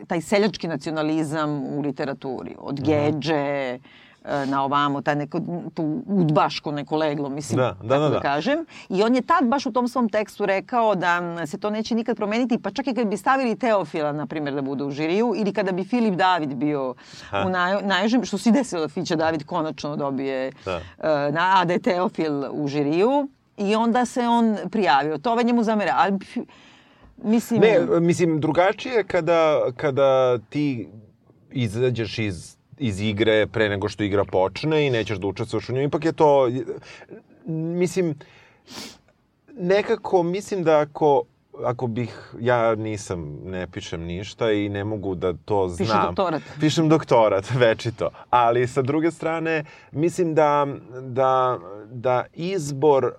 taj 0.07 0.21
seljački 0.21 0.67
nacionalizam 0.67 1.49
u 1.67 1.81
literaturi, 1.81 2.55
od 2.57 2.81
Geđe, 2.81 3.79
e, 4.25 4.45
na 4.45 4.63
ovamo, 4.63 5.01
taj 5.01 5.15
neko, 5.15 5.39
tu 5.73 6.01
udbaško 6.07 6.71
neko 6.71 6.97
leglo, 6.97 7.29
mislim, 7.29 7.57
Da, 7.57 7.63
da, 7.63 7.71
kako 7.79 7.87
da, 7.89 7.99
da 7.99 8.09
da. 8.09 8.19
kažem. 8.19 8.65
I 8.89 9.03
on 9.03 9.15
je 9.15 9.21
tad 9.21 9.45
baš 9.45 9.65
u 9.65 9.71
tom 9.71 9.87
svom 9.87 10.09
tekstu 10.09 10.45
rekao 10.45 10.95
da 10.95 11.21
se 11.47 11.57
to 11.57 11.69
neće 11.69 11.95
nikad 11.95 12.17
promeniti, 12.17 12.57
pa 12.57 12.71
čak 12.71 12.87
i 12.87 12.93
kad 12.93 13.07
bi 13.07 13.17
stavili 13.17 13.55
Teofila, 13.55 14.11
na 14.11 14.25
primjer, 14.25 14.55
da 14.55 14.61
bude 14.61 14.83
u 14.83 14.91
žiriju, 14.91 15.33
ili 15.35 15.53
kada 15.53 15.71
bi 15.71 15.83
Filip 15.83 16.15
David 16.15 16.55
bio 16.55 16.93
Ha. 17.29 17.43
u 17.47 17.49
naj, 17.49 17.81
najžem, 17.81 18.25
što 18.25 18.37
se 18.37 18.49
i 18.49 18.53
desilo 18.53 18.81
da 18.81 18.87
Fića 18.87 19.15
David 19.15 19.45
konačno 19.45 19.95
dobije 19.95 20.51
Da. 20.65 20.81
e, 20.99 21.31
na, 21.31 21.53
a 21.55 21.65
da 21.65 21.73
je 21.73 21.79
Teofil 21.79 22.33
u 22.51 22.67
žiriju. 22.67 23.27
I 23.57 23.75
onda 23.75 24.05
se 24.05 24.21
on 24.21 24.57
prijavio. 24.71 25.17
To 25.17 25.31
ovaj 25.31 25.43
njemu 25.43 25.63
zamera. 25.63 25.93
Ali, 25.97 26.19
mislim... 27.23 27.61
Ne, 27.61 27.99
mislim, 27.99 28.39
drugačije 28.39 28.95
je 28.95 29.03
kada, 29.03 29.71
kada 29.75 30.37
ti 30.37 30.87
izađeš 31.51 32.19
iz, 32.19 32.57
iz 32.77 33.01
igre 33.01 33.47
pre 33.47 33.69
nego 33.69 33.89
što 33.89 34.03
igra 34.03 34.25
počne 34.25 34.87
i 34.87 34.89
nećeš 34.89 35.17
da 35.17 35.27
učestvuješ 35.27 35.69
u 35.69 35.73
njoj. 35.73 35.83
Ipak 35.83 36.05
je 36.05 36.13
to, 36.13 36.49
mislim, 37.45 38.15
nekako 39.57 40.23
mislim 40.23 40.63
da 40.63 40.79
ako 40.79 41.23
ako 41.63 41.87
bih, 41.87 42.33
ja 42.39 42.75
nisam, 42.75 43.39
ne 43.45 43.67
pišem 43.67 44.03
ništa 44.03 44.51
i 44.51 44.69
ne 44.69 44.83
mogu 44.83 45.15
da 45.15 45.33
to 45.45 45.67
znam. 45.67 45.87
Piše 45.87 45.97
doktorat. 46.07 46.41
Pišem 46.59 46.89
doktorat, 46.89 47.51
večito. 47.65 48.09
Ali 48.29 48.67
sa 48.67 48.81
druge 48.81 49.11
strane, 49.11 49.65
mislim 49.91 50.35
da, 50.35 50.67
da, 51.01 51.59
da 51.91 52.25
izbor 52.33 53.05
uh, 53.05 53.11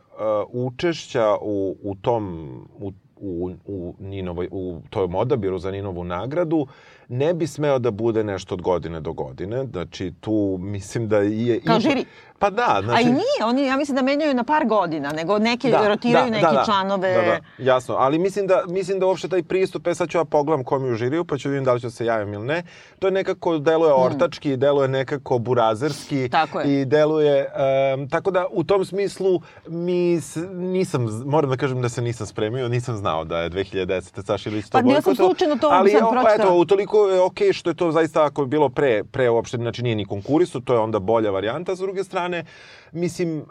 učešća 0.48 1.36
u, 1.40 1.76
u 1.82 1.94
tom, 1.94 2.50
u, 2.78 2.92
u, 3.20 3.50
u, 3.66 3.94
Ninovoj, 3.98 4.48
u 4.50 4.80
tom 4.90 5.14
odabiru 5.14 5.58
za 5.58 5.70
Ninovu 5.70 6.04
nagradu 6.04 6.66
ne 7.10 7.34
bi 7.34 7.46
smeo 7.46 7.78
da 7.78 7.90
bude 7.90 8.24
nešto 8.24 8.54
od 8.54 8.62
godine 8.62 9.00
do 9.00 9.12
godine. 9.12 9.64
Znači, 9.64 10.12
tu 10.20 10.56
mislim 10.60 11.08
da 11.08 11.18
je... 11.18 11.60
Kao 11.60 11.80
žiri. 11.80 12.04
Pa 12.40 12.50
da, 12.50 12.80
znači... 12.84 13.04
A 13.04 13.08
i 13.08 13.12
nije, 13.12 13.44
oni 13.44 13.66
ja 13.66 13.76
mislim 13.76 13.96
da 13.96 14.02
menjaju 14.02 14.34
na 14.34 14.44
par 14.44 14.66
godina, 14.66 15.12
nego 15.12 15.38
neke 15.38 15.70
rotiraju 15.88 16.30
neki 16.30 16.56
članove. 16.64 17.14
Da, 17.14 17.22
da, 17.22 17.38
jasno. 17.58 17.94
Ali 17.98 18.18
mislim 18.18 18.46
da, 18.46 18.62
mislim 18.68 19.00
da 19.00 19.06
uopšte 19.06 19.28
taj 19.28 19.42
pristup, 19.42 19.86
e 19.86 19.94
sad 19.94 20.08
ću 20.08 20.18
ja 20.18 20.24
pogledam 20.24 20.64
kom 20.64 20.86
je 20.86 20.92
u 20.92 20.94
žiriju, 20.94 21.24
pa 21.24 21.38
ću 21.38 21.48
vidim 21.48 21.64
da 21.64 21.72
li 21.72 21.80
ću 21.80 21.86
da 21.86 21.90
se 21.90 22.06
javim 22.06 22.32
ili 22.34 22.46
ne. 22.46 22.62
To 22.98 23.06
je 23.06 23.10
nekako, 23.10 23.58
deluje 23.58 23.92
ortački, 23.94 24.56
deluje 24.56 24.88
nekako 24.88 25.38
burazerski. 25.38 26.18
Hmm. 26.18 26.30
Tako 26.30 26.60
je. 26.60 26.80
I 26.80 26.84
deluje, 26.84 27.46
um, 27.94 28.08
tako 28.08 28.30
da 28.30 28.46
u 28.50 28.64
tom 28.64 28.84
smislu 28.84 29.40
mi 29.68 30.20
s, 30.20 30.36
nisam, 30.52 31.22
moram 31.26 31.50
da 31.50 31.56
kažem 31.56 31.82
da 31.82 31.88
se 31.88 32.02
nisam 32.02 32.26
spremio, 32.26 32.68
nisam 32.68 32.96
znao 32.96 33.24
da 33.24 33.38
je 33.38 33.50
2010. 33.50 34.26
Saša 34.26 34.50
Ilić 34.50 34.64
to 34.64 34.78
Pa 34.78 34.82
bojkotovao. 34.82 35.14
slučajno 35.14 35.56
to 35.56 35.68
ali, 35.72 35.90
sam 35.90 36.00
pročitala. 36.00 36.34
Eto, 36.34 36.56
utoliko 36.56 36.99
je 37.08 37.20
okej 37.20 37.52
što 37.52 37.70
je 37.70 37.74
to 37.74 37.92
zaista 37.92 38.24
ako 38.24 38.42
je 38.42 38.46
bilo 38.46 38.68
pre, 38.68 39.04
pre 39.04 39.30
uopšte, 39.30 39.56
znači 39.56 39.82
nije 39.82 39.96
ni 39.96 40.04
konkurisu, 40.04 40.60
to 40.60 40.74
je 40.74 40.80
onda 40.80 40.98
bolja 40.98 41.30
varijanta. 41.30 41.76
S 41.76 41.78
druge 41.78 42.04
strane, 42.04 42.44
mislim, 42.92 43.38
e, 43.38 43.42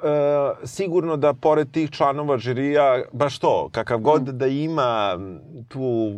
sigurno 0.64 1.18
da 1.18 1.34
pored 1.34 1.72
tih 1.72 1.90
članova 1.92 2.38
žirija, 2.38 3.04
baš 3.12 3.40
to, 3.40 3.70
kakav 3.72 4.00
god 4.00 4.22
da 4.22 4.48
ima 4.48 5.20
tu 5.68 6.12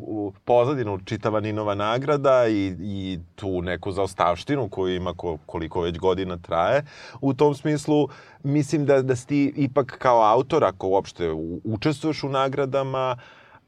pozadinu 0.46 1.00
čitava 1.06 1.40
Ninova 1.40 1.76
nagrada 1.76 2.48
i, 2.48 2.76
i 2.80 3.20
tu 3.36 3.62
neku 3.62 3.92
zaostavštinu 3.92 4.70
koju 4.70 4.96
ima 4.96 5.14
ko, 5.14 5.38
koliko 5.46 5.82
već 5.82 5.98
godina 6.00 6.38
traje, 6.38 6.86
u 7.22 7.34
tom 7.34 7.56
smislu 7.56 8.08
mislim 8.44 8.86
da, 8.86 9.02
da 9.02 9.16
si 9.16 9.28
ti 9.28 9.54
ipak 9.56 9.98
kao 10.00 10.22
autor, 10.22 10.64
ako 10.64 10.88
uopšte 10.88 11.32
učestvuješ 11.64 12.24
u 12.24 12.30
nagradama, 12.30 13.18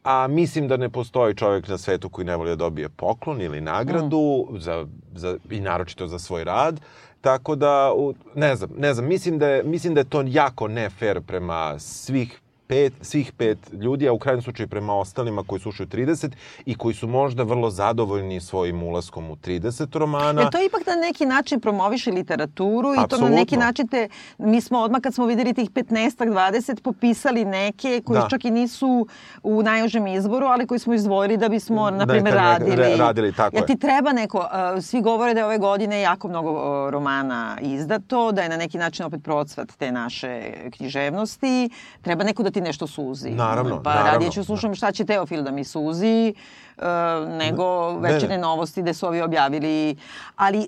a 0.03 0.27
mislim 0.27 0.67
da 0.67 0.77
ne 0.77 0.89
postoji 0.89 1.35
čovjek 1.35 1.67
na 1.67 1.77
svetu 1.77 2.09
koji 2.09 2.25
ne 2.25 2.35
voli 2.35 2.49
da 2.49 2.55
dobije 2.55 2.89
poklon 2.89 3.41
ili 3.41 3.61
nagradu 3.61 4.47
za, 4.57 4.85
za, 5.15 5.37
i 5.49 5.59
naročito 5.59 6.07
za 6.07 6.19
svoj 6.19 6.43
rad. 6.43 6.81
Tako 7.21 7.55
da, 7.55 7.91
ne 8.35 8.55
znam, 8.55 8.69
ne 8.77 8.93
znam, 8.93 9.07
mislim 9.07 9.39
da 9.39 9.47
je, 9.47 9.63
mislim 9.63 9.93
da 9.93 9.99
je 9.99 10.09
to 10.09 10.23
jako 10.27 10.67
ne 10.67 10.89
fair 10.89 11.21
prema 11.21 11.79
svih 11.79 12.39
pet, 12.63 12.93
svih 13.01 13.31
pet 13.31 13.57
ljudi, 13.73 14.07
a 14.07 14.13
u 14.13 14.19
krajnjem 14.19 14.41
slučaju 14.41 14.67
prema 14.67 14.95
ostalima 14.95 15.43
koji 15.43 15.59
su 15.59 15.69
ušli 15.69 15.83
u 15.83 15.89
30 15.89 16.31
i 16.65 16.75
koji 16.75 16.95
su 16.95 17.07
možda 17.07 17.43
vrlo 17.43 17.69
zadovoljni 17.69 18.41
svojim 18.41 18.83
ulaskom 18.83 19.31
u 19.31 19.35
30 19.35 19.97
romana. 19.97 20.41
Jer 20.41 20.49
to 20.49 20.57
ipak 20.59 20.87
na 20.87 20.95
neki 20.97 21.25
način 21.25 21.59
promoviše 21.59 22.11
literaturu 22.11 22.93
i 22.95 23.07
to 23.09 23.17
na 23.19 23.29
neki 23.29 23.57
način 23.57 23.87
te, 23.87 24.07
mi 24.37 24.61
smo 24.61 24.79
odmah 24.79 25.01
kad 25.01 25.13
smo 25.13 25.25
videli 25.25 25.53
tih 25.53 25.69
15-ak, 25.71 26.27
20 26.27 26.81
popisali 26.81 27.45
neke 27.45 28.01
koji 28.01 28.19
Da. 28.19 28.27
čak 28.29 28.45
i 28.45 28.51
nisu 28.51 29.07
u 29.43 29.63
najužem 29.63 30.07
izboru, 30.07 30.45
ali 30.45 30.67
koji 30.67 30.79
smo 30.79 30.93
izdvojili 30.93 31.37
da 31.37 31.49
bismo, 31.49 31.89
na 31.91 32.07
primjer, 32.07 32.23
Neka- 32.25 32.37
neka- 32.37 32.51
radili. 32.53 32.75
re- 32.75 32.95
radili, 32.97 33.33
tako 33.33 33.55
Jer 33.55 33.63
je. 33.63 33.67
ti 33.67 33.77
treba 33.77 34.13
neko, 34.13 34.37
uh, 34.37 34.45
svi 34.83 35.01
govore 35.01 35.33
da 35.33 35.39
je 35.39 35.45
ove 35.45 35.57
godine 35.57 36.01
jako 36.01 36.27
mnogo 36.27 36.51
uh, 36.51 36.59
romana 36.89 37.33
izdato, 37.61 38.31
da 38.31 38.41
je 38.41 38.49
na 38.49 38.57
neki 38.57 38.77
način 38.77 39.05
opet 39.05 39.23
procvat 39.23 39.67
te 39.69 39.91
naše 39.91 40.43
književnosti, 40.71 41.69
treba 42.01 42.23
neko 42.23 42.43
da 42.43 42.51
ti 42.51 42.61
nešto 42.63 42.87
suzi. 42.87 43.29
Naravno, 43.29 43.83
Pa 43.83 43.89
naravno. 43.89 44.11
radije 44.11 44.31
ću 44.31 44.43
slušam 44.43 44.75
šta 44.75 44.91
će 44.91 45.05
Teofil 45.05 45.43
da 45.43 45.51
mi 45.51 45.63
suzi, 45.63 46.33
uh, 46.77 46.83
nego 47.29 47.63
Ne, 47.91 47.99
ne. 48.01 48.13
večerne 48.13 48.37
novosti 48.37 48.81
gde 48.81 48.93
su 48.93 49.07
ovi 49.07 49.21
objavili. 49.21 49.95
Ali 50.35 50.61
e, 50.63 50.67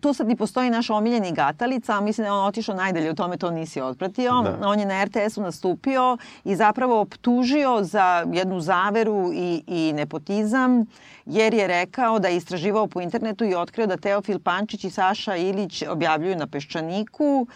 tu 0.00 0.12
sad 0.12 0.30
i 0.30 0.36
postoji 0.36 0.70
naš 0.70 0.90
omiljeni 0.90 1.32
Gatalica, 1.32 1.92
a 1.92 2.00
mislim 2.00 2.22
da 2.22 2.28
je 2.28 2.32
on 2.32 2.46
otišao 2.46 2.74
najdalje 2.74 3.10
u 3.10 3.14
tome, 3.14 3.36
to 3.36 3.50
nisi 3.50 3.80
otpratio. 3.80 4.42
Da. 4.42 4.68
On 4.68 4.80
je 4.80 4.86
na 4.86 5.04
RTS-u 5.04 5.42
nastupio 5.42 6.16
i 6.44 6.56
zapravo 6.56 7.00
optužio 7.00 7.82
za 7.82 8.24
jednu 8.32 8.60
zaveru 8.60 9.30
i, 9.34 9.62
i 9.66 9.92
nepotizam, 9.92 10.86
jer 11.26 11.54
je 11.54 11.66
rekao 11.66 12.18
da 12.18 12.28
je 12.28 12.36
istraživao 12.36 12.86
po 12.86 13.00
internetu 13.00 13.44
i 13.44 13.54
otkrio 13.54 13.86
da 13.86 13.96
Teofil 13.96 14.38
Pančić 14.38 14.84
i 14.84 14.90
Saša 14.90 15.36
Ilić 15.36 15.82
objavljuju 15.82 16.36
na 16.36 16.46
Peščaniku 16.46 17.46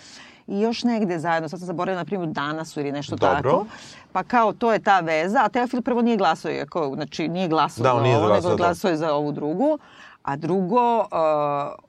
i 0.50 0.60
još 0.60 0.84
negde 0.84 1.18
zajedno, 1.18 1.48
sad 1.48 1.58
sam 1.58 1.66
zaboravila 1.66 2.00
na 2.00 2.04
primjer 2.04 2.30
Danasu 2.30 2.80
ili 2.80 2.92
nešto 2.92 3.16
Dobro. 3.16 3.36
tako. 3.52 3.66
Pa 4.12 4.22
kao 4.22 4.52
to 4.52 4.72
je 4.72 4.78
ta 4.78 5.00
veza, 5.00 5.38
a 5.44 5.48
Teofil 5.48 5.82
prvo 5.82 6.02
nije 6.02 6.16
glasao, 6.16 6.52
iako, 6.52 6.92
znači 6.94 7.28
nije 7.28 7.48
glasao 7.48 7.82
Da, 7.82 7.88
za 7.88 7.94
on 7.94 8.02
nije 8.02 8.16
ovo, 8.16 8.26
glasao, 8.26 8.50
nego 8.50 8.62
da. 8.62 8.66
glasao 8.66 8.90
je 8.90 8.96
za 8.96 9.12
ovu 9.14 9.32
drugu. 9.32 9.78
A 10.22 10.36
drugo, 10.36 10.98
uh, 10.98 11.06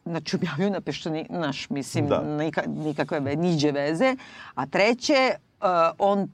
znači 0.05 0.35
objavljuju 0.35 0.69
na 0.71 0.81
Peščani, 0.81 1.25
naš, 1.29 1.69
mislim, 1.69 2.07
Da. 2.07 2.21
nika, 2.21 2.61
nikakve 2.67 3.19
ve, 3.19 3.35
niđe 3.35 3.71
veze. 3.71 4.15
A 4.55 4.65
treće, 4.65 5.31
uh, 5.61 5.67
on 5.99 6.19
um, 6.19 6.27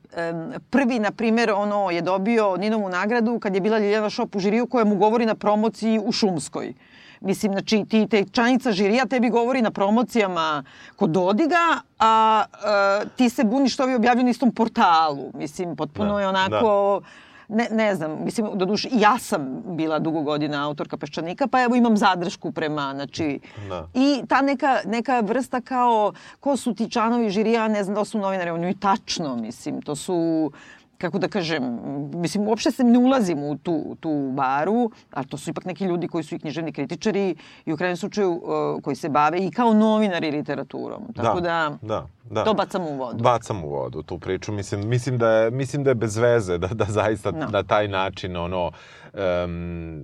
prvi, 0.70 1.00
na 1.00 1.12
primjer, 1.12 1.52
ono 1.52 1.90
je 1.92 2.02
dobio 2.02 2.58
Ninovu 2.58 2.90
nagradu 2.90 3.40
kad 3.40 3.56
je 3.56 3.62
bila 3.62 3.78
Ljiljana 3.80 4.10
Šop 4.10 4.36
u 4.36 4.40
žiriju 4.40 4.68
koja 4.68 4.86
mu 4.86 4.96
govori 4.96 5.26
na 5.26 5.36
promociji 5.36 6.00
u 6.00 6.12
Šumskoj. 6.12 6.74
Mislim, 7.22 7.52
znači, 7.52 7.86
ti 7.90 8.08
te 8.08 8.26
članica 8.32 8.72
žirija 8.72 9.06
tebi 9.06 9.30
govori 9.30 9.62
na 9.62 9.72
promocijama 9.72 10.64
kod 10.96 11.10
Dodiga, 11.10 11.82
a 12.00 12.44
uh, 12.54 13.10
ti 13.16 13.30
se 13.30 13.44
buniš 13.44 13.74
što 13.74 13.84
ovi 13.84 13.96
objavljuju 13.96 14.24
na 14.24 14.30
istom 14.30 14.52
portalu. 14.52 15.32
Mislim, 15.34 15.76
potpuno 15.76 16.14
Da, 16.14 16.22
je 16.22 16.28
onako... 16.28 17.02
Ne, 17.50 17.68
ne 17.72 17.96
znam, 17.96 18.18
mislim, 18.24 18.48
do 18.54 18.66
duše, 18.66 18.90
ja 18.92 19.18
sam 19.18 19.64
bila 19.66 20.00
dugo 20.00 20.22
godina 20.22 20.66
autorka 20.68 20.98
Peščanika, 20.98 21.48
pa 21.48 21.62
evo 21.64 21.76
imam 21.76 21.98
zadršku 21.98 22.52
prema, 22.52 22.92
znači, 22.96 23.40
Da. 23.70 23.88
i 23.94 24.22
ta 24.28 24.42
neka, 24.42 24.80
neka 24.86 25.20
vrsta 25.20 25.62
kao, 25.62 26.14
ko 26.40 26.58
su 26.58 26.74
ti 26.74 26.90
članovi 26.92 27.30
žirija, 27.30 27.68
ne 27.68 27.84
znam 27.84 27.96
da 27.96 28.06
su 28.06 28.20
novinari, 28.20 28.50
oni 28.50 28.70
i 28.70 28.80
tačno, 28.80 29.36
mislim, 29.36 29.82
to 29.82 29.96
su 29.96 30.52
kako 30.98 31.20
da 31.20 31.28
kažem, 31.28 31.80
mislim, 32.14 32.48
uopšte 32.48 32.72
se 32.72 32.84
ne 32.84 33.00
ulazim 33.00 33.44
u 33.44 33.58
tu, 33.58 33.96
tu 34.00 34.32
baru, 34.34 34.92
ali 35.12 35.28
to 35.28 35.38
su 35.38 35.50
ipak 35.50 35.66
neki 35.66 35.86
ljudi 35.86 36.08
koji 36.08 36.24
su 36.24 36.36
i 36.36 36.40
književni 36.40 36.74
kritičari 36.74 37.36
i 37.66 37.74
u 37.74 37.78
krajnjem 37.78 37.98
slučaju 37.98 38.32
uh, 38.32 38.84
koji 38.84 38.96
se 38.96 39.10
bave 39.10 39.40
i 39.40 39.52
kao 39.52 39.74
novinari 39.74 40.32
literaturom. 40.32 41.02
Tako 41.16 41.42
da, 41.42 41.78
da, 41.82 42.08
da. 42.30 42.44
to 42.44 42.54
bacam 42.54 42.88
u 42.88 42.98
vodu. 42.98 43.24
Bacam 43.24 43.64
u 43.64 43.70
vodu 43.70 44.04
tu 44.04 44.20
priču. 44.20 44.52
Mislim, 44.52 44.90
mislim, 44.90 45.18
da, 45.18 45.30
je, 45.30 45.52
mislim 45.52 45.84
da 45.84 45.90
je 45.90 45.96
bez 45.96 46.18
veze 46.18 46.58
da, 46.58 46.68
da 46.68 46.86
zaista 46.86 47.32
no. 47.32 47.48
na 47.52 47.64
taj 47.64 47.88
način 47.88 48.38
ono, 48.38 48.72
um, 49.14 50.04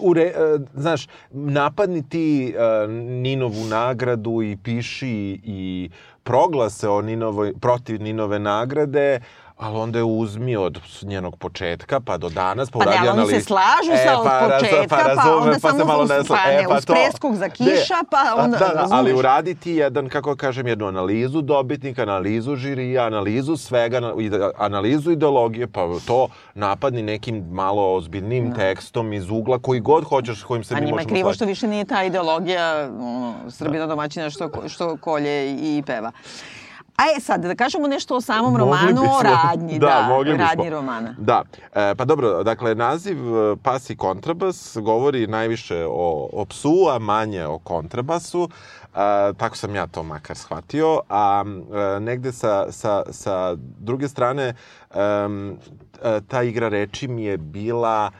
ure, 0.00 0.32
uh, 0.54 0.62
znaš, 0.74 1.08
napadni 1.30 2.08
ti 2.08 2.54
uh, 2.56 2.90
Ninovu 2.92 3.64
nagradu 3.70 4.42
i 4.42 4.56
piši 4.56 5.40
i 5.44 5.90
proglase 6.22 6.88
o 6.88 7.02
Ninovoj, 7.02 7.52
protiv 7.60 8.02
Ninove 8.02 8.38
nagrade, 8.38 9.20
ali 9.62 9.78
onda 9.78 9.98
je 9.98 10.04
uzmi 10.04 10.56
od 10.56 10.80
njenog 11.02 11.36
početka 11.36 12.00
pa 12.00 12.18
do 12.18 12.28
danas, 12.28 12.70
pa, 12.70 12.78
pa 12.78 12.84
uradi 12.84 13.08
analizu. 13.08 13.14
Pa 13.14 13.26
ne, 13.26 13.32
oni 13.32 13.40
se 13.40 13.46
slažu 13.46 13.92
e, 13.92 14.04
sa 14.04 14.18
od 14.18 14.26
pa, 14.26 14.48
početka, 14.48 14.96
pa, 14.96 15.02
razume, 15.02 15.24
pa 15.24 15.36
onda 15.36 15.58
pa 15.62 15.68
samo 15.70 15.84
malo 15.84 16.04
ne, 16.04 16.18
pa, 16.28 16.46
ne, 16.46 16.54
e, 16.54 16.64
pa 16.68 16.76
uz 16.76 16.86
preskog 16.86 17.36
za 17.36 17.48
kiša, 17.48 17.98
ne, 18.02 18.08
pa 18.10 18.42
onda, 18.44 18.58
da, 18.58 18.66
da, 18.66 18.86
ali 18.90 19.14
uraditi 19.14 19.72
jedan, 19.72 20.08
kako 20.08 20.36
kažem, 20.36 20.66
jednu 20.66 20.86
analizu 20.86 21.42
dobitnika, 21.42 22.02
analizu 22.02 22.56
žirija, 22.56 23.06
analizu 23.06 23.56
svega, 23.56 24.12
analizu 24.58 25.10
ideologije, 25.10 25.66
pa 25.66 25.88
to 26.06 26.28
napadni 26.54 27.02
nekim 27.02 27.44
malo 27.50 27.94
ozbiljnim. 27.94 28.50
Da. 28.50 28.56
tekstom 28.56 29.12
iz 29.12 29.30
ugla 29.30 29.58
koji 29.58 29.80
god 29.80 30.04
hoćeš, 30.04 30.42
kojim 30.42 30.64
se 30.64 30.74
mi 30.74 30.80
možemo 30.80 30.96
A 30.96 31.00
njima 31.00 31.00
je 31.00 31.14
krivo 31.14 31.34
što 31.34 31.44
više 31.44 31.68
nije 31.68 31.84
ta 31.84 32.04
ideologija 32.04 32.90
ono, 33.00 33.34
Srbina 33.50 33.86
domaćina 33.86 34.30
što, 34.30 34.50
što 34.68 34.96
kolje 34.96 35.50
i 35.50 35.82
peva. 35.86 36.12
A 36.96 37.04
je 37.04 37.20
sad, 37.20 37.40
da 37.40 37.54
kažemo 37.54 37.88
nešto 37.88 38.16
o 38.16 38.20
samom 38.20 38.52
mogli 38.52 38.58
romanu, 38.58 39.00
bismo, 39.00 39.16
o 39.16 39.22
radnji, 39.22 39.78
da, 39.78 39.86
da 39.86 40.06
mogli 40.08 40.36
radnji 40.36 40.64
bismo. 40.64 40.76
romana. 40.76 41.14
Da, 41.18 41.42
e, 41.74 41.94
pa 41.94 42.04
dobro, 42.04 42.42
dakle, 42.42 42.74
naziv 42.74 43.18
e, 43.18 43.56
Pas 43.56 43.90
i 43.90 43.96
kontrabas 43.96 44.76
govori 44.80 45.26
najviše 45.26 45.84
o, 45.88 46.28
o 46.32 46.44
psu, 46.44 46.88
a 46.90 46.98
manje 46.98 47.46
o 47.46 47.58
kontrabasu. 47.58 48.48
E, 48.94 49.32
tako 49.36 49.56
sam 49.56 49.74
ja 49.74 49.86
to 49.86 50.02
makar 50.02 50.36
shvatio. 50.36 51.00
A 51.08 51.44
e, 51.96 52.00
negde 52.00 52.32
sa, 52.32 52.72
sa, 52.72 53.02
sa 53.10 53.56
druge 53.78 54.08
strane, 54.08 54.54
e, 54.90 56.20
ta 56.28 56.42
igra 56.42 56.68
reči 56.68 57.08
mi 57.08 57.24
je 57.24 57.36
bila 57.36 58.10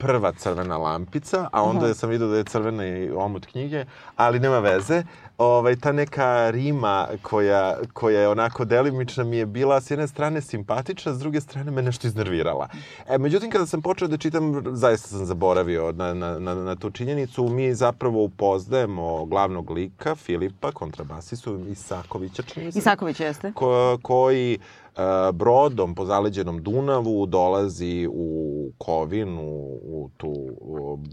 prva 0.00 0.32
crvena 0.32 0.76
lampica, 0.78 1.48
a 1.52 1.62
onda 1.62 1.84
uh 1.84 1.90
-huh. 1.90 1.94
sam 1.94 2.10
vidio 2.10 2.26
da 2.26 2.36
je 2.36 2.44
crvena 2.44 2.86
i 2.86 3.10
omot 3.10 3.46
knjige, 3.46 3.84
ali 4.16 4.40
nema 4.40 4.58
veze 4.58 5.02
ovaj, 5.40 5.76
ta 5.76 5.92
neka 5.92 6.50
rima 6.50 7.08
koja, 7.22 7.76
koja 7.92 8.20
je 8.20 8.28
onako 8.28 8.64
delimična 8.64 9.24
mi 9.24 9.36
je 9.36 9.46
bila 9.46 9.80
s 9.80 9.90
jedne 9.90 10.08
strane 10.08 10.40
simpatična, 10.40 11.14
s 11.14 11.18
druge 11.18 11.40
strane 11.40 11.70
me 11.70 11.82
nešto 11.82 12.06
iznervirala. 12.06 12.68
E, 13.08 13.18
međutim, 13.18 13.50
kada 13.50 13.66
sam 13.66 13.82
počeo 13.82 14.08
da 14.08 14.16
čitam, 14.16 14.62
zaista 14.76 15.08
sam 15.08 15.26
zaboravio 15.26 15.92
na, 15.92 16.14
na, 16.14 16.38
na, 16.38 16.54
na 16.54 16.76
tu 16.76 16.90
činjenicu. 16.90 17.48
Mi 17.48 17.74
zapravo 17.74 18.24
upoznajemo 18.24 19.24
glavnog 19.24 19.70
lika, 19.70 20.14
Filipa, 20.14 20.72
kontrabasistu 20.72 21.58
Isakovića, 21.68 22.42
čini 22.42 22.72
se. 22.72 22.78
Isaković 22.78 23.20
jeste. 23.20 23.52
Ko, 23.52 23.98
koji 24.02 24.58
uh, 24.58 24.89
brodom 25.32 25.94
po 25.94 26.04
zaleđenom 26.04 26.62
Dunavu 26.62 27.26
dolazi 27.26 28.08
u 28.12 28.70
Kovin, 28.78 29.38
u, 29.38 29.78
u 29.82 30.10
tu 30.16 30.34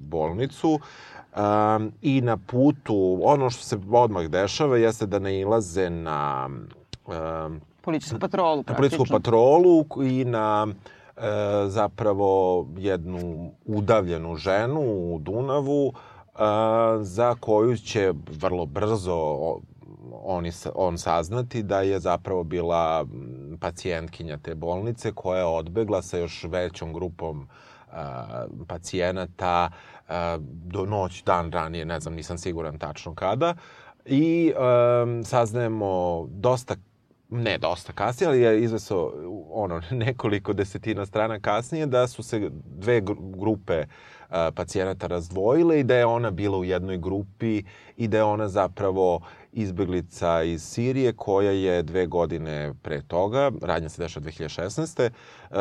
bolnicu 0.02 0.80
Um, 1.38 1.91
I 2.02 2.21
na 2.21 2.38
putu, 2.38 3.19
ono 3.23 3.50
što 3.50 3.63
se 3.63 3.78
odmah 3.91 4.26
dešava 4.26 4.78
jeste 4.78 5.06
da 5.06 5.19
ne 5.19 5.39
ilaze 5.39 5.89
na... 5.89 6.50
Um, 7.06 7.62
policijsku 7.82 8.19
patrolu, 8.19 8.63
praktično. 8.63 8.73
Na 8.73 8.78
policijsku 8.78 9.06
patrolu 9.12 9.86
i 10.04 10.26
na 10.26 10.67
e, 10.67 11.21
zapravo 11.67 12.65
jednu 12.78 13.52
udavljenu 13.65 14.36
ženu 14.36 14.82
u 14.82 15.19
Dunavu 15.19 15.93
e, 15.93 16.39
za 17.02 17.36
koju 17.39 17.78
će 17.78 18.13
vrlo 18.39 18.65
brzo 18.65 19.58
oni, 20.13 20.52
on 20.76 20.98
saznati 20.98 21.63
da 21.63 21.82
je 21.82 22.00
zapravo 22.00 22.43
bila 22.43 23.06
pacijentkinja 23.60 24.38
te 24.38 24.56
bolnice 24.56 25.12
koja 25.12 25.39
je 25.39 25.46
odbegla 25.46 26.02
sa 26.02 26.17
još 26.17 26.43
većom 26.43 26.93
grupom 26.93 27.48
pacijenata 28.67 29.70
do 30.41 30.86
noć, 30.86 31.24
dan 31.24 31.52
ranije, 31.52 31.86
ne 31.86 32.00
znam, 32.00 32.13
nisam 32.13 32.38
siguran 32.38 32.80
tačno 32.80 33.15
kada. 33.15 33.56
I 34.06 34.54
um, 35.04 35.24
saznajemo 35.24 36.26
dosta 36.30 36.76
ne 37.30 37.58
dosta 37.58 37.93
kasnije, 37.93 38.28
ali 38.28 38.41
je 38.41 38.63
izveso 38.63 39.12
ono, 39.52 39.82
nekoliko 40.06 40.54
desetina 40.54 41.06
strana 41.06 41.39
kasnije 41.39 41.86
da 41.86 42.08
su 42.08 42.24
se 42.24 42.50
dve 42.65 43.02
grupe 43.38 43.80
uh, 43.80 43.88
pacijenata 44.56 45.08
razdvojile 45.08 45.80
i 45.80 45.84
da 45.84 45.96
je 45.96 46.06
ona 46.06 46.32
bila 46.32 46.58
u 46.58 46.63
jednoj 46.63 46.98
grupi 46.98 47.63
i 47.98 48.08
da 48.08 48.18
je 48.18 48.24
ona 48.24 48.48
zapravo 48.48 49.20
izbeglica 49.54 50.44
iz 50.44 50.63
Sirije 50.63 51.13
koja 51.13 51.52
je 51.52 51.84
dve 51.84 52.06
godine 52.06 52.74
pre 52.82 53.02
toga, 53.02 53.52
radnja 53.62 53.90
se 53.90 54.02
dešava 54.02 54.26
2016. 54.26 55.02
E, 55.04 55.10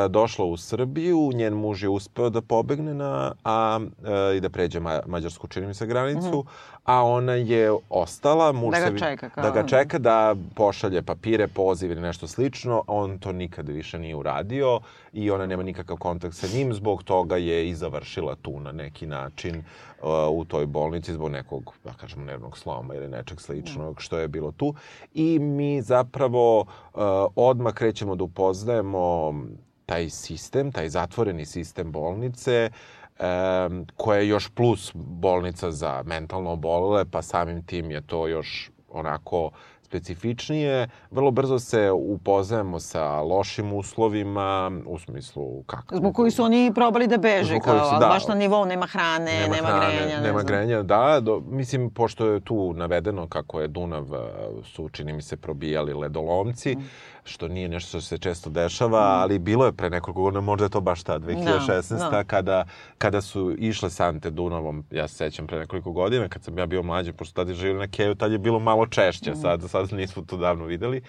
došla 0.08 0.44
u 0.44 0.56
Srbiju, 0.56 1.30
njen 1.34 1.54
muž 1.54 1.82
je 1.82 1.88
uspeo 1.88 2.30
da 2.30 2.40
pobegne 2.40 2.94
na, 2.94 3.32
a, 3.44 3.80
i 4.36 4.40
da 4.40 4.50
pređe 4.50 4.80
ma, 4.80 5.00
mađarsku, 5.06 5.48
čini 5.48 5.66
mi 5.66 5.74
se, 5.74 5.86
granicu, 5.86 6.28
mm 6.28 6.32
-hmm. 6.32 6.75
A 6.86 7.04
ona 7.04 7.32
je 7.32 7.72
ostala, 7.90 8.52
muž 8.52 8.74
da 8.74 8.90
ga 8.90 8.98
se, 8.98 9.04
čeka, 9.04 9.28
kao... 9.28 9.44
da 9.44 9.50
ga 9.50 9.66
čeka 9.66 9.98
da 9.98 10.34
pošalje 10.54 11.02
papire, 11.02 11.48
poziv 11.48 11.90
ili 11.90 12.00
nešto 12.00 12.26
slično, 12.26 12.82
on 12.86 13.18
to 13.18 13.32
nikada 13.32 13.72
više 13.72 13.98
nije 13.98 14.16
uradio 14.16 14.80
i 15.12 15.30
ona 15.30 15.46
nema 15.46 15.62
nikakav 15.62 15.96
kontakt 15.96 16.36
sa 16.36 16.46
njim, 16.46 16.74
zbog 16.74 17.02
toga 17.02 17.36
je 17.36 17.68
i 17.68 17.74
završila 17.74 18.36
tu 18.42 18.60
na 18.60 18.72
neki 18.72 19.06
način 19.06 19.62
u 20.30 20.44
toj 20.44 20.66
bolnici 20.66 21.12
zbog 21.12 21.30
nekog, 21.30 21.72
da 21.84 21.92
kažemo, 21.92 22.24
nervnog 22.24 22.58
sloma 22.58 22.94
ili 22.94 23.08
nečeg 23.08 23.40
sličnog 23.40 24.02
što 24.02 24.18
je 24.18 24.28
bilo 24.28 24.52
tu. 24.52 24.74
I 25.14 25.38
mi 25.38 25.82
zapravo 25.82 26.60
uh, 26.60 27.00
odmah 27.36 27.74
krećemo 27.74 28.14
da 28.14 28.24
upoznajemo 28.24 29.34
taj 29.86 30.10
sistem, 30.10 30.72
taj 30.72 30.88
zatvoreni 30.88 31.46
sistem 31.46 31.92
bolnice, 31.92 32.70
um, 33.20 33.86
koja 33.96 34.18
je 34.18 34.28
još 34.28 34.48
plus 34.48 34.92
bolnica 34.94 35.70
za 35.70 36.02
mentalno 36.06 36.50
obolele, 36.50 37.04
pa 37.04 37.22
samim 37.22 37.66
tim 37.66 37.90
je 37.90 38.00
to 38.00 38.26
još 38.26 38.70
onako 38.88 39.50
specifičnije, 39.82 40.88
vrlo 41.10 41.30
brzo 41.30 41.58
se 41.58 41.90
upoznajemo 41.90 42.80
sa 42.80 43.20
lošim 43.20 43.72
uslovima, 43.72 44.70
u 44.86 44.98
smislu 44.98 45.62
kako... 45.62 45.96
Zbog 45.96 46.14
koji 46.14 46.30
su 46.30 46.42
oni 46.42 46.72
probali 46.74 47.06
da 47.06 47.18
beže, 47.18 47.58
kao, 47.58 47.84
su, 47.84 47.98
da, 48.00 48.06
baš 48.06 48.28
na 48.28 48.34
nivou 48.34 48.64
nema 48.64 48.86
hrane, 48.86 49.40
nema, 49.40 49.56
nema 49.56 49.68
hrane, 49.68 49.96
grenja. 49.96 50.20
Nema 50.20 50.42
grenja, 50.42 50.82
da. 50.82 51.20
Do, 51.20 51.42
mislim, 51.48 51.90
pošto 51.90 52.26
je 52.26 52.40
tu 52.40 52.72
navedeno 52.72 53.28
kako 53.28 53.60
je 53.60 53.68
Dunav, 53.68 54.06
su, 54.64 54.88
čini 54.88 55.12
mi 55.12 55.22
se, 55.22 55.36
probijali 55.36 55.94
ledolomci, 55.94 56.74
mm 56.74 57.15
što 57.26 57.48
nije 57.48 57.68
nešto 57.68 57.88
što 57.88 58.00
se 58.00 58.18
često 58.18 58.50
dešava, 58.50 59.00
mm. 59.00 59.20
ali 59.20 59.38
bilo 59.38 59.66
je 59.66 59.72
pre 59.72 59.90
nekoliko 59.90 60.22
godina, 60.22 60.40
možda 60.40 60.64
je 60.64 60.68
to 60.68 60.80
baš 60.80 61.02
ta 61.02 61.18
2016. 61.18 61.98
No, 61.98 62.10
no. 62.10 62.24
Kada, 62.26 62.64
kada 62.98 63.20
su 63.20 63.54
išle 63.58 63.90
sante 63.90 64.30
Dunavom, 64.30 64.84
ja 64.90 65.08
se 65.08 65.14
sećam 65.14 65.46
pre 65.46 65.58
nekoliko 65.58 65.92
godina, 65.92 66.28
kad 66.28 66.44
sam 66.44 66.58
ja 66.58 66.66
bio 66.66 66.82
mlađi, 66.82 67.12
pošto 67.12 67.34
tada 67.34 67.54
živio 67.54 67.78
na 67.78 67.88
Keju, 67.88 68.14
tad 68.14 68.32
je 68.32 68.38
bilo 68.38 68.58
malo 68.58 68.86
češće, 68.86 69.30
mm. 69.30 69.36
sad, 69.36 69.62
sad 69.70 69.92
nismo 69.92 70.22
to 70.22 70.36
davno 70.36 70.64
videli. 70.64 71.02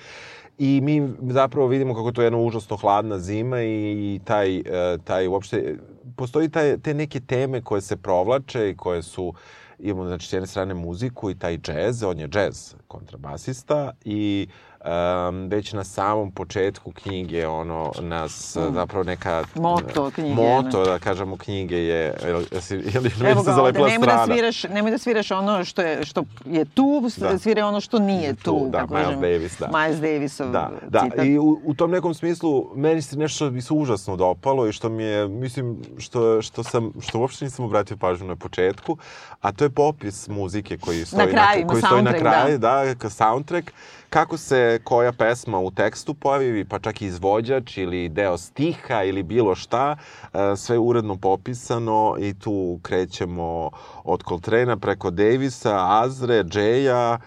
I 0.58 0.82
mi 0.82 1.10
zapravo 1.22 1.68
vidimo 1.68 1.96
kako 1.96 2.12
to 2.12 2.22
je 2.22 2.26
jedna 2.26 2.38
užasno 2.40 2.78
hladna 2.78 3.20
zima 3.20 3.62
i, 3.62 4.20
taj, 4.24 4.58
e, 4.58 4.64
taj 5.04 5.28
uopšte, 5.28 5.78
postoji 6.16 6.50
taj, 6.50 6.78
te 6.78 6.94
neke 6.94 7.20
teme 7.20 7.62
koje 7.62 7.82
se 7.82 7.98
provlače 7.98 8.70
i 8.70 8.76
koje 8.76 9.04
su 9.04 9.34
imamo 9.80 10.08
znači 10.08 10.28
s 10.28 10.34
jedne 10.34 10.48
strane 10.48 10.74
muziku 10.74 11.30
i 11.30 11.36
taj 11.36 11.58
džez, 11.58 12.04
on 12.04 12.20
je 12.20 12.28
džez 12.28 12.76
kontrabasista 12.88 13.92
i 14.06 14.48
um, 14.86 15.48
već 15.48 15.74
na 15.74 15.84
samom 15.84 16.32
početku 16.32 16.92
knjige 16.92 17.48
ono 17.48 17.92
nas 18.02 18.56
mm. 18.56 18.74
zapravo 18.74 19.04
neka 19.04 19.44
moto 19.56 20.12
knjige 20.12 20.36
moto 20.36 20.86
da 20.86 21.00
kažemo 21.00 21.38
knjige 21.38 21.78
je 21.78 22.14
jesi 22.52 22.76
ili 22.76 23.12
Evo 23.30 23.44
ga, 23.44 23.62
ovde, 23.62 23.80
nemoj 23.80 24.08
da 24.08 24.26
sviraš 24.26 24.64
nemoj 24.64 24.92
da 24.92 24.98
sviraš 24.98 25.32
ono 25.32 25.66
što 25.66 25.82
je 25.82 26.06
što 26.06 26.24
je 26.46 26.66
tu 26.66 27.04
da. 27.18 27.40
svira 27.40 27.66
ono 27.66 27.82
što 27.82 28.00
nije 28.00 28.34
tu, 28.34 28.44
tu 28.44 28.70
da 28.70 28.86
Miles 28.90 29.06
kažem, 29.06 29.22
Davis 29.22 29.60
da 29.60 29.68
Miles 29.68 30.00
Davisov 30.00 30.52
da, 30.52 30.72
da. 30.88 31.02
citat. 31.02 31.26
i 31.26 31.38
u, 31.38 31.62
u 31.66 31.74
tom 31.74 31.92
nekom 31.92 32.14
smislu 32.14 32.72
meni 32.76 33.02
se 33.02 33.18
nešto 33.18 33.52
mi 33.52 33.62
se 33.62 33.74
užasno 33.74 34.16
dopalo 34.16 34.68
i 34.68 34.72
što 34.72 34.90
mi 34.90 35.04
je 35.04 35.28
mislim 35.28 35.82
što 35.98 36.42
što 36.42 36.64
sam 36.64 36.92
što 37.02 37.20
uopšte 37.20 37.46
nisam 37.46 37.66
obratio 37.66 37.98
pažnju 37.98 38.28
na 38.28 38.36
početku 38.36 38.98
a 39.42 39.52
to 39.52 39.64
je 39.64 39.70
popis 39.70 40.28
muzike 40.28 40.78
koji 40.78 41.06
stoji 41.06 41.26
na, 41.26 41.32
kraju, 41.32 41.62
na 41.62 41.68
koji 41.68 41.82
stoji 41.82 42.04
na 42.04 42.14
kraju 42.14 42.58
da, 42.58 42.68
da 42.68 42.77
soundtrack 43.10 43.72
kako 44.10 44.38
se 44.38 44.80
koja 44.84 45.12
pesma 45.12 45.60
u 45.60 45.72
tekstu 45.72 46.14
pojavi, 46.14 46.66
pa 46.66 46.80
čak 46.80 47.02
i 47.02 47.06
izvođač 47.06 47.78
ili 47.78 48.10
deo 48.10 48.38
stiha 48.38 49.04
ili 49.04 49.24
bilo 49.24 49.56
šta, 49.56 49.96
e, 50.34 50.56
sve 50.56 50.78
uredno 50.78 51.16
popisano 51.18 52.16
i 52.20 52.34
tu 52.34 52.80
krećemo 52.82 53.70
od 54.04 54.24
Coltrane 54.24 54.78
preko 54.78 55.12
Davisa, 55.12 56.02
Azre, 56.04 56.44
Jaya, 56.44 57.18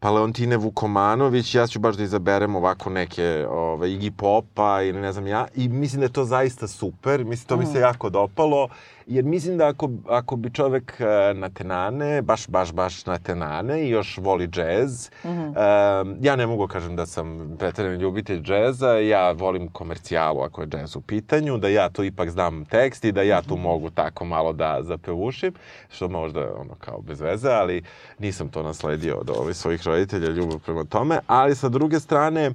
pa 0.00 0.10
Leontine 0.10 0.56
Vukomanović, 0.56 1.54
ja 1.54 1.66
ću 1.66 1.78
baš 1.78 1.96
da 1.96 2.02
izaberem 2.02 2.56
ovako 2.56 2.90
neke 2.90 3.46
ove, 3.48 3.88
Iggy 3.88 4.10
Popa 4.10 4.82
ili 4.82 5.00
ne 5.00 5.12
znam 5.12 5.26
ja, 5.26 5.46
i 5.54 5.68
mislim 5.68 6.00
da 6.00 6.04
je 6.04 6.12
to 6.12 6.24
zaista 6.24 6.68
super, 6.68 7.24
mislim, 7.24 7.48
to 7.48 7.56
mi 7.56 7.66
se 7.66 7.78
jako 7.78 8.10
dopalo, 8.10 8.68
jer 9.06 9.24
mislim 9.24 9.58
da 9.58 9.68
ako, 9.68 9.90
ako 10.08 10.36
bi 10.36 10.50
čovek 10.50 11.00
e, 11.00 11.34
na 11.34 11.48
tenane, 11.48 12.22
baš, 12.22 12.48
baš, 12.48 12.72
baš 12.72 13.06
na 13.06 13.18
tenane 13.18 13.86
i 13.86 13.90
još 13.90 14.18
voli 14.18 14.46
džez, 14.46 15.10
mm 15.24 15.28
-hmm. 15.28 16.16
ja 16.20 16.36
ne 16.36 16.46
mogu 16.46 16.66
kažem 16.66 16.96
da 16.96 17.06
sam 17.06 17.56
pretredni 17.58 17.96
ljubitelj 17.96 18.42
džeza, 18.42 18.90
ja 18.90 19.32
volim 19.32 19.68
komercijalu 19.68 20.40
ako 20.40 20.60
je 20.60 20.66
džez 20.66 20.96
u 20.96 21.00
pitanju, 21.00 21.58
da 21.58 21.68
ja 21.68 21.88
to 21.88 22.04
ipak 22.04 22.30
znam 22.30 22.64
tekst 22.64 23.04
i 23.04 23.12
da 23.12 23.22
ja 23.22 23.42
tu 23.42 23.56
mogu 23.56 23.90
tako 23.90 24.24
malo 24.24 24.52
da 24.52 24.78
zapevušim, 24.82 25.54
što 25.90 26.08
možda 26.08 26.40
ono 26.40 26.74
kao 26.74 27.00
bez 27.00 27.20
veze, 27.20 27.50
ali 27.50 27.82
nisam 28.18 28.48
to 28.48 28.62
nasledio 28.62 29.16
od 29.16 29.30
ovih 29.30 29.56
svojih 29.56 29.86
roditelja, 29.86 30.30
ljubav 30.30 30.58
prema 30.58 30.84
tome, 30.84 31.18
ali 31.26 31.54
sa 31.54 31.68
druge 31.68 32.00
strane, 32.00 32.50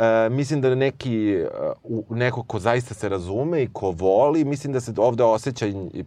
E, 0.00 0.28
mislim 0.28 0.60
da 0.60 0.74
neki, 0.74 1.36
uh, 1.84 2.16
neko 2.16 2.42
ko 2.42 2.58
zaista 2.58 2.94
se 2.94 3.08
razume 3.08 3.62
i 3.62 3.68
ko 3.72 3.90
voli, 3.90 4.44
mislim 4.44 4.72
da 4.72 4.80
se 4.80 4.92
ovde 4.96 5.24
osjeća 5.24 5.66
i 5.66 6.04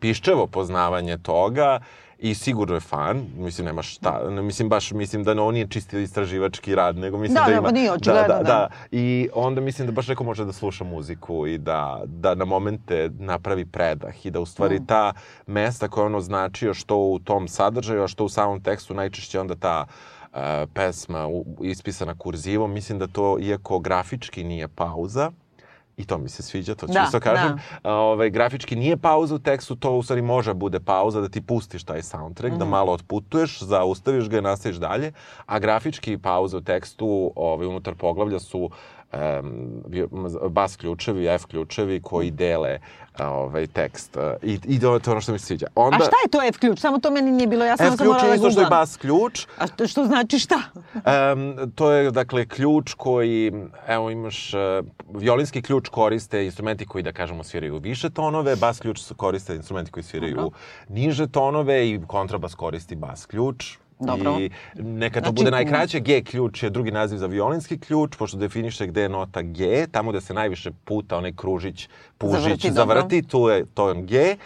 piščevo 0.00 0.46
poznavanje 0.46 1.18
toga 1.18 1.80
i 2.22 2.34
sigurno 2.34 2.74
je 2.74 2.80
fan, 2.80 3.26
mislim 3.36 3.66
nema 3.66 3.82
šta, 3.82 4.30
mislim 4.30 4.68
baš 4.68 4.92
mislim 4.92 5.24
da 5.24 5.42
on 5.42 5.54
nije 5.54 5.66
čisti 5.68 6.02
istraživački 6.02 6.74
rad, 6.74 6.96
nego 6.96 7.18
mislim 7.18 7.34
da, 7.34 7.40
da, 7.40 7.46
da 7.46 7.52
ima... 7.52 7.68
Da, 7.68 7.72
nije 7.72 7.90
da, 7.90 8.12
da, 8.12 8.26
da, 8.28 8.42
da. 8.42 8.68
I 8.90 9.28
onda 9.34 9.60
mislim 9.60 9.86
da 9.86 9.92
baš 9.92 10.08
neko 10.08 10.24
može 10.24 10.44
da 10.44 10.52
sluša 10.52 10.84
muziku 10.84 11.46
i 11.46 11.58
da, 11.58 12.02
da 12.06 12.34
na 12.34 12.44
momente 12.44 13.10
napravi 13.18 13.64
predah 13.64 14.26
i 14.26 14.30
da 14.30 14.40
u 14.40 14.46
stvari 14.46 14.80
mm. 14.80 14.86
ta 14.86 15.12
mesta 15.46 15.88
koja 15.88 16.06
ono 16.06 16.20
značio 16.20 16.74
što 16.74 16.96
u 16.96 17.18
tom 17.18 17.48
sadržaju, 17.48 18.02
a 18.02 18.08
što 18.08 18.24
u 18.24 18.28
samom 18.28 18.60
tekstu 18.60 18.94
najčešće 18.94 19.40
onda 19.40 19.54
ta 19.54 19.84
uh, 20.32 20.38
pesma 20.74 21.26
u, 21.26 21.44
ispisana 21.62 22.14
kurzivom, 22.18 22.72
mislim 22.72 22.98
da 22.98 23.06
to, 23.06 23.38
iako 23.40 23.78
grafički 23.78 24.44
nije 24.44 24.68
pauza, 24.68 25.30
I 25.96 26.04
to 26.04 26.18
mi 26.18 26.28
se 26.28 26.42
sviđa, 26.42 26.74
to 26.74 26.86
ću 26.86 26.92
da, 26.92 27.02
isto 27.02 27.20
kažem. 27.20 27.58
Da. 27.82 27.94
Ovaj, 27.94 28.30
grafički 28.30 28.76
nije 28.76 28.96
pauza 28.96 29.34
u 29.34 29.38
tekstu, 29.38 29.76
to 29.76 29.92
u 29.92 30.02
stvari 30.02 30.22
može 30.22 30.54
bude 30.54 30.80
pauza 30.80 31.20
da 31.20 31.28
ti 31.28 31.40
pustiš 31.40 31.84
taj 31.84 32.02
soundtrack, 32.02 32.52
mm 32.52 32.54
-hmm. 32.54 32.58
da 32.58 32.64
mhm. 32.64 32.70
malo 32.70 32.92
otputuješ, 32.92 33.62
zaustaviš 33.62 34.28
ga 34.28 34.38
i 34.38 34.42
nastaviš 34.42 34.76
dalje, 34.76 35.12
a 35.46 35.58
grafički 35.58 36.18
pauze 36.18 36.56
u 36.56 36.60
tekstu 36.60 37.32
ovaj, 37.36 37.66
unutar 37.66 37.94
poglavlja 37.94 38.38
su 38.38 38.70
bas 40.50 40.76
ključevi, 40.76 41.26
F 41.26 41.46
ključevi 41.46 42.00
koji 42.00 42.30
dele 42.30 42.78
ovaj 43.18 43.66
tekst. 43.66 44.16
I, 44.42 44.58
i 44.64 44.80
to 44.80 44.94
je 44.94 45.00
ono 45.06 45.20
što 45.20 45.32
mi 45.32 45.38
se 45.38 45.46
sviđa. 45.46 45.66
Onda, 45.74 45.96
A 45.96 45.98
šta 45.98 46.16
je 46.24 46.30
to 46.30 46.42
F 46.42 46.58
ključ? 46.58 46.78
Samo 46.78 46.98
to 46.98 47.10
meni 47.10 47.32
nije 47.32 47.46
bilo 47.46 47.64
jasno. 47.64 47.86
F 47.86 47.96
ključ 47.96 48.22
je 48.22 48.28
da 48.28 48.34
isto 48.34 48.50
što 48.50 48.60
je 48.60 48.66
bas 48.70 48.96
ključ. 48.96 49.46
A 49.58 49.66
što, 49.66 49.86
što 49.86 50.04
znači 50.04 50.38
šta? 50.38 50.60
um, 50.94 51.72
to 51.74 51.90
je, 51.90 52.10
dakle, 52.10 52.46
ključ 52.46 52.94
koji, 52.94 53.52
evo 53.88 54.10
imaš, 54.10 54.54
uh, 54.54 54.60
violinski 55.14 55.62
ključ 55.62 55.88
koriste 55.88 56.44
instrumenti 56.44 56.86
koji, 56.86 57.02
da 57.02 57.12
kažemo, 57.12 57.44
sviraju 57.44 57.78
više 57.78 58.10
tonove, 58.10 58.56
bas 58.56 58.80
ključ 58.80 59.00
koriste 59.16 59.54
instrumenti 59.54 59.90
koji 59.90 60.04
sviraju 60.04 60.38
Aha. 60.38 60.48
niže 60.88 61.26
tonove 61.26 61.88
i 61.90 62.00
kontrabas 62.06 62.54
koristi 62.54 62.94
bas 62.94 63.26
ključ. 63.26 63.76
Dobro. 63.98 64.36
I 64.40 64.50
neka 64.74 65.20
to 65.20 65.24
znači, 65.24 65.34
bude 65.34 65.50
najkraće, 65.50 66.00
G 66.00 66.22
ključ 66.22 66.62
je 66.62 66.70
drugi 66.70 66.90
naziv 66.90 67.16
za 67.16 67.26
violinski 67.26 67.78
ključ, 67.78 68.16
pošto 68.16 68.36
definiše 68.36 68.86
gde 68.86 69.02
je 69.02 69.08
nota 69.08 69.42
G, 69.42 69.86
tamo 69.90 70.10
gde 70.10 70.20
se 70.20 70.34
najviše 70.34 70.70
puta 70.84 71.16
onaj 71.16 71.32
kružić, 71.32 71.88
pužić 72.18 72.42
zavrti, 72.42 72.70
zavrti 72.72 73.22
tu 73.22 73.48
je 73.48 73.66
to 73.74 73.88
je 73.88 74.02
G, 74.02 74.36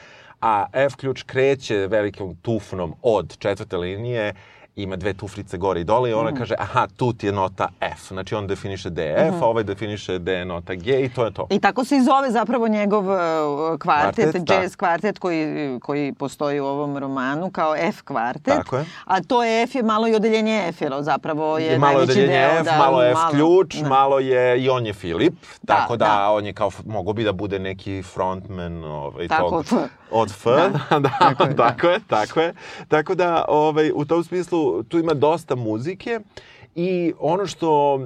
a 0.41 0.67
F 0.73 0.97
ključ 0.97 1.23
kreće 1.23 1.87
velikom 1.87 2.37
tufnom 2.43 2.95
od 3.03 3.39
četvrte 3.39 3.77
linije 3.77 4.35
ima 4.77 4.97
dve 4.97 5.15
tuflice 5.15 5.57
gore 5.57 5.81
i 5.81 5.85
dole 5.85 6.11
i 6.11 6.13
ona 6.13 6.31
mm. 6.31 6.37
kaže, 6.37 6.55
aha, 6.59 6.87
tu 6.97 7.13
ti 7.13 7.27
je 7.27 7.33
nota 7.33 7.69
F. 7.81 8.09
Znači 8.09 8.35
on 8.35 8.47
definiše 8.47 8.91
D 8.91 9.15
F, 9.17 9.35
mm. 9.35 9.43
a 9.43 9.47
ovaj 9.47 9.65
definiše 9.65 10.19
D 10.19 10.45
nota 10.45 10.75
G 10.75 11.01
i 11.01 11.09
to 11.09 11.25
je 11.25 11.31
to. 11.31 11.47
I 11.51 11.61
tako 11.61 11.85
se 11.85 11.97
i 11.97 12.03
zove 12.03 12.31
zapravo 12.31 12.69
njegov 12.69 13.05
uh, 13.09 13.79
kvartet, 13.79 14.25
kvartet 14.25 14.43
da. 14.43 14.55
jazz 14.55 14.71
da. 14.71 14.77
kvartet 14.77 15.19
koji, 15.19 15.79
koji 15.83 16.13
postoji 16.13 16.61
u 16.61 16.67
ovom 16.67 16.99
romanu 16.99 17.51
kao 17.51 17.77
F 17.77 18.03
kvartet. 18.03 18.55
Tako 18.55 18.77
je. 18.77 18.85
A 19.05 19.23
to 19.23 19.45
je 19.45 19.63
F 19.63 19.75
je 19.75 19.83
malo 19.83 20.09
i 20.09 20.15
odeljenje 20.15 20.69
F, 20.69 20.81
jer 20.81 20.93
zapravo 21.01 21.59
je 21.59 21.79
malo 21.79 21.93
najveći 21.93 22.27
deo. 22.27 22.61
F, 22.61 22.65
da, 22.65 22.79
malo 22.79 23.03
F 23.03 23.15
malo, 23.15 23.31
ključ, 23.31 23.75
da. 23.75 23.89
malo 23.89 24.19
je 24.19 24.63
i 24.63 24.69
on 24.69 24.87
je 24.87 24.93
Filip, 24.93 25.35
da, 25.63 25.75
tako 25.75 25.97
da, 25.97 26.05
da, 26.05 26.31
on 26.31 26.47
je 26.47 26.53
kao, 26.53 26.71
mogo 26.87 27.13
bi 27.13 27.25
da 27.25 27.33
bude 27.33 27.59
neki 27.59 28.03
frontman 28.03 28.85
ovaj, 28.85 29.29
tako, 29.29 29.63
tog, 29.63 29.81
od 30.11 30.31
F. 30.31 30.45
Da, 30.45 30.99
da, 30.99 31.11
tako, 31.19 31.45
je, 31.45 31.57
tako 31.57 31.89
je, 31.89 32.01
tako 32.07 32.41
je. 32.41 32.55
Tako 32.89 33.15
da, 33.15 33.45
ovaj, 33.49 33.91
u 33.95 34.05
tom 34.05 34.25
smislu, 34.25 34.83
tu 34.83 34.99
ima 34.99 35.15
dosta 35.15 35.55
muzike 35.55 36.21
i 36.75 37.13
ono 37.19 37.47
što 37.47 38.01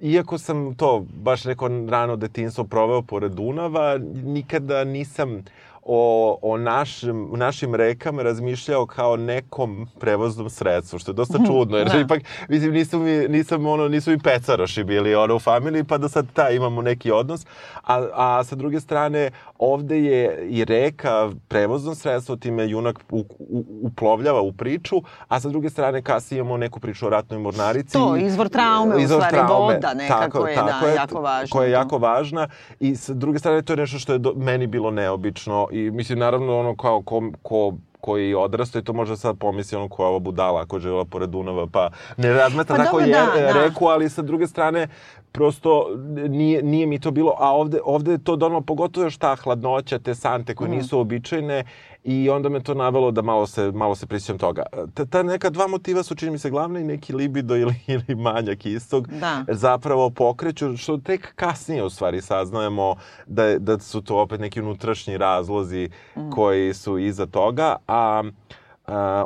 iako 0.00 0.38
sam 0.38 0.74
to 0.74 1.06
baš 1.14 1.44
neko 1.44 1.68
rano 1.88 2.16
detinstvo 2.16 2.64
proveo 2.64 3.02
pored 3.02 3.32
Dunava, 3.32 3.98
nikada 4.24 4.84
nisam 4.84 5.44
o, 5.84 6.38
o 6.42 6.56
našim, 6.56 7.30
našim 7.36 7.74
rekama 7.74 8.22
razmišljao 8.22 8.86
kao 8.86 9.16
nekom 9.16 9.88
prevoznom 10.00 10.50
sredstvu, 10.50 10.98
što 10.98 11.10
je 11.10 11.14
dosta 11.14 11.38
čudno, 11.46 11.76
jer 11.76 11.88
da. 11.88 12.00
ipak, 12.00 12.22
mislim, 12.48 12.72
nisam 12.72 13.02
mi, 13.02 13.28
nisam, 13.28 13.66
ono, 13.66 13.88
nisu 13.88 14.10
mi 14.10 14.18
pecaroši 14.18 14.84
bili 14.84 15.14
ono, 15.14 15.36
u 15.36 15.38
familiji, 15.38 15.84
pa 15.84 15.98
da 15.98 16.08
sad 16.08 16.26
ta 16.32 16.50
imamo 16.50 16.82
neki 16.82 17.10
odnos, 17.10 17.46
a, 17.82 18.06
a 18.12 18.44
sa 18.44 18.56
druge 18.56 18.80
strane, 18.80 19.30
ovde 19.64 19.98
je 19.98 20.48
i 20.50 20.64
reka 20.64 21.30
prevozno 21.48 21.94
sredstvo, 21.94 22.36
time 22.36 22.68
junak 22.68 23.00
u, 23.10 23.24
u, 23.38 23.64
uplovljava 23.82 24.40
u 24.40 24.52
priču, 24.52 24.96
a 25.28 25.40
sa 25.40 25.48
druge 25.48 25.70
strane 25.70 26.02
kasnije 26.02 26.40
imamo 26.40 26.56
neku 26.56 26.80
priču 26.80 27.06
o 27.06 27.10
ratnoj 27.10 27.38
mornarici. 27.38 27.92
To, 27.92 28.16
izvor 28.16 28.48
traume, 28.48 29.02
izvor 29.02 29.18
u 29.18 29.22
stvari, 29.22 29.46
traume, 29.46 29.74
voda 29.74 29.94
nekako 29.94 30.38
tako, 30.38 30.46
je, 30.46 30.54
tako 30.54 30.84
da, 30.84 30.90
je, 30.90 30.94
jako 30.94 31.20
važna. 31.20 31.52
Koja 31.52 31.66
je 31.66 31.72
jako 31.72 31.98
važna 31.98 32.48
i 32.80 32.96
sa 32.96 33.14
druge 33.14 33.38
strane 33.38 33.62
to 33.62 33.72
je 33.72 33.76
nešto 33.76 33.98
što 33.98 34.12
je 34.12 34.18
do, 34.18 34.32
meni 34.36 34.66
bilo 34.66 34.90
neobično 34.90 35.68
i 35.72 35.90
mislim, 35.90 36.18
naravno, 36.18 36.58
ono 36.58 36.76
kao 36.76 37.02
ko, 37.02 37.22
ko 37.42 37.74
koji 38.04 38.34
odrasta 38.34 38.78
i 38.78 38.82
to 38.82 38.92
može 38.92 39.16
sad 39.16 39.38
pomisli 39.38 39.78
ono 39.78 39.88
koja 39.88 40.08
ova 40.08 40.18
budala 40.18 40.60
ako 40.60 40.78
žela 40.78 41.04
pored 41.04 41.30
Dunava 41.30 41.66
pa 41.66 41.90
ne 42.16 42.32
razmeta 42.32 42.74
pa 42.74 42.84
tako 42.84 43.00
je, 43.00 43.06
da, 43.06 43.40
da. 43.40 43.52
reku, 43.52 43.86
ali 43.86 44.10
sa 44.10 44.22
druge 44.22 44.46
strane 44.46 44.88
prosto 45.32 45.86
nije, 46.28 46.62
nije 46.62 46.86
mi 46.86 46.98
to 47.00 47.10
bilo, 47.10 47.34
a 47.38 47.50
ovde, 47.50 47.80
ovde 47.84 48.12
je 48.12 48.24
to 48.24 48.36
donalo 48.36 48.60
pogotovo 48.60 49.06
još 49.06 49.16
ta 49.16 49.36
hladnoća, 49.36 49.98
te 49.98 50.14
sante 50.14 50.54
koje 50.54 50.68
mm. 50.68 50.72
nisu 50.72 50.98
običajne 50.98 51.64
i 52.04 52.30
onda 52.30 52.48
me 52.48 52.62
to 52.62 52.74
navelo 52.74 53.10
da 53.10 53.22
malo 53.22 53.46
se, 53.46 53.72
malo 53.74 53.94
se 53.94 54.06
prisjećam 54.06 54.38
toga. 54.38 54.62
Ta, 54.94 55.04
ta 55.04 55.22
neka 55.22 55.50
dva 55.50 55.66
motiva 55.66 56.02
su, 56.02 56.14
čini 56.14 56.32
mi 56.32 56.38
se, 56.38 56.50
glavna 56.50 56.80
i 56.80 56.84
neki 56.84 57.12
libido 57.12 57.56
ili, 57.56 57.74
ili 58.08 58.14
manjak 58.14 58.66
istog. 58.66 59.08
Da. 59.08 59.44
Zapravo 59.48 60.10
pokreću, 60.10 60.76
što 60.76 60.98
tek 60.98 61.34
kasnije 61.34 61.84
u 61.84 61.90
stvari 61.90 62.20
saznajemo 62.20 62.96
da, 63.26 63.58
da 63.58 63.78
su 63.78 64.00
to 64.00 64.20
opet 64.20 64.40
neki 64.40 64.60
unutrašnji 64.60 65.18
razlozi 65.18 65.88
mm. 66.16 66.30
koji 66.30 66.74
su 66.74 66.98
iza 66.98 67.26
toga, 67.26 67.76
a 67.88 68.22
Uh, 68.24 68.63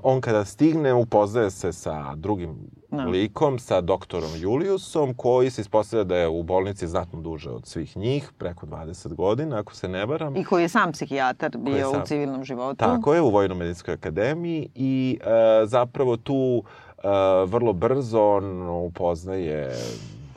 on 0.03 0.21
kada 0.21 0.44
stigne 0.44 0.94
upoznaje 0.94 1.51
se 1.51 1.73
sa 1.73 2.14
drugim 2.14 2.57
no. 2.90 2.99
Da. 2.99 3.05
likom, 3.05 3.59
sa 3.59 3.81
doktorom 3.81 4.31
Juliusom, 4.37 5.14
koji 5.14 5.51
se 5.51 5.61
ispostavlja 5.61 6.05
da 6.05 6.16
je 6.16 6.29
u 6.29 6.42
bolnici 6.42 6.87
znatno 6.87 7.21
duže 7.21 7.51
od 7.51 7.66
svih 7.66 7.97
njih, 7.97 8.33
preko 8.38 8.66
20 8.66 9.14
godina, 9.14 9.59
ako 9.59 9.75
se 9.75 9.88
ne 9.88 10.07
varam. 10.07 10.37
I 10.37 10.44
koji 10.44 10.62
je 10.62 10.68
sam 10.68 10.92
psihijatar 10.92 11.57
bio 11.59 11.90
sam, 11.90 12.03
u 12.03 12.07
civilnom 12.07 12.44
životu. 12.44 12.77
Tako 12.77 13.14
je, 13.14 13.21
u 13.21 13.31
Vojno-medicinskoj 13.31 13.94
akademiji 13.94 14.68
i 14.75 15.18
uh, 15.21 15.29
zapravo 15.68 16.16
tu 16.16 16.62
uh, 16.64 17.05
vrlo 17.51 17.73
brzo 17.73 18.23
on 18.23 18.68
upoznaje 18.68 19.75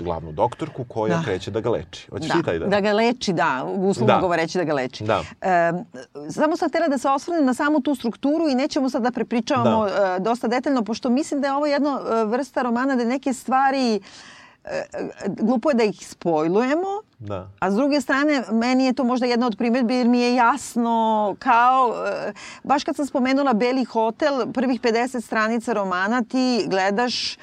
glavnu 0.02 0.32
doktorku 0.32 0.84
koja 0.84 1.18
da. 1.18 1.24
kreće 1.24 1.52
da 1.52 1.60
ga 1.60 1.70
leči. 1.70 2.08
Hoćeš 2.10 2.28
da. 2.28 2.34
ti 2.34 2.44
taj 2.44 2.60
da? 2.60 2.66
Da 2.66 2.80
ga 2.80 2.94
leči, 2.94 3.34
da. 3.34 3.64
Uslovno 3.64 4.14
da. 4.14 4.20
govoreći 4.20 4.58
da 4.58 4.64
ga 4.64 4.74
leči. 4.74 5.04
Da. 5.04 5.22
E, 5.42 5.72
samo 6.32 6.58
sam 6.58 6.70
htjela 6.70 6.88
da 6.88 6.98
se 6.98 7.10
osvrnem 7.10 7.46
na 7.46 7.54
samu 7.54 7.82
tu 7.82 7.96
strukturu 7.96 8.50
i 8.50 8.56
nećemo 8.56 8.90
sad 8.90 9.04
da 9.04 9.12
prepričavamo 9.12 9.86
da. 9.86 10.16
E, 10.16 10.20
dosta 10.20 10.48
detaljno, 10.48 10.84
pošto 10.84 11.10
mislim 11.10 11.42
da 11.42 11.48
je 11.48 11.54
ovo 11.54 11.66
jedna 11.66 12.00
e, 12.00 12.26
vrsta 12.26 12.62
romana 12.62 12.96
da 12.96 13.04
neke 13.04 13.34
stvari 13.34 14.00
e, 14.64 14.84
glupo 15.28 15.70
je 15.70 15.76
da 15.76 15.84
ih 15.84 16.08
spojlujemo, 16.08 17.02
da. 17.20 17.50
a 17.60 17.72
s 17.72 17.76
druge 17.76 18.02
strane 18.02 18.44
meni 18.52 18.86
je 18.86 18.94
to 18.94 19.04
možda 19.04 19.26
jedna 19.26 19.48
od 19.48 19.56
primetbi 19.58 19.96
jer 19.96 20.08
mi 20.08 20.20
je 20.20 20.36
jasno 20.36 21.36
kao, 21.40 21.94
baš 22.64 22.84
kad 22.84 22.96
sam 22.96 23.06
spomenula 23.06 23.54
Beli 23.54 23.84
hotel, 23.84 24.52
prvih 24.54 24.82
50 24.82 25.22
stranica 25.22 25.74
romana 25.74 26.24
ti 26.24 26.66
gledaš 26.68 27.38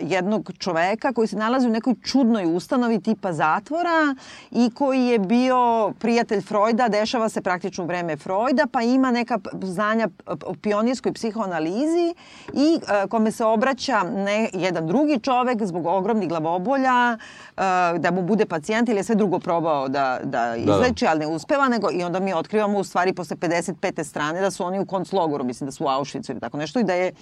jednog 0.00 0.50
čoveka 0.58 1.12
koji 1.12 1.28
se 1.28 1.36
nalazi 1.36 1.66
u 1.66 1.70
nekoj 1.70 1.94
čudnoj 2.04 2.56
ustanovi 2.56 3.00
tipa 3.00 3.32
zatvora 3.32 4.14
i 4.50 4.70
koji 4.74 5.06
je 5.06 5.18
bio 5.18 5.92
prijatelj 5.98 6.40
Freuda, 6.40 6.88
dešava 6.88 7.28
se 7.28 7.40
praktično 7.40 7.84
u 7.84 7.86
vreme 7.86 8.16
Freuda, 8.16 8.66
pa 8.72 8.82
ima 8.82 9.10
neka 9.10 9.38
znanja 9.62 10.08
o 10.26 10.54
pionirskoj 10.62 11.12
psihoanalizi 11.12 12.14
i 12.54 12.78
uh, 12.82 13.10
kome 13.10 13.30
se 13.32 13.44
obraća 13.44 14.02
ne, 14.02 14.50
jedan 14.52 14.86
drugi 14.86 15.20
čovek 15.20 15.64
zbog 15.64 15.86
ogromnih 15.86 16.28
glavobolja, 16.28 17.16
uh, 17.16 17.62
da 17.98 18.10
mu 18.10 18.22
bude 18.22 18.46
pacijent 18.46 18.88
ili 18.88 18.98
je 18.98 19.04
sve 19.04 19.14
drugo 19.14 19.38
probao 19.38 19.88
da, 19.88 20.20
da 20.24 20.56
izleči, 20.56 21.04
da, 21.04 21.06
da. 21.06 21.10
ali 21.10 21.20
ne 21.20 21.26
uspeva, 21.26 21.68
nego 21.68 21.88
i 21.92 22.02
onda 22.02 22.20
mi 22.20 22.34
otkrivamo 22.34 22.78
u 22.78 22.84
stvari 22.84 23.12
posle 23.12 23.36
55. 23.36 24.04
strane 24.04 24.40
da 24.40 24.50
su 24.50 24.64
oni 24.64 24.80
u 24.80 24.86
konclogoru, 24.86 25.44
mislim 25.44 25.66
da 25.66 25.72
su 25.72 25.84
u 25.84 25.88
Auschwitzu 25.88 26.30
ili 26.30 26.40
tako 26.40 26.56
nešto 26.56 26.80
i 26.80 26.84
da 26.84 26.94
je 26.94 27.12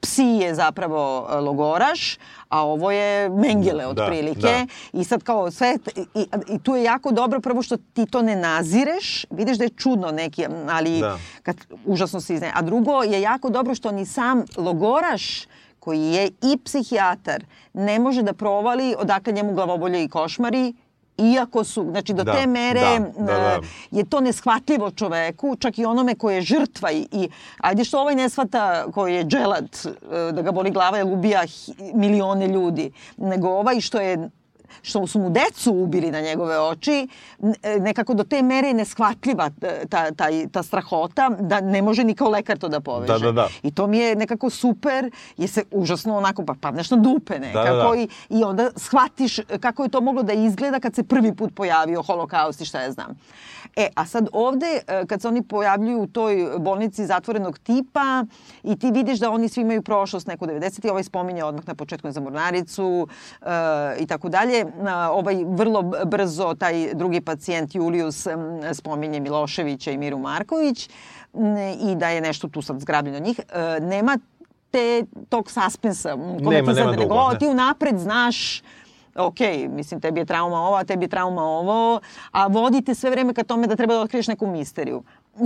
psi 0.00 0.24
je 0.24 0.54
zapravo 0.54 1.26
logoraš, 1.50 2.18
a 2.48 2.64
ovo 2.64 2.90
je 2.90 3.28
Mengele 3.28 3.84
da, 3.84 3.88
otprilike. 3.88 4.40
Da, 4.40 4.66
da. 4.92 5.00
I 5.00 5.04
sad 5.04 5.22
kao 5.22 5.50
sve, 5.50 5.78
i, 6.14 6.26
i 6.48 6.58
tu 6.58 6.76
je 6.76 6.82
jako 6.82 7.10
dobro 7.10 7.40
prvo 7.40 7.62
što 7.62 7.76
ti 7.76 8.06
to 8.06 8.22
ne 8.22 8.36
nazireš, 8.36 9.26
vidiš 9.30 9.58
da 9.58 9.64
je 9.64 9.70
čudno 9.70 10.10
neki, 10.10 10.46
ali 10.70 11.00
da. 11.00 11.18
kad 11.42 11.56
užasno 11.84 12.20
se 12.20 12.34
izne. 12.34 12.52
A 12.54 12.62
drugo 12.62 13.02
je 13.02 13.20
jako 13.20 13.50
dobro 13.50 13.74
što 13.74 13.92
ni 13.92 14.06
sam 14.06 14.44
logoraš 14.56 15.46
koji 15.78 16.00
je 16.00 16.26
i 16.26 16.58
psihijatar, 16.64 17.44
ne 17.72 17.98
može 17.98 18.22
da 18.22 18.32
provali 18.32 18.94
odakle 18.98 19.32
njemu 19.32 19.52
glavobolje 19.54 20.04
i 20.04 20.08
košmari, 20.08 20.74
iako 21.18 21.64
su, 21.64 21.86
znači 21.90 22.12
do 22.12 22.24
da, 22.24 22.32
te 22.32 22.46
mere 22.46 22.98
da, 22.98 23.24
da, 23.24 23.32
da. 23.32 23.60
je 23.90 24.04
to 24.04 24.20
neshvatljivo 24.20 24.90
čoveku, 24.90 25.56
čak 25.56 25.78
i 25.78 25.84
onome 25.84 26.14
koji 26.14 26.34
je 26.34 26.42
žrtva 26.42 26.92
i, 26.92 27.08
i 27.12 27.28
ajde 27.58 27.84
što 27.84 28.00
ovaj 28.00 28.14
ne 28.14 28.28
shvata 28.28 28.86
koji 28.92 29.14
je 29.14 29.24
dželat, 29.24 29.86
e, 29.86 30.32
da 30.32 30.42
ga 30.42 30.52
boli 30.52 30.70
glava 30.70 30.98
jer 30.98 31.06
ubija 31.06 31.42
milione 31.94 32.48
ljudi, 32.48 32.92
nego 33.16 33.48
ovaj 33.48 33.80
što 33.80 34.00
je 34.00 34.30
što 34.82 35.06
su 35.06 35.18
mu 35.18 35.30
decu 35.30 35.72
ubili 35.72 36.10
na 36.10 36.20
njegove 36.20 36.60
oči, 36.60 37.08
e, 37.62 37.78
nekako 37.80 38.14
do 38.14 38.24
te 38.24 38.42
mere 38.42 38.68
je 38.68 38.74
neshvatljiva 38.74 39.50
e, 39.62 39.86
ta, 39.88 40.10
ta, 40.10 40.26
ta 40.52 40.62
strahota 40.62 41.30
da 41.40 41.60
ne 41.60 41.82
može 41.82 42.04
ni 42.04 42.14
kao 42.14 42.28
lekar 42.28 42.58
to 42.58 42.68
da 42.68 42.80
poveže. 42.80 43.12
Da, 43.12 43.18
da, 43.18 43.32
da. 43.32 43.48
I 43.62 43.70
to 43.70 43.86
mi 43.86 43.98
je 43.98 44.16
nekako 44.16 44.50
super, 44.50 45.10
je 45.36 45.48
se 45.48 45.64
užasno 45.70 46.16
onako 46.16 46.44
pa 46.44 46.54
padneš 46.60 46.90
na 46.90 46.96
dupe 46.96 47.38
nekako 47.38 47.76
da, 47.76 47.82
da, 47.82 47.88
da. 47.88 47.96
I, 47.96 48.08
i 48.28 48.44
onda 48.44 48.70
shvatiš 48.76 49.40
kako 49.60 49.82
je 49.82 49.88
to 49.88 50.00
moglo 50.00 50.22
da 50.22 50.32
izgleda 50.32 50.80
kad 50.80 50.94
se 50.94 51.02
prvi 51.02 51.34
put 51.34 51.54
pojavio 51.54 52.02
holokaust 52.02 52.60
i 52.60 52.64
šta 52.64 52.82
ja 52.82 52.92
znam. 52.92 53.16
E, 53.76 53.88
a 53.94 54.06
sad 54.06 54.28
ovde, 54.32 54.66
e, 54.66 55.06
kad 55.06 55.22
se 55.22 55.28
oni 55.28 55.42
pojavljuju 55.42 56.02
u 56.02 56.06
toj 56.06 56.50
bolnici 56.58 57.06
zatvorenog 57.06 57.58
tipa 57.58 58.24
i 58.62 58.78
ti 58.78 58.90
vidiš 58.90 59.18
da 59.18 59.30
oni 59.30 59.48
svi 59.48 59.60
imaju 59.60 59.82
prošlost 59.82 60.26
neku 60.26 60.46
90. 60.46 60.86
I 60.86 60.90
ovaj 60.90 61.04
spominje 61.04 61.44
odmah 61.44 61.66
na 61.66 61.74
početku 61.74 62.10
za 62.10 62.20
Mornaricu 62.20 63.08
e, 63.42 63.46
i 63.98 64.06
tako 64.06 64.28
dalje. 64.28 64.66
Ovaj 65.10 65.44
vrlo 65.48 65.82
brzo, 66.06 66.54
taj 66.54 66.94
drugi 66.94 67.20
pacijent 67.20 67.74
Julius 67.74 68.26
spominje 68.72 69.20
Miloševića 69.20 69.90
i 69.90 69.98
Miru 69.98 70.18
Marković 70.18 70.90
i 71.80 71.94
da 71.96 72.08
je 72.08 72.20
nešto 72.20 72.48
tu 72.48 72.62
sad 72.62 72.80
zgrabljeno 72.80 73.18
njih. 73.18 73.40
E, 73.48 73.80
nema 73.80 74.18
te, 74.70 75.04
tog 75.28 75.50
suspensa. 75.50 76.16
Nema, 76.16 76.72
nema 76.72 76.92
dugo. 76.92 77.14
Nego, 77.14 77.34
ti 77.38 77.46
unapred 77.46 77.98
znaš 77.98 78.62
ok, 79.16 79.40
mislim, 79.68 80.00
tebi 80.00 80.20
je 80.20 80.24
trauma 80.24 80.56
ova, 80.56 80.84
tebi 80.84 81.04
je 81.04 81.08
trauma 81.08 81.42
ovo, 81.42 82.00
a 82.30 82.46
vodite 82.46 82.94
sve 82.94 83.10
vreme 83.10 83.34
ka 83.34 83.44
tome 83.44 83.66
da 83.66 83.76
treba 83.76 83.94
da 83.94 84.00
otkriješ 84.00 84.28
neku 84.28 84.46
misteriju. 84.46 85.02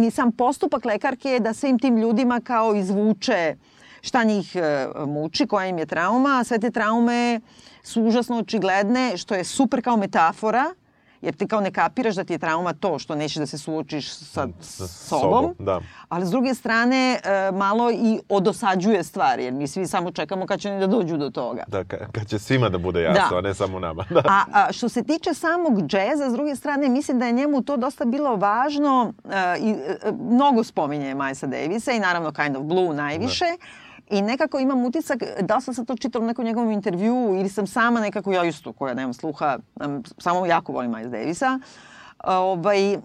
I 0.07 0.11
sam 0.11 0.33
postupak 0.33 0.85
lekarke 0.85 1.31
je 1.31 1.41
da 1.41 1.53
svim 1.53 1.79
tim 1.79 1.97
ljudima 1.97 2.41
kao 2.41 2.75
izvuče 2.75 3.57
šta 4.01 4.25
njih 4.25 4.57
e, 4.57 4.87
muči, 5.07 5.47
koja 5.47 5.67
im 5.67 5.79
je 5.79 5.87
trauma, 5.87 6.39
a 6.41 6.45
sve 6.45 6.59
te 6.59 6.71
traume 6.71 7.41
su 7.83 8.03
užasno 8.03 8.39
očigledne, 8.39 9.17
što 9.17 9.35
je 9.35 9.45
super 9.45 9.83
kao 9.83 9.97
metafora, 9.97 10.65
jer 11.25 11.35
ti 11.35 11.47
kao 11.49 11.61
ne 11.61 11.71
kapiraš 11.71 12.15
da 12.15 12.25
ti 12.25 12.33
je 12.33 12.39
trauma 12.39 12.73
to 12.73 12.99
što 12.99 13.15
nećeš 13.15 13.37
da 13.37 13.47
se 13.47 13.59
suočiš 13.59 14.13
sa, 14.13 14.49
sa 14.61 14.87
sobom, 14.87 15.23
sobom 15.23 15.55
da. 15.59 15.81
ali 16.09 16.27
s 16.27 16.31
druge 16.31 16.55
strane 16.55 17.21
e, 17.25 17.51
malo 17.53 17.91
i 17.91 18.21
odosađuje 18.29 19.03
stvari, 19.05 19.45
jer 19.45 19.53
mi 19.53 19.67
svi 19.69 19.87
samo 19.87 20.11
čekamo 20.11 20.47
kad 20.47 20.61
će 20.61 20.71
oni 20.71 20.81
da 20.81 20.87
dođu 20.87 21.17
do 21.17 21.31
toga. 21.31 21.65
Da, 21.67 21.85
kad 21.85 22.27
će 22.27 22.39
svima 22.39 22.69
da 22.69 22.79
bude 22.79 23.03
jasno, 23.03 23.29
da. 23.31 23.39
a 23.39 23.41
ne 23.41 23.55
samo 23.55 23.79
nama. 23.79 24.05
Da. 24.11 24.23
A, 24.27 24.45
a 24.53 24.73
što 24.73 24.89
se 24.89 25.03
tiče 25.03 25.35
samog 25.35 25.83
džeza, 25.87 26.31
s 26.31 26.33
druge 26.33 26.57
strane, 26.57 26.89
mislim 26.89 27.19
da 27.19 27.27
je 27.27 27.33
njemu 27.33 27.63
to 27.63 27.77
dosta 27.77 28.05
bilo 28.05 28.37
važno 28.37 29.13
e, 29.25 29.59
i 29.59 29.71
e, 29.71 30.13
mnogo 30.31 30.65
spominje 30.65 31.15
Milesa 31.15 31.47
Davisa 31.47 31.93
i 31.93 32.01
naravno 32.01 32.33
Kind 32.33 32.57
of 32.57 32.63
Blue 32.63 32.95
najviše, 32.95 33.45
da 33.45 33.84
I 34.11 34.23
nekako 34.23 34.59
imam 34.59 34.85
utisak, 34.85 35.23
da 35.41 35.61
sam 35.61 35.75
sad 35.75 35.87
to 35.87 35.97
čitala 35.97 36.25
u 36.25 36.29
nekom 36.29 36.45
njegovom 36.45 36.71
intervju 36.71 37.35
ili 37.39 37.49
sam 37.49 37.67
sama 37.67 38.01
nekako 38.01 38.33
ja 38.33 38.45
isto 38.45 38.73
koja 38.73 38.95
nemam 38.95 39.13
sluha, 39.15 39.59
samo 40.19 40.47
jako 40.47 40.73
volim 40.73 40.91
Miles 40.91 41.11
Davisa. 41.11 41.59
Ovaj, 42.27 42.99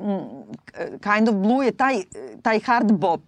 kind 1.01 1.29
of 1.29 1.35
Blue 1.35 1.65
je 1.65 1.71
taj, 1.71 2.03
taj 2.41 2.59
hard 2.59 2.91
bop, 2.91 3.21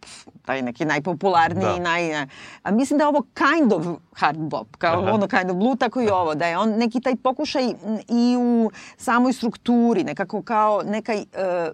taj 0.45 0.61
neki 0.61 0.85
najpopularniji, 0.85 1.77
da. 1.77 1.83
naj... 1.83 2.27
A 2.63 2.71
mislim 2.71 2.97
da 2.97 3.03
je 3.03 3.07
ovo 3.07 3.25
kind 3.33 3.73
of 3.73 3.85
hard 4.15 4.39
bop, 4.39 4.75
kao 4.77 5.01
Aha. 5.01 5.11
ono 5.11 5.27
kind 5.27 5.51
of 5.51 5.57
blue, 5.57 5.75
tako 5.75 6.01
i 6.01 6.09
ovo, 6.09 6.35
da 6.35 6.47
je 6.47 6.57
on 6.57 6.69
neki 6.69 7.01
taj 7.01 7.15
pokušaj 7.15 7.63
i 8.07 8.37
u 8.39 8.71
samoj 8.97 9.33
strukturi, 9.33 10.03
nekako 10.03 10.41
kao 10.41 10.81
nekaj 10.85 11.17
uh, 11.17 11.73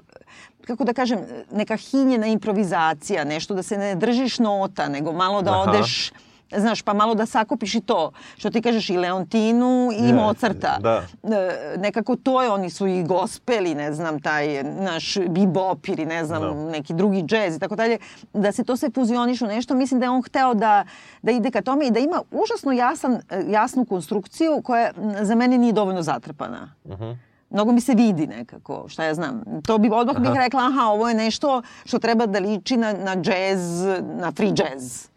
kako 0.67 0.83
da 0.83 0.93
kažem, 0.93 1.19
neka 1.51 1.75
hinjena 1.75 2.27
improvizacija, 2.27 3.23
nešto 3.23 3.55
da 3.55 3.63
se 3.63 3.77
ne 3.77 3.95
držiš 3.95 4.39
nota, 4.39 4.89
nego 4.89 5.13
malo 5.13 5.41
da 5.41 5.51
Aha. 5.51 5.71
odeš 5.71 6.11
znaš, 6.55 6.81
pa 6.81 6.93
malo 6.93 7.15
da 7.15 7.25
sakupiš 7.25 7.75
i 7.75 7.81
to, 7.81 8.11
što 8.37 8.49
ti 8.49 8.61
kažeš 8.61 8.89
i 8.89 8.97
Leontinu 8.97 9.89
i 9.93 10.01
yeah, 10.01 10.15
Mozarta. 10.15 10.77
Da. 10.79 11.03
E, 11.23 11.77
nekako 11.77 12.15
to 12.15 12.43
je, 12.43 12.49
oni 12.49 12.69
su 12.69 12.87
i 12.87 13.03
gospeli, 13.03 13.75
ne 13.75 13.93
znam, 13.93 14.19
taj 14.21 14.63
naš 14.63 15.17
bebop 15.29 15.87
ili 15.87 16.05
ne 16.05 16.25
znam, 16.25 16.41
da. 16.41 16.71
neki 16.71 16.93
drugi 16.93 17.23
džez 17.23 17.55
i 17.55 17.59
tako 17.59 17.75
dalje, 17.75 17.97
da 18.33 18.51
se 18.51 18.63
to 18.63 18.77
sve 18.77 18.89
fuzioniš 18.89 19.41
u 19.41 19.47
nešto, 19.47 19.75
mislim 19.75 19.99
da 19.99 20.05
je 20.05 20.09
on 20.09 20.21
hteo 20.21 20.53
da, 20.53 20.85
da 21.21 21.31
ide 21.31 21.51
ka 21.51 21.61
tome 21.61 21.87
i 21.87 21.91
da 21.91 21.99
ima 21.99 22.21
užasno 22.31 22.71
jasan, 22.71 23.21
jasnu 23.47 23.85
konstrukciju 23.85 24.61
koja 24.63 24.91
za 25.21 25.35
mene 25.35 25.57
nije 25.57 25.73
dovoljno 25.73 26.01
zatrpana. 26.01 26.73
Uh 26.83 26.91
mhm. 26.91 27.03
-huh 27.03 27.26
mnogo 27.49 27.71
mi 27.71 27.81
se 27.81 27.93
vidi 27.93 28.27
nekako, 28.27 28.85
šta 28.87 29.03
ja 29.03 29.13
znam. 29.13 29.43
To 29.65 29.77
bi 29.77 29.89
odmah 29.93 30.19
bih 30.19 30.31
rekla, 30.35 30.61
aha, 30.67 30.85
ovo 30.85 31.09
je 31.09 31.15
nešto 31.15 31.61
što 31.85 31.99
treba 31.99 32.25
da 32.25 32.39
liči 32.39 32.77
na, 32.77 32.93
na 32.93 33.11
jazz, 33.11 33.85
na 34.03 34.31
free 34.31 34.53
jazz. 34.55 35.07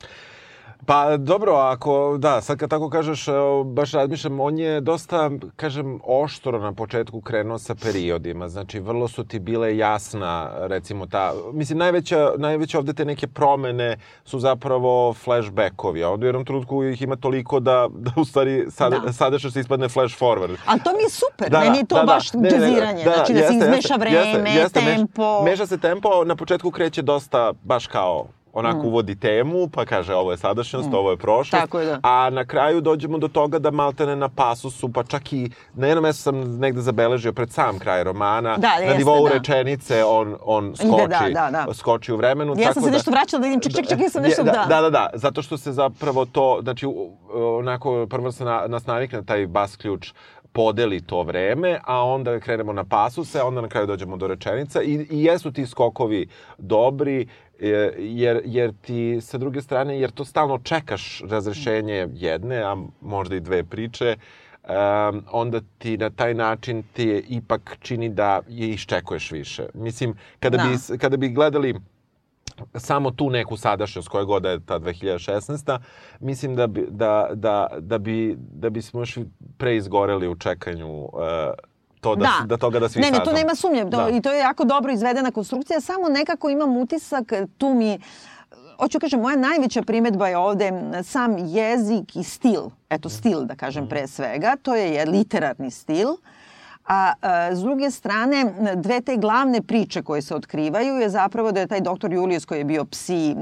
Pa 0.86 1.16
dobro, 1.16 1.54
ako, 1.54 2.16
da, 2.18 2.40
sad 2.40 2.58
kad 2.58 2.70
tako 2.70 2.90
kažeš, 2.90 3.26
baš 3.64 3.92
razmišljam, 3.92 4.40
on 4.40 4.58
je 4.58 4.80
dosta, 4.80 5.30
kažem, 5.56 6.00
oštro 6.04 6.58
na 6.58 6.72
početku 6.72 7.20
krenuo 7.20 7.58
sa 7.58 7.74
periodima. 7.74 8.48
Znači, 8.48 8.80
vrlo 8.80 9.08
su 9.08 9.24
ti 9.24 9.38
bile 9.38 9.76
jasna, 9.76 10.50
recimo, 10.58 11.06
ta, 11.06 11.32
mislim, 11.52 11.78
najveća, 11.78 12.32
najveća 12.38 12.78
ovde 12.78 12.92
te 12.92 13.04
neke 13.04 13.26
promene 13.26 13.96
su 14.24 14.38
zapravo 14.38 15.14
flashbackovi, 15.14 16.04
a 16.04 16.08
ovde 16.08 16.26
u 16.26 16.28
jednom 16.28 16.44
trutku 16.44 16.84
ih 16.84 17.02
ima 17.02 17.16
toliko 17.16 17.60
da, 17.60 17.88
da 17.92 18.12
u 18.16 18.24
stvari 18.24 18.66
sad, 18.70 18.92
da. 18.92 19.12
sadašnjost 19.12 19.56
ispadne 19.56 19.88
flash 19.88 20.18
forward. 20.18 20.56
Ali 20.66 20.80
to 20.80 20.90
mi 20.90 21.02
je 21.02 21.10
super, 21.10 21.50
da, 21.50 21.60
meni 21.60 21.78
je 21.78 21.86
to 21.86 21.94
da, 21.94 22.00
da. 22.00 22.06
baš 22.06 22.30
da, 22.30 22.48
džeziranje, 22.48 23.04
da, 23.04 23.10
znači 23.10 23.32
da 23.32 23.38
jeste, 23.38 23.52
se 23.52 23.64
izmeša 23.64 23.94
vreme, 23.94 24.16
jeste, 24.16 24.60
jeste, 24.60 24.80
tempo. 24.80 25.42
Meša, 25.42 25.50
meša 25.50 25.66
se 25.66 25.78
tempo, 25.78 26.24
na 26.24 26.36
početku 26.36 26.70
kreće 26.70 27.02
dosta 27.02 27.52
baš 27.62 27.86
kao 27.86 28.26
onako 28.52 28.82
mm. 28.82 28.86
uvodi 28.86 29.16
temu, 29.16 29.68
pa 29.68 29.84
kaže 29.84 30.14
ovo 30.14 30.30
je 30.30 30.36
sadašnjost, 30.36 30.90
mm. 30.90 30.94
ovo 30.94 31.10
je 31.10 31.16
prošlost. 31.16 31.50
Tako 31.50 31.80
je, 31.80 31.86
da. 31.86 32.00
A 32.02 32.30
na 32.30 32.44
kraju 32.44 32.80
dođemo 32.80 33.18
do 33.18 33.28
toga 33.28 33.58
da 33.58 33.70
maltene 33.70 34.16
na 34.16 34.28
pasusu, 34.28 34.88
pa 34.92 35.02
čak 35.02 35.32
i 35.32 35.50
na 35.74 35.86
jednom 35.86 36.02
mestu 36.02 36.22
sam 36.22 36.58
negde 36.58 36.80
zabeležio 36.80 37.32
pred 37.32 37.50
sam 37.50 37.78
kraj 37.78 38.04
romana, 38.04 38.56
da, 38.56 38.72
na 38.86 38.94
nivou 38.94 39.28
da. 39.28 39.34
rečenice 39.34 40.04
on, 40.04 40.36
on 40.42 40.74
skoči, 40.76 41.08
da, 41.08 41.50
da, 41.50 41.64
da. 41.66 41.74
skoči 41.74 42.12
u 42.12 42.16
vremenu. 42.16 42.54
Ja 42.58 42.72
sam 42.72 42.82
se 42.82 42.90
da, 42.90 42.96
nešto 42.96 43.10
vraćala 43.10 43.40
da 43.40 43.46
vidim, 43.46 43.60
ček, 43.60 43.72
ček, 43.72 43.88
ček, 43.88 44.00
ja 44.00 44.08
sam 44.08 44.22
nešto, 44.22 44.42
da. 44.42 44.66
Da, 44.68 44.80
da, 44.80 44.90
da, 44.90 45.10
zato 45.14 45.42
što 45.42 45.58
se 45.58 45.72
zapravo 45.72 46.24
to, 46.24 46.58
znači, 46.62 46.86
onako, 47.34 48.06
prvo 48.10 48.32
se 48.32 48.44
na, 48.44 48.64
nas 48.66 48.86
navikne 48.86 49.24
taj 49.24 49.46
bas 49.46 49.76
ključ 49.76 50.12
podeli 50.52 51.00
to 51.00 51.22
vreme, 51.22 51.80
a 51.84 52.04
onda 52.04 52.40
krenemo 52.40 52.72
na 52.72 52.84
pasuse, 52.84 53.42
onda 53.42 53.60
na 53.60 53.68
kraju 53.68 53.86
dođemo 53.86 54.16
do 54.16 54.26
rečenica 54.26 54.82
i, 54.82 55.06
i 55.10 55.24
jesu 55.24 55.52
ti 55.52 55.66
skokovi 55.66 56.28
dobri, 56.58 57.28
jer, 57.98 58.40
jer 58.44 58.72
ti 58.80 59.18
sa 59.20 59.38
druge 59.38 59.62
strane, 59.62 60.00
jer 60.00 60.10
to 60.10 60.24
stalno 60.24 60.58
čekaš 60.58 61.22
razrešenje 61.28 62.08
jedne, 62.14 62.62
a 62.62 62.76
možda 63.00 63.36
i 63.36 63.40
dve 63.40 63.64
priče, 63.64 64.16
um, 64.16 65.24
onda 65.32 65.60
ti 65.78 65.96
na 65.98 66.10
taj 66.10 66.34
način 66.34 66.82
ti 66.92 67.24
ipak 67.28 67.76
čini 67.80 68.08
da 68.08 68.40
je 68.48 68.68
iščekuješ 68.68 69.30
više. 69.30 69.66
Mislim, 69.74 70.14
kada, 70.40 70.56
da. 70.56 70.64
bi, 70.64 70.98
kada 70.98 71.16
bi 71.16 71.28
gledali 71.28 71.80
samo 72.74 73.10
tu 73.10 73.30
neku 73.30 73.56
sadašnjost 73.56 74.08
koja 74.08 74.24
god 74.24 74.44
je 74.44 74.60
ta 74.60 74.78
2016. 74.78 75.78
Mislim 76.20 76.56
da 76.56 76.66
bi, 76.66 76.86
da, 76.90 77.30
da, 77.34 77.68
da 77.78 77.98
bi, 77.98 78.36
da 78.38 78.70
bismo 78.70 79.00
još 79.00 79.18
pre 79.58 79.76
izgoreli 79.76 80.28
u 80.28 80.36
čekanju 80.36 81.04
uh, 81.04 81.10
to 82.00 82.16
da, 82.16 82.24
da. 82.40 82.46
da 82.46 82.56
toga 82.56 82.78
da 82.78 82.88
svi 82.88 83.00
Ne, 83.00 83.10
ne, 83.10 83.24
to 83.24 83.32
nema 83.32 83.54
sumnje. 83.54 83.84
Da. 83.84 84.08
I 84.12 84.20
to 84.22 84.32
je 84.32 84.38
jako 84.38 84.64
dobro 84.64 84.92
izvedena 84.92 85.30
konstrukcija. 85.30 85.80
Samo 85.80 86.08
nekako 86.08 86.50
imam 86.50 86.76
utisak, 86.76 87.32
tu 87.58 87.74
mi 87.74 87.98
hoću 88.76 88.98
kažem, 88.98 89.20
moja 89.20 89.36
najveća 89.36 89.82
primetba 89.82 90.28
je 90.28 90.36
ovde 90.36 90.72
sam 91.04 91.38
jezik 91.38 92.16
i 92.16 92.22
stil. 92.22 92.62
Eto, 92.90 93.08
stil, 93.08 93.40
da 93.40 93.54
kažem, 93.54 93.88
pre 93.88 94.06
svega. 94.06 94.56
To 94.62 94.74
je 94.74 95.06
literarni 95.06 95.70
stil. 95.70 96.08
Uh, 96.08 96.18
A, 96.86 97.12
a 97.20 97.54
s 97.54 97.60
druge 97.60 97.90
strane, 97.90 98.52
dve 98.76 99.00
te 99.00 99.16
glavne 99.16 99.62
priče 99.62 100.02
koje 100.02 100.22
se 100.22 100.34
otkrivaju 100.34 100.94
je 100.94 101.08
zapravo 101.08 101.52
da 101.52 101.60
je 101.60 101.66
taj 101.66 101.80
doktor 101.80 102.12
Julius 102.12 102.44
koji 102.44 102.58
je 102.58 102.64
bio 102.64 102.84
psi, 102.84 103.34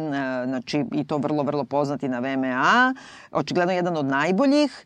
znači 0.47 0.84
i 0.93 1.05
to 1.05 1.18
vrlo, 1.18 1.43
vrlo 1.43 1.64
poznati 1.64 2.09
na 2.09 2.18
VMA, 2.18 2.95
očigledno 3.30 3.72
jedan 3.72 3.97
od 3.97 4.07
najboljih, 4.07 4.84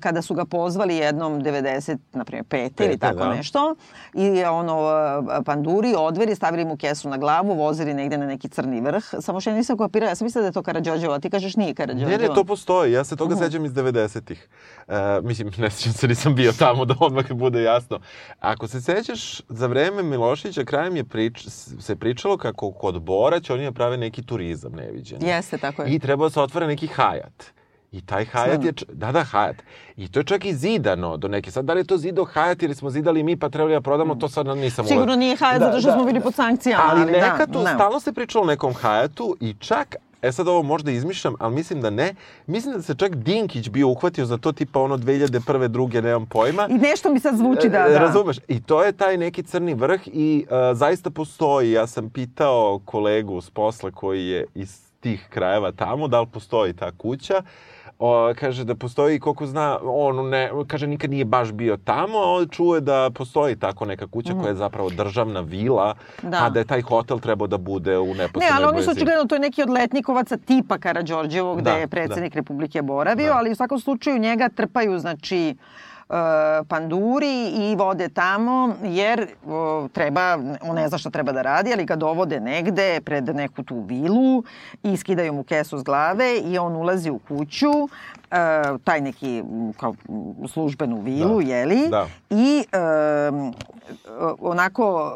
kada 0.00 0.22
su 0.22 0.34
ga 0.34 0.44
pozvali 0.44 0.96
jednom 0.96 1.40
90, 1.40 1.98
na 2.12 2.24
primjer, 2.24 2.44
pete 2.44 2.84
ili 2.84 2.98
tako 2.98 3.18
da. 3.18 3.34
nešto, 3.34 3.74
i 4.14 4.44
ono, 4.44 4.92
panduri 5.44 5.94
odveri, 5.98 6.34
stavili 6.34 6.64
mu 6.64 6.76
kesu 6.76 7.08
na 7.08 7.16
glavu, 7.16 7.54
vozili 7.54 7.94
negde 7.94 8.18
na 8.18 8.26
neki 8.26 8.48
crni 8.48 8.80
vrh. 8.80 9.04
Samo 9.20 9.40
što 9.40 9.50
ja 9.50 9.56
nisam 9.56 9.76
kopirala, 9.76 10.10
ja 10.10 10.14
sam 10.14 10.24
mislila 10.24 10.42
da 10.42 10.48
je 10.48 10.52
to 10.52 10.62
Karadžođevo, 10.62 11.14
a 11.14 11.18
ti 11.18 11.30
kažeš 11.30 11.56
nije 11.56 11.74
Karadžođevo. 11.74 12.10
Ne, 12.10 12.28
ne, 12.28 12.34
to 12.34 12.44
postoji, 12.44 12.92
ja 12.92 13.04
se 13.04 13.16
toga 13.16 13.34
uh. 13.34 13.40
-huh. 13.40 13.44
sećam 13.44 13.64
iz 13.64 13.72
90-ih. 13.72 14.48
Uh, 14.88 14.94
mislim, 15.22 15.50
ne 15.58 15.70
sećam 15.70 15.92
se, 15.92 16.08
nisam 16.08 16.34
bio 16.34 16.52
tamo 16.58 16.84
da 16.84 16.94
odmah 17.00 17.32
bude 17.32 17.62
jasno. 17.62 17.91
Ako 18.40 18.68
se 18.68 18.80
sećaš, 18.80 19.40
za 19.48 19.66
vreme 19.66 20.02
Milošića 20.02 20.64
krajem 20.64 20.96
je 20.96 21.04
prič, 21.04 21.46
se 21.80 21.96
pričalo 21.96 22.36
kako 22.36 22.72
kod 22.72 23.02
Bora 23.02 23.40
će 23.40 23.52
oni 23.52 23.64
da 23.64 23.72
prave 23.72 23.96
neki 23.96 24.22
turizam 24.22 24.72
neviđen. 24.72 25.22
Jeste, 25.22 25.58
tako 25.58 25.82
je. 25.82 25.94
I 25.94 25.98
trebao 25.98 26.26
da 26.28 26.32
se 26.32 26.40
otvore 26.40 26.66
neki 26.66 26.86
hajat. 26.86 27.52
I 27.92 28.00
taj 28.00 28.24
hajat 28.24 28.64
je, 28.64 28.72
da, 28.88 29.12
da, 29.12 29.24
hajat. 29.24 29.56
I 29.96 30.08
to 30.08 30.20
je 30.20 30.24
čak 30.24 30.44
i 30.44 30.54
zidano 30.54 31.16
do 31.16 31.28
neke. 31.28 31.50
Sad, 31.50 31.64
da 31.64 31.72
li 31.72 31.80
je 31.80 31.84
to 31.84 31.96
zido 31.96 32.24
hajat 32.24 32.62
ili 32.62 32.74
smo 32.74 32.90
zidali 32.90 33.22
mi 33.22 33.36
pa 33.36 33.48
trebali 33.48 33.74
da 33.74 33.80
prodamo, 33.80 34.14
to 34.14 34.28
sad 34.28 34.46
nisam 34.46 34.86
Sigurno 34.86 35.16
nije 35.16 35.36
hajat 35.36 35.60
da, 35.60 35.66
zato 35.66 35.80
što 35.80 35.90
da, 35.90 35.94
smo 35.94 36.04
bili 36.04 36.20
pod 36.20 36.34
sankcijama. 36.34 36.84
Ali, 36.86 37.00
ali 37.00 37.12
neka 37.12 37.46
da, 37.46 37.52
tu, 37.52 37.62
ne. 37.62 37.74
stalno 37.74 38.00
se 38.00 38.12
pričalo 38.12 38.44
o 38.44 38.46
nekom 38.46 38.74
hajatu 38.74 39.36
i 39.40 39.54
čak 39.58 39.96
E 40.22 40.32
sad 40.32 40.48
ovo 40.48 40.62
možda 40.62 40.90
izmišljam, 40.90 41.34
ali 41.38 41.54
mislim 41.54 41.80
da 41.80 41.90
ne. 41.90 42.14
Mislim 42.46 42.74
da 42.74 42.82
se 42.82 42.94
čak 42.94 43.14
Dinkić 43.14 43.68
bio 43.68 43.88
uhvatio 43.88 44.26
za 44.26 44.38
to 44.38 44.52
tipa 44.52 44.80
ono 44.80 44.96
2001. 44.96 45.68
druge, 45.68 46.02
nemam 46.02 46.26
pojma. 46.26 46.66
I 46.70 46.74
nešto 46.74 47.12
mi 47.12 47.20
sad 47.20 47.36
zvuči 47.36 47.68
da, 47.68 47.88
da. 47.88 47.98
Razumeš? 47.98 48.36
I 48.48 48.62
to 48.62 48.84
je 48.84 48.92
taj 48.92 49.16
neki 49.16 49.42
crni 49.42 49.74
vrh 49.74 50.00
i 50.06 50.46
uh, 50.50 50.78
zaista 50.78 51.10
postoji. 51.10 51.72
Ja 51.72 51.86
sam 51.86 52.10
pitao 52.10 52.80
kolegu 52.84 53.40
s 53.40 53.50
posla 53.50 53.90
koji 53.90 54.26
je 54.26 54.46
iz 54.54 54.92
tih 55.00 55.26
krajeva 55.30 55.72
tamo, 55.72 56.08
da 56.08 56.20
li 56.20 56.26
postoji 56.32 56.72
ta 56.72 56.90
kuća 56.90 57.42
o, 58.04 58.34
kaže 58.34 58.64
da 58.64 58.74
postoji, 58.74 59.20
koliko 59.20 59.46
zna, 59.46 59.78
on 59.82 60.28
ne, 60.28 60.50
kaže 60.66 60.86
nikad 60.86 61.10
nije 61.10 61.24
baš 61.24 61.52
bio 61.52 61.76
tamo, 61.76 62.18
a 62.18 62.32
on 62.32 62.48
čuje 62.48 62.80
da 62.80 63.10
postoji 63.14 63.56
tako 63.56 63.84
neka 63.84 64.06
kuća 64.06 64.34
mm. 64.34 64.40
koja 64.40 64.48
je 64.48 64.54
zapravo 64.54 64.90
državna 64.90 65.40
vila, 65.40 65.94
da. 66.22 66.44
a 66.44 66.50
da 66.50 66.58
je 66.58 66.64
taj 66.64 66.82
hotel 66.82 67.18
trebao 67.18 67.46
da 67.46 67.58
bude 67.58 67.98
u 67.98 68.14
neposrednoj 68.14 68.50
Ne, 68.50 68.56
ali 68.56 68.64
oni 68.64 68.82
su 68.82 68.90
očigledno, 68.90 69.24
to 69.24 69.34
je 69.34 69.40
neki 69.40 69.62
od 69.62 69.70
letnikovaca 69.70 70.36
tipa 70.36 70.78
Karadžorđevog, 70.78 71.60
gde 71.60 71.70
da, 71.70 71.76
je 71.76 71.88
predsednik 71.88 72.34
da. 72.34 72.40
Republike 72.40 72.82
boravio, 72.82 73.32
da. 73.32 73.38
ali 73.38 73.50
u 73.50 73.54
svakom 73.54 73.80
slučaju 73.80 74.18
njega 74.18 74.48
trpaju, 74.48 74.98
znači, 74.98 75.56
panduri 76.68 77.48
i 77.48 77.74
vode 77.76 78.08
tamo 78.08 78.74
jer 78.82 79.26
treba, 79.92 80.38
on 80.62 80.74
ne 80.74 80.88
zna 80.88 80.98
šta 80.98 81.10
treba 81.10 81.32
da 81.32 81.42
radi, 81.42 81.72
ali 81.72 81.84
ga 81.84 81.96
dovode 81.96 82.40
negde 82.40 83.00
pred 83.04 83.36
neku 83.36 83.62
tu 83.62 83.80
vilu 83.80 84.44
i 84.82 84.96
skidaju 84.96 85.32
mu 85.32 85.42
kesu 85.42 85.78
s 85.78 85.82
glave 85.82 86.38
i 86.38 86.58
on 86.58 86.76
ulazi 86.76 87.10
u 87.10 87.18
kuću, 87.18 87.88
e, 88.32 88.78
taj 88.84 89.00
neki 89.00 89.42
kao 89.76 89.94
službenu 90.48 91.00
vilu, 91.00 91.42
da. 91.42 91.48
jeli, 91.48 91.88
da. 91.88 92.06
i 92.30 92.64
e, 92.72 92.78
onako 94.40 95.12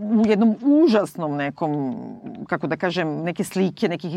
u 0.00 0.22
jednom 0.26 0.56
užasnom 0.62 1.36
nekom, 1.36 1.96
kako 2.46 2.66
da 2.66 2.76
kažem, 2.76 3.22
neke 3.22 3.44
slike, 3.44 3.88
nekih, 3.88 4.12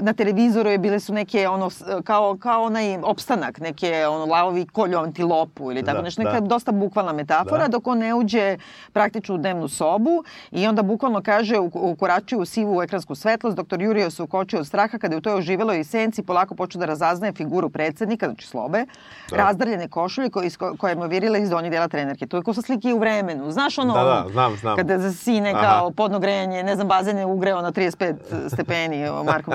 na 0.00 0.12
televizoru 0.12 0.70
je 0.70 0.78
bile 0.78 1.00
su 1.00 1.12
neke 1.12 1.48
ono, 1.48 1.70
kao, 2.04 2.36
kao 2.40 2.62
onaj 2.62 2.98
opstanak, 3.02 3.60
neke 3.60 4.06
ono, 4.06 4.26
lavovi 4.26 4.66
kolju 4.66 4.98
antilopu 4.98 5.70
ili 5.70 5.84
tako 5.84 5.96
da, 5.96 6.02
nešto, 6.02 6.22
neka 6.22 6.40
da. 6.40 6.46
dosta 6.46 6.72
bukvalna 6.72 7.12
metafora, 7.12 7.62
da. 7.62 7.68
dok 7.68 7.86
on 7.86 7.98
ne 7.98 8.14
uđe 8.14 8.56
praktično 8.92 9.34
u 9.34 9.38
dnevnu 9.38 9.68
sobu 9.68 10.24
i 10.50 10.66
onda 10.66 10.82
bukvalno 10.82 11.22
kaže, 11.22 11.58
ukoračuje 11.58 12.38
u 12.40 12.44
sivu 12.44 12.82
ekransku 12.82 13.14
svetlost, 13.14 13.56
doktor 13.56 13.82
Jurio 13.82 14.10
se 14.10 14.22
ukočio 14.22 14.60
od 14.60 14.66
straha 14.66 14.98
kada 14.98 15.14
je 15.14 15.18
u 15.18 15.20
toj 15.20 15.34
oživjeloj 15.34 15.84
senci 15.84 16.22
polako 16.22 16.54
počeo 16.54 16.78
da 16.78 16.86
razaznaje 16.86 17.32
figuru 17.40 17.70
predsednika, 17.70 18.26
znači 18.26 18.46
slobe, 18.46 18.84
da. 19.30 19.36
razdrljene 19.36 19.88
košulje 19.88 20.30
koje, 20.30 20.50
koje 20.78 20.94
mu 20.94 21.06
virile 21.08 21.42
iz 21.42 21.50
donjih 21.50 21.70
dela 21.70 21.88
trenerke. 21.88 22.26
To 22.26 22.36
je 22.36 22.42
ko 22.42 22.54
sa 22.54 22.62
slike 22.62 22.94
u 22.94 22.98
vremenu. 22.98 23.50
Znaš 23.50 23.78
ono, 23.78 23.94
da, 23.94 24.04
da, 24.04 24.26
znam, 24.32 24.56
znam. 24.56 24.76
kada 24.76 24.98
zasine 24.98 25.52
kao 25.52 25.86
Aha. 25.86 25.94
podno 25.96 26.18
grejanje, 26.18 26.62
ne 26.62 26.74
znam, 26.74 26.88
bazen 26.88 27.18
je 27.18 27.26
ugreo 27.26 27.62
na 27.62 27.72
35 27.72 28.14
stepeni, 28.52 29.06
Marko. 29.24 29.52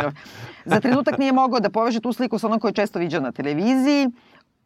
Za 0.66 0.80
trenutak 0.80 1.18
nije 1.18 1.32
mogao 1.32 1.60
da 1.60 1.70
poveže 1.70 2.02
tu 2.02 2.14
sliku 2.14 2.40
sa 2.40 2.48
onom 2.48 2.60
koju 2.60 2.74
često 2.74 3.00
viđao 3.00 3.22
na 3.22 3.32
televiziji. 3.32 4.10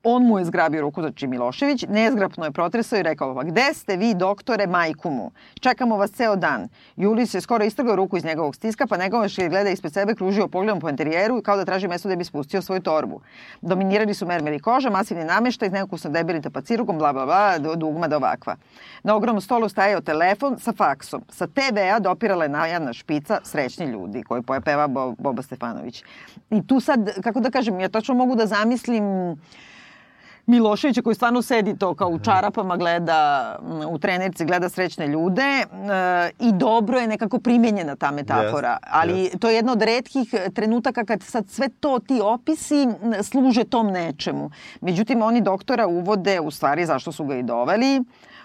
On 0.03 0.23
mu 0.23 0.39
je 0.39 0.45
zgrabio 0.45 0.81
ruku, 0.81 1.01
znači 1.01 1.27
Milošević, 1.27 1.85
nezgrapno 1.89 2.45
je 2.45 2.51
protresao 2.51 2.99
i 2.99 3.03
rekao, 3.03 3.35
pa 3.35 3.43
gde 3.43 3.73
ste 3.73 3.97
vi, 3.97 4.13
doktore, 4.13 4.67
majku 4.67 5.09
mu? 5.09 5.31
Čekamo 5.59 5.97
vas 5.97 6.11
ceo 6.11 6.35
dan. 6.35 6.69
Julis 6.95 7.33
je 7.33 7.41
skoro 7.41 7.65
istrgao 7.65 7.95
ruku 7.95 8.17
iz 8.17 8.25
njegovog 8.25 8.55
stiska, 8.55 8.87
pa 8.87 8.97
njegov 8.97 9.25
je 9.37 9.49
gleda 9.49 9.69
ispred 9.69 9.93
sebe, 9.93 10.15
kružio 10.15 10.47
pogledom 10.47 10.79
po 10.79 10.89
interijeru 10.89 11.41
kao 11.41 11.57
da 11.57 11.65
traži 11.65 11.87
mesto 11.87 12.09
da 12.09 12.15
bi 12.15 12.23
spustio 12.23 12.61
svoju 12.61 12.81
torbu. 12.81 13.21
Dominirali 13.61 14.13
su 14.13 14.25
mermer 14.25 14.53
i 14.53 14.59
koža, 14.59 14.89
masivni 14.89 15.25
nameštaj, 15.25 15.69
neukusno 15.69 16.09
debeli 16.09 16.41
tapacirugom, 16.41 16.97
bla, 16.97 17.13
bla, 17.13 17.25
bla, 17.25 17.75
dugma 17.75 18.07
da 18.07 18.17
ovakva. 18.17 18.55
Na 19.03 19.15
ogromnom 19.15 19.41
stolu 19.41 19.69
stajao 19.69 20.01
telefon 20.01 20.59
sa 20.59 20.73
faksom. 20.73 21.21
Sa 21.29 21.47
TV-a 21.47 21.99
dopirala 21.99 22.43
je 22.43 22.49
najavna 22.49 22.93
špica 22.93 23.39
srećni 23.43 23.85
ljudi 23.85 24.23
koji 24.23 24.41
pojepeva 24.41 24.87
Boba 25.17 25.41
Stefanović. 25.41 26.03
I 26.49 26.67
tu 26.67 26.79
sad, 26.79 27.21
kako 27.23 27.39
da 27.39 27.49
kažem, 27.49 27.79
ja 27.79 27.89
tačno 27.89 28.15
mogu 28.15 28.35
da 28.35 28.45
zamislim 28.45 29.03
Miloševića 30.49 31.01
koji 31.01 31.15
stvarno 31.15 31.41
sedi 31.41 31.77
to 31.77 31.95
kao 31.95 32.07
u 32.07 32.15
mhm. 32.15 32.23
čarapama, 32.23 32.77
gleda 32.77 33.55
u 33.87 33.97
trenerci, 33.97 34.45
gleda 34.45 34.69
srećne 34.69 35.07
ljude 35.07 35.41
e, 35.41 35.65
i 36.39 36.51
dobro 36.51 36.99
je 36.99 37.07
nekako 37.07 37.39
primenjena 37.39 37.95
ta 37.95 38.11
metafora. 38.11 38.77
Yes, 38.81 38.87
Ali 38.91 39.13
yes. 39.13 39.39
to 39.39 39.49
je 39.49 39.55
jedna 39.55 39.71
od 39.71 39.81
redkih 39.81 40.33
trenutaka 40.55 41.05
kad 41.05 41.23
sad 41.23 41.49
sve 41.49 41.69
to 41.79 41.99
ti 41.99 42.21
opisi 42.23 42.87
služe 43.23 43.63
tom 43.63 43.87
nečemu. 43.87 44.51
Međutim, 44.81 45.21
oni 45.21 45.41
doktora 45.41 45.87
uvode 45.87 46.39
u 46.39 46.51
stvari 46.51 46.85
zašto 46.85 47.11
su 47.11 47.25
ga 47.25 47.35
i 47.35 47.43
doveli. 47.43 47.99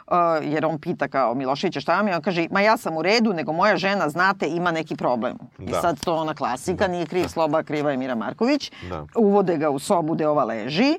Uh, 0.06 0.16
jer 0.42 0.66
on 0.66 0.78
pita 0.78 1.08
kao 1.08 1.34
Miloševića 1.34 1.80
šta 1.80 1.96
vam 1.96 2.08
je, 2.08 2.16
on 2.16 2.22
kaže 2.22 2.46
ma 2.50 2.60
ja 2.60 2.76
sam 2.76 2.96
u 2.96 3.02
redu, 3.02 3.32
nego 3.32 3.52
moja 3.52 3.76
žena, 3.76 4.08
znate, 4.08 4.46
ima 4.48 4.70
neki 4.70 4.96
problem. 4.96 5.38
Da. 5.58 5.64
I 5.64 5.80
sad 5.80 6.04
to 6.04 6.14
ona 6.14 6.34
klasika, 6.34 6.86
da. 6.86 6.92
nije 6.92 7.06
kriv 7.06 7.28
Sloba, 7.28 7.62
kriva 7.62 7.90
je 7.90 7.96
Mira 7.96 8.14
Marković. 8.14 8.72
Da. 8.88 9.06
Uvode 9.16 9.56
ga 9.56 9.70
u 9.70 9.78
sobu 9.78 10.14
gde 10.14 10.28
ova 10.28 10.44
leži 10.44 10.98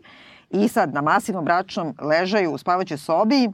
i 0.63 0.67
sad 0.67 0.93
na 0.93 1.01
masivnom 1.01 1.45
bračnom 1.45 1.95
ležaju 2.01 2.51
u 2.51 2.57
spavaćoj 2.57 2.97
sobi, 2.97 3.49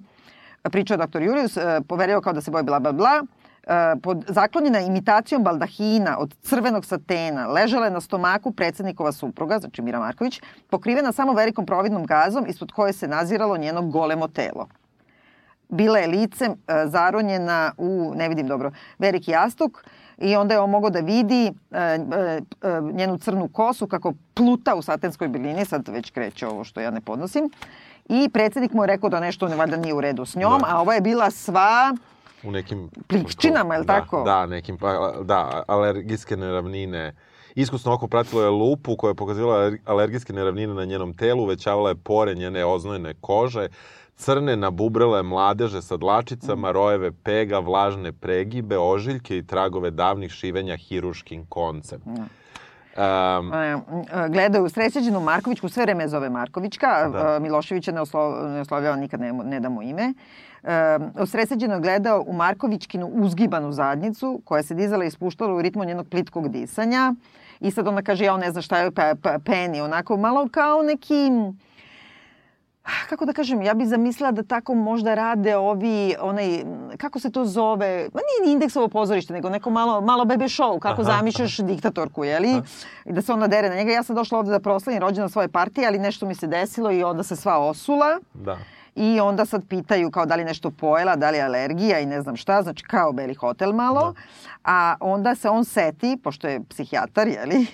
pričao 0.63 0.97
doktor 0.97 1.21
Julius, 1.21 1.57
e, 1.57 1.81
poverio 1.87 2.21
kao 2.21 2.33
da 2.33 2.41
se 2.41 2.51
boje 2.51 2.63
bla 2.63 2.79
bla 2.79 2.91
bla, 2.91 3.23
e, 3.63 3.95
pod 4.03 4.25
zaklonjena 4.27 4.79
imitacijom 4.79 5.43
baldahina 5.43 6.17
od 6.19 6.35
crvenog 6.41 6.85
satena, 6.85 7.47
ležala 7.47 7.85
je 7.85 7.91
na 7.91 8.01
stomaku 8.01 8.51
predsednikova 8.51 9.11
supruga, 9.11 9.59
znači 9.59 9.81
Mira 9.81 9.99
Marković, 9.99 10.41
pokrivena 10.69 11.11
samo 11.11 11.33
velikom 11.33 11.65
providnom 11.65 12.05
gazom 12.05 12.45
ispod 12.47 12.71
koje 12.71 12.93
se 12.93 13.07
naziralo 13.07 13.57
njeno 13.57 13.81
golemo 13.81 14.27
telo. 14.27 14.67
Bila 15.69 15.99
je 15.99 16.07
licem 16.07 16.51
e, 16.51 16.87
zaronjena 16.87 17.73
u, 17.77 18.13
ne 18.15 18.29
vidim 18.29 18.47
dobro, 18.47 18.71
veliki 18.99 19.31
jastuk, 19.31 19.83
i 20.21 20.35
onda 20.35 20.53
je 20.53 20.59
on 20.59 20.69
mogao 20.69 20.89
da 20.89 20.99
vidi 20.99 21.47
e, 21.47 21.51
e, 21.71 21.97
e, 22.61 22.81
njenu 22.93 23.17
crnu 23.17 23.47
kosu 23.47 23.87
kako 23.87 24.13
pluta 24.33 24.75
u 24.75 24.81
satenskoj 24.81 25.27
bilini, 25.27 25.65
sad 25.65 25.87
već 25.87 26.09
kreće 26.09 26.47
ovo 26.47 26.63
što 26.63 26.81
ja 26.81 26.91
ne 26.91 27.01
podnosim. 27.01 27.49
I 28.09 28.29
predsednik 28.33 28.73
mu 28.73 28.83
je 28.83 28.87
rekao 28.87 29.09
da 29.09 29.19
nešto 29.19 29.47
ne 29.47 29.55
valjda 29.55 29.77
nije 29.77 29.93
u 29.93 30.01
redu 30.01 30.25
s 30.25 30.35
njom, 30.35 30.59
da. 30.59 30.65
a 30.69 30.81
ova 30.81 30.93
je 30.93 31.01
bila 31.01 31.31
sva 31.31 31.95
u 32.43 32.51
nekim 32.51 32.89
plikčinama, 33.07 33.73
je 33.73 33.79
li 33.79 33.85
da, 33.85 33.99
tako? 33.99 34.23
Da, 34.23 34.45
nekim 34.45 34.77
da, 35.23 35.63
alergijske 35.67 36.37
neravnine. 36.37 37.13
Iskusno 37.55 37.93
oko 37.93 38.07
pratilo 38.07 38.43
je 38.43 38.49
lupu 38.49 38.95
koja 38.95 39.09
je 39.09 39.15
pokazivala 39.15 39.71
alergijske 39.85 40.33
neravnine 40.33 40.73
na 40.73 40.85
njenom 40.85 41.13
telu, 41.13 41.43
uvećavala 41.43 41.89
je 41.89 41.95
pore 41.95 42.35
njene 42.35 42.65
oznojene 42.65 43.13
kože, 43.21 43.67
crne 44.21 44.55
nabubrele 44.55 45.23
mladeže 45.23 45.81
sa 45.81 45.97
dlačicama, 45.97 46.71
rojeve 46.71 47.11
pega, 47.11 47.59
vlažne 47.59 48.11
pregibe, 48.11 48.77
ožiljke 48.77 49.37
i 49.37 49.45
tragove 49.45 49.91
davnih 49.91 50.31
šivenja 50.31 50.77
hiruškim 50.77 51.45
koncem. 51.49 52.01
Mm. 52.05 52.29
Um, 52.91 53.51
gledaju 54.29 54.69
srećeđenu 54.69 55.19
Markovićku, 55.19 55.69
sve 55.69 55.83
vreme 55.83 56.07
zove 56.07 56.29
Markovićka, 56.29 57.09
da. 57.09 57.39
Miloševića 57.39 57.91
ne, 57.91 58.01
oslo, 58.01 58.47
ne 58.47 58.61
oslovljava, 58.61 58.95
nikad 58.95 59.19
ne, 59.19 59.33
ne 59.33 59.59
da 59.59 59.69
mu 59.69 59.81
ime. 59.81 60.13
Um, 60.63 61.11
osrećeđeno 61.19 61.73
je 61.73 61.81
gledao 61.81 62.23
u 62.27 62.33
Markovićkinu 62.33 63.07
uzgibanu 63.07 63.71
zadnjicu, 63.71 64.41
koja 64.45 64.63
se 64.63 64.75
dizala 64.75 65.05
i 65.05 65.11
spuštala 65.11 65.55
u 65.55 65.61
ritmu 65.61 65.83
njenog 65.83 66.07
plitkog 66.07 66.49
disanja. 66.49 67.13
I 67.59 67.71
sad 67.71 67.87
ona 67.87 68.01
kaže, 68.01 68.25
ja 68.25 68.33
on 68.33 68.39
ne 68.39 68.51
zna 68.51 68.61
šta 68.61 68.77
je 68.77 68.91
pa, 68.91 69.13
pa, 69.21 69.39
peni, 69.45 69.81
onako 69.81 70.17
malo 70.17 70.47
kao 70.51 70.81
neki 70.81 71.31
kako 73.09 73.25
da 73.25 73.33
kažem, 73.33 73.61
ja 73.61 73.73
bih 73.73 73.87
zamislila 73.87 74.31
da 74.31 74.43
tako 74.43 74.75
možda 74.75 75.13
rade 75.13 75.57
ovi, 75.57 76.15
onaj, 76.21 76.63
kako 76.97 77.19
se 77.19 77.31
to 77.31 77.45
zove, 77.45 78.09
ma 78.13 78.19
nije 78.19 78.47
ni 78.47 78.53
indeksovo 78.53 78.87
pozorište, 78.87 79.33
nego 79.33 79.49
neko 79.49 79.69
malo, 79.69 80.01
malo 80.01 80.25
bebe 80.25 80.45
show, 80.45 80.79
kako 80.79 81.01
aha, 81.01 81.11
zamišljaš 81.11 81.59
aha. 81.59 81.67
diktatorku, 81.67 82.23
jeli? 82.23 82.51
Aha. 82.51 82.61
I 83.05 83.13
da 83.13 83.21
se 83.21 83.33
onda 83.33 83.47
dere 83.47 83.69
na 83.69 83.75
njega. 83.75 83.91
Ja 83.91 84.03
sam 84.03 84.15
došla 84.15 84.39
ovde 84.39 84.51
da 84.51 84.59
proslavim 84.59 85.01
rođena 85.01 85.29
svoje 85.29 85.47
partije, 85.47 85.87
ali 85.87 85.99
nešto 85.99 86.25
mi 86.25 86.35
se 86.35 86.47
desilo 86.47 86.91
i 86.91 87.03
onda 87.03 87.23
se 87.23 87.35
sva 87.35 87.57
osula. 87.59 88.19
Da. 88.33 88.57
I 88.95 89.19
onda 89.19 89.45
sad 89.45 89.67
pitaju 89.67 90.11
kao 90.11 90.25
da 90.25 90.35
li 90.35 90.43
nešto 90.43 90.71
pojela, 90.71 91.15
da 91.15 91.29
li 91.29 91.37
je 91.37 91.43
alergija 91.43 91.99
i 91.99 92.05
ne 92.05 92.21
znam 92.21 92.35
šta, 92.35 92.61
znači 92.63 92.83
kao 92.83 93.11
Beli 93.11 93.33
hotel 93.33 93.73
malo. 93.73 94.11
Da. 94.11 94.21
A 94.63 94.95
onda 94.99 95.35
se 95.35 95.49
on 95.49 95.65
seti, 95.65 96.17
pošto 96.23 96.47
je 96.47 96.61
psihijatar, 96.69 97.27
jeli, 97.27 97.67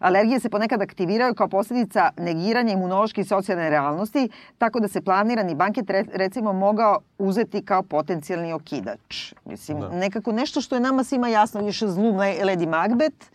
Alergije 0.00 0.40
se 0.40 0.48
ponekad 0.48 0.82
aktiviraju 0.82 1.34
kao 1.34 1.48
posljedica 1.48 2.10
negiranja 2.16 2.72
imunološke 2.72 3.20
i 3.20 3.24
socijalne 3.24 3.70
realnosti, 3.70 4.28
tako 4.58 4.80
da 4.80 4.88
se 4.88 5.00
planirani 5.00 5.54
banket 5.54 5.90
recimo 6.14 6.52
mogao 6.52 6.98
uzeti 7.18 7.64
kao 7.64 7.82
potencijalni 7.82 8.52
okidač. 8.52 9.34
Mislim, 9.44 9.80
da. 9.80 9.88
nekako 9.88 10.32
nešto 10.32 10.60
što 10.60 10.76
je 10.76 10.80
nama 10.80 11.04
svima 11.04 11.28
jasno, 11.28 11.60
više 11.60 11.88
zlu 11.88 12.12
Lady 12.12 12.68
Macbeth, 12.68 13.26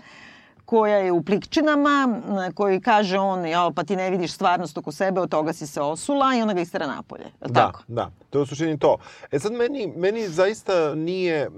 koja 0.66 0.97
je 0.97 1.11
u 1.11 1.24
plikčinama, 1.24 2.22
koji 2.53 2.82
kaže 2.82 3.20
on, 3.20 3.45
ja, 3.45 3.72
pa 3.76 3.84
ti 3.84 3.95
ne 3.95 4.09
vidiš 4.09 4.34
stvarnost 4.34 4.78
oko 4.78 4.91
sebe, 4.91 5.22
od 5.22 5.30
toga 5.30 5.53
si 5.53 5.68
se 5.68 5.82
osula 5.82 6.36
i 6.36 6.41
ona 6.41 6.53
ga 6.53 6.61
istara 6.61 6.88
napolje. 6.88 7.24
Je 7.24 7.47
da, 7.47 7.53
tako? 7.53 7.84
da. 7.88 8.09
To 8.30 8.39
je 8.39 8.43
u 8.43 8.45
suštini 8.45 8.80
to. 8.80 8.97
E 9.32 9.39
sad, 9.39 9.51
meni, 9.51 9.93
meni 9.95 10.28
zaista 10.28 10.95
nije, 10.95 11.49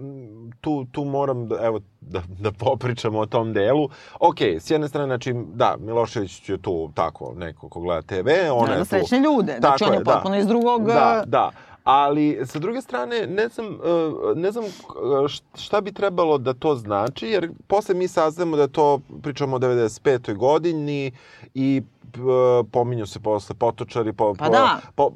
tu, 0.62 0.86
tu 0.92 1.04
moram, 1.04 1.48
da, 1.48 1.56
evo, 1.62 1.80
da, 2.02 2.22
da 2.40 2.52
popričamo 2.52 3.20
o 3.20 3.26
tom 3.26 3.54
delu. 3.54 3.90
Ok, 4.20 4.42
s 4.42 4.72
jedne 4.72 4.88
strane, 4.88 5.08
znači, 5.08 5.34
da, 5.54 5.76
Milošević 5.80 6.50
je 6.50 6.58
tu 6.58 6.92
tako, 6.94 7.34
neko 7.36 7.70
ko 7.70 7.80
gleda 7.80 8.02
TV, 8.02 8.30
ona 8.52 8.68
da, 8.68 8.74
je 8.74 8.80
tu... 8.80 8.86
srećne 8.86 9.20
ljude, 9.20 9.58
znači 9.60 9.84
on 9.84 9.94
je 9.94 10.04
potpuno 10.04 10.36
da. 10.36 10.38
iz 10.38 10.48
drugog... 10.48 10.86
Da, 10.88 11.24
da. 11.26 11.52
Ali, 11.90 12.40
sa 12.46 12.60
druge 12.60 12.82
strane, 12.82 13.28
ne 13.28 13.48
znam, 13.48 13.66
e, 13.66 14.36
ne 14.36 14.52
znam 14.52 14.64
šta 15.56 15.82
bi 15.82 15.92
trebalo 15.92 16.38
da 16.38 16.54
to 16.54 16.76
znači, 16.76 17.28
jer 17.28 17.52
posle 17.68 17.96
mi 17.96 18.08
saznamo 18.08 18.58
da 18.58 18.68
to 18.68 19.00
pričamo 19.24 19.56
o 19.56 19.60
95. 19.60 20.36
godini 20.36 21.12
i 21.54 21.82
pominju 22.72 23.06
se 23.06 23.20
posle 23.20 23.56
potočari. 23.56 24.14
Po, 24.14 24.34
pa 24.40 24.50
da. 24.50 24.80
Po, 24.96 25.12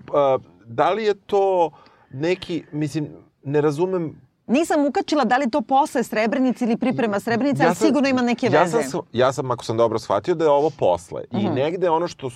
da 0.66 0.92
li 0.92 1.04
je 1.04 1.14
to 1.14 1.72
neki, 2.12 2.64
mislim, 2.72 3.10
ne 3.44 3.62
razumem 3.62 4.22
Nisam 4.48 4.86
ukačila 4.86 5.26
da 5.26 5.38
li 5.38 5.50
to 5.50 5.62
posle 5.62 6.04
Srebrenice 6.04 6.66
ili 6.66 6.78
priprema 6.78 7.20
Srebrenice, 7.20 7.64
ja 7.64 7.68
ali 7.68 7.76
sigurno 7.76 8.10
ima 8.10 8.22
neke 8.22 8.50
veze. 8.50 8.78
Ja 8.78 8.84
sam, 8.84 9.02
ja 9.14 9.32
sam, 9.34 9.52
ako 9.52 9.66
sam 9.66 9.78
dobro 9.78 10.00
shvatio, 10.00 10.36
da 10.36 10.46
je 10.46 10.50
ovo 10.50 10.70
posle. 10.70 11.22
Uh 11.32 11.40
-huh. 11.40 11.44
I 11.44 11.46
mhm. 11.46 11.56
negde 11.56 11.90
ono 11.90 12.08
što 12.08 12.28
uh, 12.28 12.34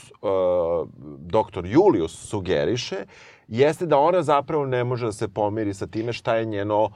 doktor 1.19 1.65
Julius 1.65 2.11
sugeriše 2.29 3.05
jeste 3.47 3.85
da 3.85 3.97
ona 3.97 4.23
zapravo 4.23 4.65
ne 4.65 4.83
može 4.83 5.05
da 5.05 5.11
se 5.11 5.27
pomiri 5.27 5.73
sa 5.73 5.87
time 5.87 6.13
šta 6.13 6.35
je 6.35 6.45
njeno 6.45 6.89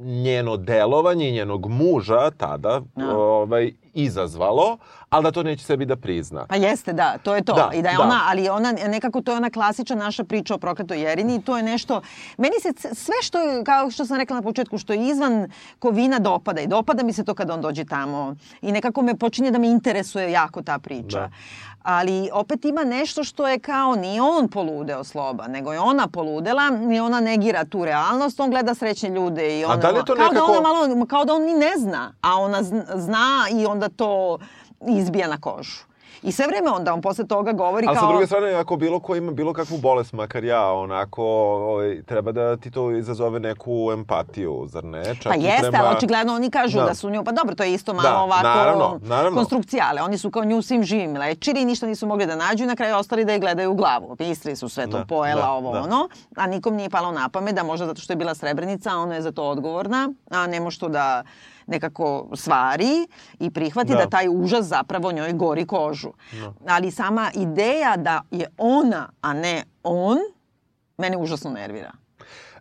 njeno 0.00 0.56
delovanje 0.56 1.30
njenog 1.30 1.66
muža 1.68 2.30
tada 2.30 2.80
no. 2.94 3.06
Da. 3.06 3.16
ovaj, 3.16 3.72
izazvalo, 3.96 4.78
ali 5.10 5.22
da 5.24 5.30
to 5.30 5.42
neće 5.42 5.64
sebi 5.64 5.86
da 5.86 5.96
prizna. 5.96 6.46
Pa 6.48 6.56
jeste, 6.56 6.92
da, 6.92 7.18
to 7.22 7.34
je 7.34 7.44
to. 7.44 7.54
Da, 7.54 7.70
I 7.74 7.82
da 7.82 7.88
je 7.88 7.96
da. 7.96 8.02
ona, 8.02 8.20
ali 8.26 8.48
ona, 8.48 8.72
nekako 8.72 9.20
to 9.20 9.32
je 9.32 9.36
ona 9.36 9.50
klasična 9.50 9.96
naša 9.96 10.24
priča 10.24 10.54
o 10.54 10.58
prokletoj 10.58 11.00
Jerini 11.00 11.34
i 11.36 11.42
to 11.42 11.56
je 11.56 11.62
nešto, 11.62 12.00
meni 12.38 12.54
se 12.62 12.94
sve 12.94 13.14
što 13.22 13.38
kao 13.64 13.90
što 13.90 14.06
sam 14.06 14.16
rekla 14.16 14.36
na 14.36 14.42
početku, 14.42 14.78
što 14.78 14.92
je 14.92 15.08
izvan 15.08 15.50
kovina 15.78 16.18
dopada 16.18 16.60
i 16.60 16.66
dopada 16.66 17.02
mi 17.02 17.12
se 17.12 17.24
to 17.24 17.34
kada 17.34 17.54
on 17.54 17.60
dođe 17.60 17.84
tamo 17.84 18.36
i 18.62 18.72
nekako 18.72 19.02
me 19.02 19.18
počinje 19.18 19.50
da 19.50 19.58
me 19.58 19.68
interesuje 19.68 20.32
jako 20.32 20.62
ta 20.62 20.78
priča. 20.78 21.18
Da 21.18 21.30
ali 21.86 22.30
opet 22.32 22.64
ima 22.64 22.84
nešto 22.84 23.24
što 23.24 23.48
je 23.48 23.58
kao 23.58 23.94
nije 23.94 24.22
on 24.22 24.48
poludeo 24.48 25.04
sloba, 25.04 25.48
nego 25.48 25.72
je 25.72 25.80
ona 25.80 26.08
poludela 26.08 26.62
i 26.92 27.00
ona 27.00 27.20
negira 27.20 27.64
tu 27.64 27.84
realnost, 27.84 28.40
on 28.40 28.50
gleda 28.50 28.74
srećne 28.74 29.08
ljude 29.08 29.60
i 29.60 29.64
ona, 29.64 29.74
a 29.74 29.76
da 29.76 29.90
li 29.90 29.98
je 29.98 30.04
to 30.04 30.14
kao 30.14 30.28
nekako... 30.28 30.46
da 30.46 30.52
ona 30.52 30.60
malo, 30.60 31.06
kao 31.06 31.24
da 31.24 31.34
on 31.34 31.42
ni 31.42 31.54
ne 31.54 31.72
zna, 31.78 32.12
a 32.20 32.34
ona 32.34 32.62
zna 32.94 33.46
i 33.52 33.66
onda 33.66 33.85
to 33.88 34.38
izbija 34.80 35.28
na 35.28 35.40
kožu. 35.40 35.86
I 36.22 36.32
sve 36.32 36.46
vreme 36.46 36.70
onda 36.70 36.94
on 36.94 37.00
posle 37.02 37.26
toga 37.26 37.52
govori 37.52 37.86
Ali 37.86 37.96
kao... 37.96 38.04
Ali 38.04 38.12
sa 38.12 38.16
druge 38.16 38.26
strane, 38.26 38.54
ako 38.54 38.76
bilo 38.76 39.00
ko 39.00 39.16
ima 39.16 39.32
bilo 39.32 39.52
kakvu 39.52 39.78
bolest, 39.78 40.12
makar 40.12 40.44
ja, 40.44 40.72
onako, 40.72 41.24
ovaj, 41.24 42.02
treba 42.02 42.32
da 42.32 42.56
ti 42.56 42.70
to 42.70 42.90
izazove 42.90 43.40
neku 43.40 43.90
empatiju, 43.92 44.66
zar 44.68 44.84
ne? 44.84 45.04
Čak 45.04 45.32
pa 45.32 45.34
jeste, 45.34 45.70
prema... 45.70 45.84
ali 45.84 45.96
očigledno 45.96 46.34
oni 46.34 46.50
kažu 46.50 46.78
da. 46.78 46.84
da 46.84 46.94
su 46.94 47.10
nju, 47.10 47.24
pa 47.24 47.32
dobro, 47.32 47.54
to 47.54 47.62
je 47.62 47.74
isto 47.74 47.94
malo 47.94 48.08
da, 48.08 48.18
ovako 48.18 48.42
naravno, 48.42 49.00
naravno. 49.02 49.36
konstrukcijale. 49.36 50.02
Oni 50.02 50.18
su 50.18 50.30
kao 50.30 50.44
nju 50.44 50.62
svim 50.62 50.82
živim 50.84 51.16
lečili, 51.16 51.64
ništa 51.64 51.86
nisu 51.86 52.06
mogli 52.06 52.26
da 52.26 52.36
nađu 52.36 52.64
i 52.64 52.66
na 52.66 52.76
kraju 52.76 52.96
ostali 52.96 53.24
da 53.24 53.32
je 53.32 53.38
gledaju 53.38 53.70
u 53.70 53.74
glavu. 53.74 54.16
Mislili 54.18 54.56
su 54.56 54.68
sve 54.68 54.90
to 54.90 54.98
da, 54.98 55.04
pojela, 55.04 55.42
da, 55.42 55.50
ovo, 55.50 55.72
da. 55.72 55.82
ono, 55.82 56.08
a 56.36 56.46
nikom 56.46 56.74
nije 56.74 56.90
palo 56.90 57.12
na 57.12 57.28
pamet 57.28 57.54
da 57.54 57.62
možda 57.62 57.86
zato 57.86 58.00
što 58.00 58.12
je 58.12 58.16
bila 58.16 58.34
Srebrenica, 58.34 58.96
ona 58.96 59.14
je 59.14 59.22
za 59.22 59.32
to 59.32 59.48
odgovorna, 59.48 60.12
a 60.30 60.46
ne 60.46 60.60
može 60.60 60.78
to 60.78 60.88
da 60.88 61.22
nekako 61.66 62.28
svari 62.34 63.06
i 63.38 63.50
prihvati 63.50 63.92
da. 63.92 63.98
da 63.98 64.08
taj 64.08 64.28
užas 64.28 64.66
zapravo 64.66 65.12
njoj 65.12 65.32
gori 65.32 65.66
kožu. 65.66 66.12
Da. 66.32 66.74
Ali 66.74 66.90
sama 66.90 67.30
ideja 67.34 67.96
da 67.96 68.22
je 68.30 68.46
ona, 68.58 69.08
a 69.20 69.32
ne 69.32 69.64
on, 69.82 70.18
mene 70.98 71.16
užasno 71.16 71.50
nervira. 71.50 71.92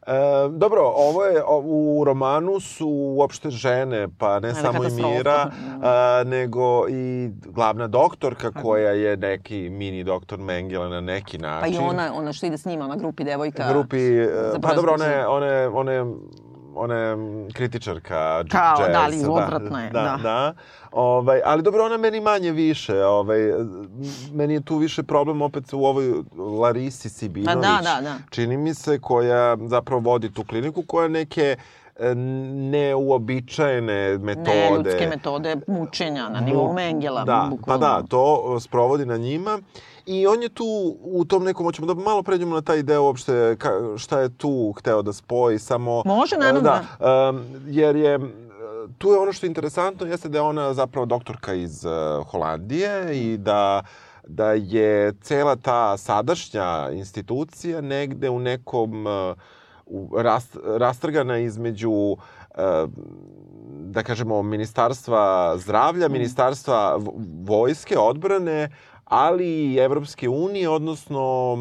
E, 0.07 0.49
dobro, 0.49 0.81
ovo 0.95 1.25
je, 1.25 1.43
u 1.63 2.03
romanu 2.05 2.59
su 2.59 2.87
uopšte 2.89 3.49
žene, 3.49 4.07
pa 4.17 4.39
ne, 4.39 4.47
ne 4.47 4.53
samo 4.53 4.83
i 4.83 4.91
Mira, 4.91 5.51
a, 5.81 6.23
nego 6.25 6.89
i 6.89 7.29
glavna 7.45 7.87
doktorka 7.87 8.51
koja 8.51 8.91
je 8.91 9.17
neki 9.17 9.69
mini 9.69 10.03
doktor 10.03 10.39
Mengele 10.39 10.89
na 10.89 11.01
neki 11.01 11.37
način. 11.37 11.77
Pa 11.77 11.83
i 11.83 11.87
ona, 11.87 12.11
ona 12.15 12.33
što 12.33 12.45
ide 12.45 12.57
s 12.57 12.65
njima, 12.65 12.85
ona 12.85 12.95
grupi 12.95 13.23
devojka. 13.23 13.69
Grupi, 13.69 13.97
e, 13.97 14.29
pa 14.61 14.73
dobro, 14.73 14.93
one, 14.93 15.27
one, 15.27 15.67
one 15.67 16.05
ona 16.75 16.95
je 16.95 17.17
kritičarka 17.53 18.43
Kao, 18.51 18.75
jazz, 18.79 18.91
da, 18.91 19.01
ali 19.01 19.25
odvratna 19.29 19.83
je. 19.83 19.89
Da, 19.89 20.01
da. 20.01 20.17
da. 20.23 20.53
Ovaj, 20.91 21.41
ali 21.45 21.63
dobro, 21.63 21.85
ona 21.85 21.97
meni 21.97 22.19
manje 22.19 22.51
više. 22.51 23.05
Ovaj, 23.05 23.39
meni 24.33 24.53
je 24.53 24.61
tu 24.61 24.77
više 24.77 25.03
problem 25.03 25.41
opet 25.41 25.73
u 25.73 25.85
ovoj 25.85 26.13
Larisi 26.59 27.09
Sibinović. 27.09 27.61
Da, 27.61 27.79
da, 27.83 28.01
da. 28.01 28.15
Čini 28.29 28.57
mi 28.57 28.73
se 28.73 28.99
koja 28.99 29.57
zapravo 29.67 30.01
vodi 30.01 30.33
tu 30.33 30.43
kliniku, 30.43 30.83
koja 30.87 31.07
neke 31.07 31.55
e, 31.99 32.15
neuobičajene 32.71 34.17
metode. 34.17 34.49
Ne, 34.49 34.71
ljudske 34.77 35.07
metode 35.07 35.55
mučenja 35.67 36.29
na 36.29 36.39
nivou 36.39 36.73
Mengela. 36.73 37.23
Da, 37.23 37.47
bukvalno. 37.49 37.85
pa 37.85 38.01
da, 38.01 38.07
to 38.07 38.57
sprovodi 38.59 39.05
na 39.05 39.17
njima. 39.17 39.59
I 40.05 40.27
on 40.27 40.43
je 40.43 40.49
tu 40.49 40.97
u 41.01 41.25
tom 41.25 41.43
nekom, 41.43 41.65
hoćemo 41.65 41.93
da 41.93 42.01
malo 42.01 42.23
pređemo 42.23 42.55
na 42.55 42.61
taj 42.61 42.83
deo 42.83 43.03
uopšte, 43.03 43.55
ka, 43.59 43.71
šta 43.97 44.19
je 44.19 44.37
tu 44.37 44.73
hteo 44.77 45.01
da 45.01 45.13
spoji, 45.13 45.59
samo... 45.59 46.01
Može, 46.05 46.37
naravno. 46.37 46.61
Da, 46.61 47.29
um, 47.29 47.41
jer 47.67 47.95
je 47.95 48.19
tu 48.97 49.11
je 49.11 49.17
ono 49.17 49.33
što 49.33 49.45
je 49.45 49.47
interesantno, 49.47 50.07
jeste 50.07 50.29
da 50.29 50.37
je 50.37 50.41
ona 50.41 50.73
zapravo 50.73 51.05
doktorka 51.05 51.53
iz 51.53 51.85
uh, 51.85 52.27
Holandije 52.27 53.19
i 53.21 53.37
da 53.37 53.83
da 54.27 54.51
je 54.51 55.13
cela 55.21 55.55
ta 55.55 55.97
sadašnja 55.97 56.89
institucija 56.91 57.81
negde 57.81 58.29
u 58.29 58.39
nekom 58.39 59.05
uh, 59.05 59.35
u, 59.85 60.21
rast, 60.21 60.57
rastrgana 60.65 61.37
između 61.37 61.91
uh, 61.91 62.17
da 63.67 64.03
kažemo 64.03 64.41
ministarstva 64.41 65.53
zdravlja, 65.57 66.07
mm. 66.07 66.11
ministarstva 66.11 66.99
vojske, 67.43 67.97
odbrane, 67.97 68.69
ali 69.05 69.73
i 69.73 69.77
Evropske 69.77 70.29
unije, 70.29 70.69
odnosno 70.69 71.57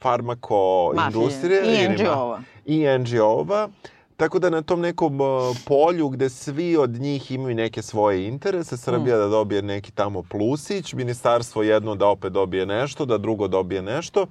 farmako 0.00 0.92
industrije. 1.06 1.84
I 1.84 1.88
NGO-ova. 1.88 2.40
I 2.66 2.86
NGO-ova. 2.98 3.68
Tako 4.16 4.38
da 4.38 4.50
na 4.50 4.62
tom 4.62 4.80
nekom 4.80 5.18
polju 5.66 6.08
gde 6.08 6.28
svi 6.28 6.76
od 6.76 6.90
njih 6.90 7.30
imaju 7.30 7.54
neke 7.54 7.82
svoje 7.82 8.28
interese, 8.28 8.76
Srbija 8.76 9.16
mm. 9.16 9.18
da 9.18 9.28
dobije 9.28 9.62
neki 9.62 9.92
tamo 9.92 10.22
plusić, 10.22 10.92
ministarstvo 10.92 11.62
jedno 11.62 11.94
da 11.94 12.06
opet 12.06 12.32
dobije 12.32 12.66
nešto, 12.66 13.04
da 13.04 13.18
drugo 13.18 13.48
dobije 13.48 13.82
nešto, 13.82 14.26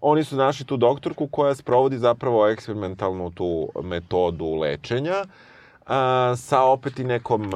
oni 0.00 0.24
su 0.24 0.36
našli 0.36 0.66
tu 0.66 0.76
doktorku 0.76 1.26
koja 1.26 1.54
sprovodi 1.54 1.98
zapravo 1.98 2.48
eksperimentalnu 2.48 3.30
tu 3.30 3.68
metodu 3.82 4.54
lečenja 4.54 5.14
a, 5.14 5.24
sa 6.36 6.62
opet 6.62 6.98
i 6.98 7.04
nekom, 7.04 7.50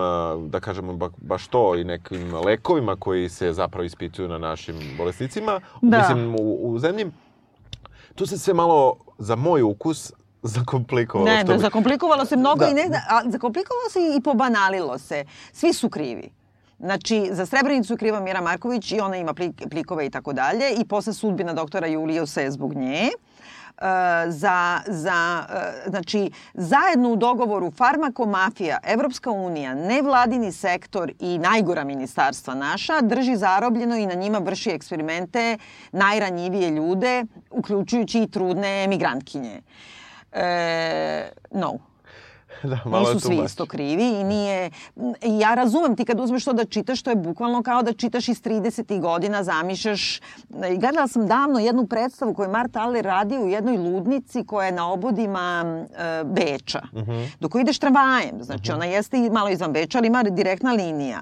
da 0.49 0.61
kažemo 0.61 0.93
ba, 0.93 1.11
baš 1.17 1.47
to, 1.47 1.77
i 1.77 1.85
nekim 1.85 2.35
lekovima 2.35 2.97
koji 2.97 3.29
se 3.29 3.53
zapravo 3.53 3.85
ispituju 3.85 4.29
na 4.29 4.39
našim 4.39 4.77
bolesnicima, 4.99 5.61
da. 5.83 5.99
mislim 5.99 6.35
u, 6.35 6.73
u 6.73 6.79
zemlji. 6.79 7.07
Tu 8.15 8.27
se 8.27 8.39
sve 8.39 8.55
malo, 8.55 8.97
za 9.19 9.37
moj 9.37 9.63
ukus, 9.63 10.13
zakomplikovalo. 10.43 11.31
Ne, 11.31 11.45
da, 11.45 11.59
zakomplikovalo 11.59 12.25
se 12.25 12.37
mnogo 12.37 12.65
da. 12.65 12.71
i 12.71 12.75
ne, 12.75 13.03
a 13.09 13.23
zakomplikovalo 13.31 13.91
se 13.91 14.01
i 14.17 14.21
pobanalilo 14.21 14.99
se. 14.99 15.25
Svi 15.53 15.73
su 15.73 15.89
krivi. 15.89 16.31
Znači, 16.79 17.29
za 17.33 17.47
Srebrenicu 17.47 17.93
je 17.93 17.97
kriva 17.97 18.21
Mira 18.21 18.41
Marković 18.41 18.93
i 18.93 19.01
ona 19.01 19.17
ima 19.17 19.35
plik, 19.35 19.63
plikove 19.71 20.07
i 20.07 20.11
tako 20.11 20.33
dalje 20.33 20.65
i 20.79 20.85
posle 20.85 21.13
sudbina 21.13 21.53
doktora 21.53 21.87
Julije 21.87 22.27
se 22.27 22.51
zbog 22.51 22.75
nje. 22.75 23.11
Uh, 23.15 23.30
za, 24.29 24.81
za, 24.87 25.47
uh, 25.49 25.91
znači, 25.91 26.31
zajedno 26.55 27.09
u 27.09 27.17
dogovoru 27.17 27.71
farmakomafija, 27.71 28.79
Evropska 28.83 29.31
unija, 29.31 29.75
nevladini 29.75 30.53
sektor 30.53 31.13
i 31.19 31.39
najgora 31.39 31.85
ministarstva 31.85 32.55
naša 32.55 33.01
drži 33.01 33.37
zarobljeno 33.37 33.97
i 33.97 34.07
na 34.07 34.15
njima 34.15 34.39
vrši 34.39 34.71
eksperimente 34.71 35.59
najranjivije 35.93 36.71
ljude, 36.71 37.25
uključujući 37.51 38.23
i 38.23 38.31
trudne 38.31 38.87
migrantkinje. 38.87 39.63
E, 40.33 41.31
no. 41.51 41.90
Da, 42.63 42.79
malo 42.85 43.15
Nisu 43.15 43.27
svi 43.27 43.41
isto 43.45 43.67
krivi 43.67 44.21
i 44.21 44.25
nije... 44.25 44.71
Ja 45.23 45.55
razumem 45.55 45.97
ti 45.97 46.05
kad 46.05 46.21
uzmeš 46.21 46.45
to 46.45 46.53
da 46.53 46.65
čitaš, 46.65 47.03
to 47.03 47.11
je 47.11 47.17
bukvalno 47.17 47.63
kao 47.63 47.83
da 47.83 47.93
čitaš 47.93 48.29
iz 48.29 48.43
30. 48.43 49.01
godina, 49.01 49.45
zamišljaš... 49.45 50.21
Gledala 50.79 51.09
sam 51.09 51.27
davno 51.27 51.59
jednu 51.59 51.87
predstavu 51.87 52.35
koju 52.35 52.45
je 52.45 52.53
Marta 52.53 52.81
Aller 52.83 53.05
radio 53.05 53.41
u 53.41 53.49
jednoj 53.49 53.77
ludnici 53.77 54.45
koja 54.47 54.67
je 54.67 54.73
na 54.73 54.93
obodima 54.93 55.65
e, 55.65 56.25
Beča. 56.25 56.83
Uh 56.93 57.03
-huh. 57.03 57.29
Dok 57.41 57.55
ideš 57.61 57.79
tramvajem, 57.79 58.43
znači 58.43 58.63
uh 58.63 58.67
-huh. 58.69 58.75
ona 58.75 58.85
jeste 58.85 59.19
i 59.19 59.31
malo 59.31 59.49
izvan 59.49 59.73
Beča, 59.73 59.99
ali 59.99 60.07
ima 60.07 60.23
direktna 60.23 60.73
linija. 60.73 61.21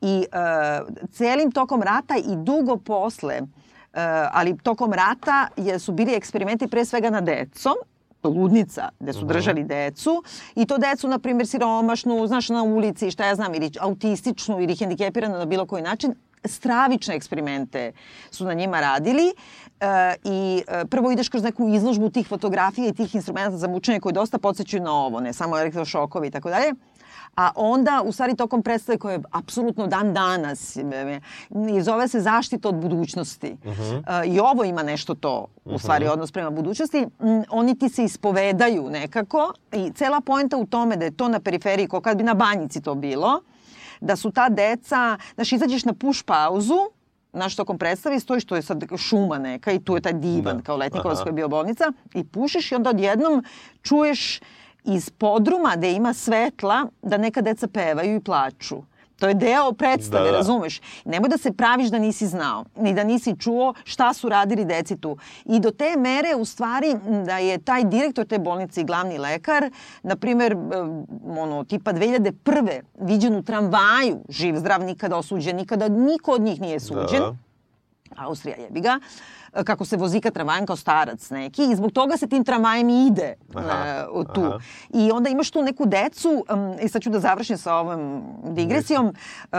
I 0.00 0.24
e, 0.32 0.36
celim 1.12 1.52
tokom 1.52 1.82
rata 1.82 2.16
i 2.16 2.36
dugo 2.36 2.76
posle, 2.76 3.34
e, 3.34 3.42
ali 4.32 4.58
tokom 4.58 4.92
rata 4.92 5.48
je, 5.56 5.78
su 5.78 5.92
bili 5.92 6.14
eksperimenti 6.14 6.68
pre 6.68 6.84
svega 6.84 7.10
na 7.10 7.20
decom, 7.20 7.74
ludnica 8.24 8.88
gde 9.00 9.12
su 9.12 9.24
držali 9.24 9.64
decu. 9.64 10.22
I 10.54 10.66
to 10.66 10.78
decu, 10.78 11.08
na 11.08 11.18
primjer, 11.18 11.46
siromašnu, 11.46 12.26
znaš, 12.26 12.48
na 12.48 12.62
ulici, 12.62 13.10
šta 13.10 13.26
ja 13.26 13.34
znam, 13.34 13.54
ili 13.54 13.70
autističnu 13.80 14.60
ili 14.60 14.76
hendikepiranu 14.76 15.38
na 15.38 15.44
bilo 15.44 15.66
koji 15.66 15.82
način, 15.82 16.14
stravične 16.44 17.14
eksperimente 17.14 17.92
su 18.30 18.44
na 18.44 18.54
njima 18.54 18.80
radili. 18.80 19.32
E, 19.80 20.14
i 20.24 20.62
e, 20.68 20.84
prvo 20.86 21.10
ideš 21.10 21.28
kroz 21.28 21.42
neku 21.42 21.68
izložbu 21.68 22.10
tih 22.10 22.28
fotografija 22.28 22.88
i 22.88 22.94
tih 22.94 23.14
instrumenta 23.14 23.56
za 23.56 23.68
mučenje 23.68 24.00
koji 24.00 24.12
dosta 24.12 24.38
podsjećaju 24.38 24.82
na 24.82 24.92
ovo, 24.92 25.20
ne 25.20 25.32
samo 25.32 25.58
elektrošokovi 25.58 26.28
i 26.28 26.30
tako 26.30 26.50
dalje 26.50 26.72
a 27.38 27.50
onda 27.54 28.02
u 28.04 28.12
stvari 28.12 28.36
tokom 28.36 28.62
predstave 28.62 28.98
koje 28.98 29.14
je 29.14 29.22
apsolutno 29.30 29.86
dan 29.86 30.14
danas 30.14 30.76
i 31.76 31.82
zove 31.82 32.08
se 32.08 32.20
zaštita 32.20 32.68
od 32.68 32.74
budućnosti. 32.74 33.56
Uh 33.64 33.72
-huh. 33.72 34.34
I 34.34 34.40
ovo 34.40 34.64
ima 34.64 34.82
nešto 34.82 35.14
to, 35.14 35.46
u 35.64 35.78
stvari, 35.78 36.04
uh 36.04 36.10
-huh. 36.10 36.12
odnos 36.12 36.32
prema 36.32 36.50
budućnosti. 36.50 37.06
Oni 37.50 37.78
ti 37.78 37.88
se 37.88 38.04
ispovedaju 38.04 38.90
nekako 38.90 39.52
i 39.72 39.92
cela 39.92 40.20
poenta 40.20 40.56
u 40.56 40.66
tome 40.66 40.96
da 40.96 41.04
je 41.04 41.16
to 41.16 41.28
na 41.28 41.40
periferiji, 41.40 41.88
kao 41.88 42.00
kad 42.00 42.16
bi 42.16 42.24
na 42.24 42.34
banjici 42.34 42.82
to 42.82 42.94
bilo, 42.94 43.40
da 44.00 44.16
su 44.16 44.30
ta 44.30 44.48
deca, 44.48 45.18
znaš, 45.34 45.52
izađeš 45.52 45.84
na 45.84 45.92
puš 45.92 46.22
pauzu, 46.22 46.78
znaš, 47.32 47.56
tokom 47.56 47.78
predstavi 47.78 48.20
stojiš, 48.20 48.44
to 48.44 48.56
je 48.56 48.62
sad 48.62 48.84
šuma 48.96 49.38
neka 49.38 49.72
i 49.72 49.80
tu 49.80 49.94
je 49.94 50.00
taj 50.00 50.12
divan 50.12 50.56
da. 50.56 50.62
kao 50.62 50.76
letnikovac 50.76 51.18
koji 51.18 51.30
je 51.30 51.32
bio 51.32 51.48
bolnica 51.48 51.92
i 52.14 52.24
pušiš 52.24 52.72
i 52.72 52.74
onda 52.74 52.90
odjednom 52.90 53.44
čuješ 53.82 54.40
iz 54.84 55.10
podruma 55.10 55.76
gde 55.76 55.92
ima 55.92 56.14
svetla 56.14 56.86
da 57.02 57.16
neka 57.16 57.40
deca 57.40 57.68
pevaju 57.68 58.16
i 58.16 58.20
plaču. 58.20 58.82
To 59.18 59.28
je 59.28 59.34
deo 59.34 59.72
predstave, 59.72 60.24
da, 60.24 60.30
da. 60.30 60.36
razumeš? 60.36 60.80
Nemoj 61.04 61.28
da 61.28 61.38
se 61.38 61.52
praviš 61.52 61.88
da 61.90 61.98
nisi 61.98 62.26
znao, 62.26 62.64
ni 62.76 62.94
da 62.94 63.04
nisi 63.04 63.34
čuo 63.38 63.74
šta 63.84 64.12
su 64.12 64.28
radili 64.28 64.64
deci 64.64 64.96
tu. 64.96 65.16
I 65.44 65.60
do 65.60 65.70
te 65.70 65.96
mere, 65.96 66.34
u 66.36 66.44
stvari, 66.44 66.94
da 67.26 67.38
je 67.38 67.58
taj 67.58 67.84
direktor 67.84 68.26
te 68.26 68.38
bolnice 68.38 68.80
i 68.80 68.84
glavni 68.84 69.18
lekar, 69.18 69.70
na 70.02 70.16
primer, 70.16 70.56
ono, 71.38 71.64
tipa 71.64 71.92
2001. 71.92 72.80
viđen 73.00 73.36
u 73.36 73.42
tramvaju, 73.42 74.18
živ, 74.28 74.56
zdrav, 74.56 74.82
nikada 74.82 75.16
osuđen, 75.16 75.56
nikada 75.56 75.88
niko 75.88 76.32
od 76.32 76.40
njih 76.40 76.60
nije 76.60 76.80
suđen. 76.80 77.20
Da. 77.20 77.36
Austrija 78.16 78.56
jebi 78.56 78.80
ga. 78.80 78.98
Uh, 78.98 79.37
kako 79.64 79.84
se 79.84 79.96
vozika 79.96 80.30
tramvajem 80.30 80.66
kao 80.66 80.76
starac 80.76 81.30
neki 81.30 81.62
i 81.72 81.76
zbog 81.76 81.92
toga 81.92 82.16
se 82.16 82.26
tim 82.26 82.44
tramvajem 82.44 82.88
ide 82.88 83.34
aha, 83.54 84.06
uh, 84.12 84.26
tu. 84.34 84.42
Aha. 84.42 84.58
I 84.94 85.10
onda 85.12 85.30
imaš 85.30 85.50
tu 85.50 85.62
neku 85.62 85.86
decu, 85.86 86.44
um, 86.52 86.76
i 86.82 86.88
sad 86.88 87.02
ću 87.02 87.10
da 87.10 87.20
završim 87.20 87.58
sa 87.58 87.74
ovom 87.74 88.22
digresijom, 88.44 89.06
uh, 89.06 89.58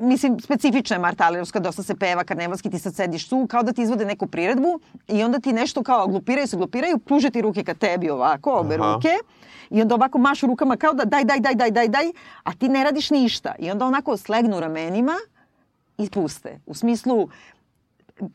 mislim, 0.00 0.40
specifična 0.40 0.96
je 0.96 1.00
Marta 1.00 1.26
Alerovska, 1.26 1.60
dosta 1.60 1.82
se 1.82 1.94
peva 1.94 2.24
karnevalski, 2.24 2.70
ti 2.70 2.78
sad 2.78 2.94
sediš 2.94 3.28
tu, 3.28 3.46
kao 3.46 3.62
da 3.62 3.72
ti 3.72 3.82
izvode 3.82 4.04
neku 4.04 4.26
priredbu 4.26 4.80
i 5.08 5.22
onda 5.24 5.38
ti 5.38 5.52
nešto 5.52 5.82
kao 5.82 6.06
glupiraju 6.06 6.46
se, 6.46 6.56
glupiraju, 6.56 6.98
pruže 6.98 7.30
ti 7.30 7.42
ruke 7.42 7.64
ka 7.64 7.74
tebi 7.74 8.10
ovako, 8.10 8.52
obe 8.52 8.74
aha. 8.74 8.94
ruke, 8.94 9.08
I 9.70 9.82
onda 9.82 9.94
ovako 9.94 10.18
mašu 10.18 10.46
rukama 10.46 10.76
kao 10.76 10.92
da 10.92 11.04
daj, 11.04 11.24
daj, 11.24 11.40
daj, 11.40 11.54
daj, 11.54 11.70
daj, 11.70 11.88
daj, 11.88 12.06
a 12.42 12.52
ti 12.52 12.68
ne 12.68 12.84
radiš 12.84 13.10
ništa. 13.10 13.54
I 13.58 13.70
onda 13.70 13.86
onako 13.86 14.16
slegnu 14.16 14.60
ramenima 14.60 15.12
i 15.98 16.10
puste. 16.10 16.60
U 16.66 16.74
smislu, 16.74 17.28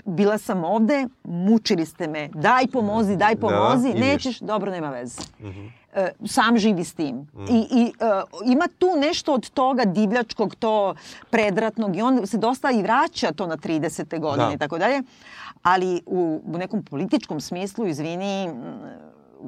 bila 0.05 0.37
sam 0.37 0.63
ovde, 0.63 1.07
mučili 1.23 1.85
ste 1.85 2.07
me, 2.07 2.29
daj 2.33 2.67
pomozi, 2.67 3.15
daj 3.15 3.35
da, 3.35 3.41
pomozi, 3.41 3.93
da, 3.93 3.99
nećeš, 3.99 4.39
dobro, 4.39 4.71
nema 4.71 4.89
veze. 4.89 5.21
Mm 5.39 5.45
-hmm. 5.45 5.69
E, 5.95 6.11
sam 6.25 6.57
živi 6.57 6.83
s 6.83 6.93
tim. 6.93 7.15
Mm. 7.15 7.43
I, 7.49 7.67
i 7.71 7.93
uh, 7.99 8.51
ima 8.51 8.67
tu 8.77 8.87
nešto 8.97 9.33
od 9.33 9.49
toga 9.49 9.85
divljačkog, 9.85 10.55
to 10.55 10.95
predratnog 11.29 11.95
i 11.95 12.01
on 12.01 12.27
se 12.27 12.37
dosta 12.37 12.71
i 12.71 12.81
vraća 12.81 13.31
to 13.31 13.47
na 13.47 13.57
30. 13.57 14.19
godine 14.19 14.47
da. 14.47 14.53
i 14.53 14.57
tako 14.57 14.77
dalje. 14.77 15.01
Ali 15.63 16.01
u, 16.05 16.41
u 16.45 16.57
nekom 16.57 16.83
političkom 16.83 17.41
smislu, 17.41 17.87
izvini, 17.87 18.49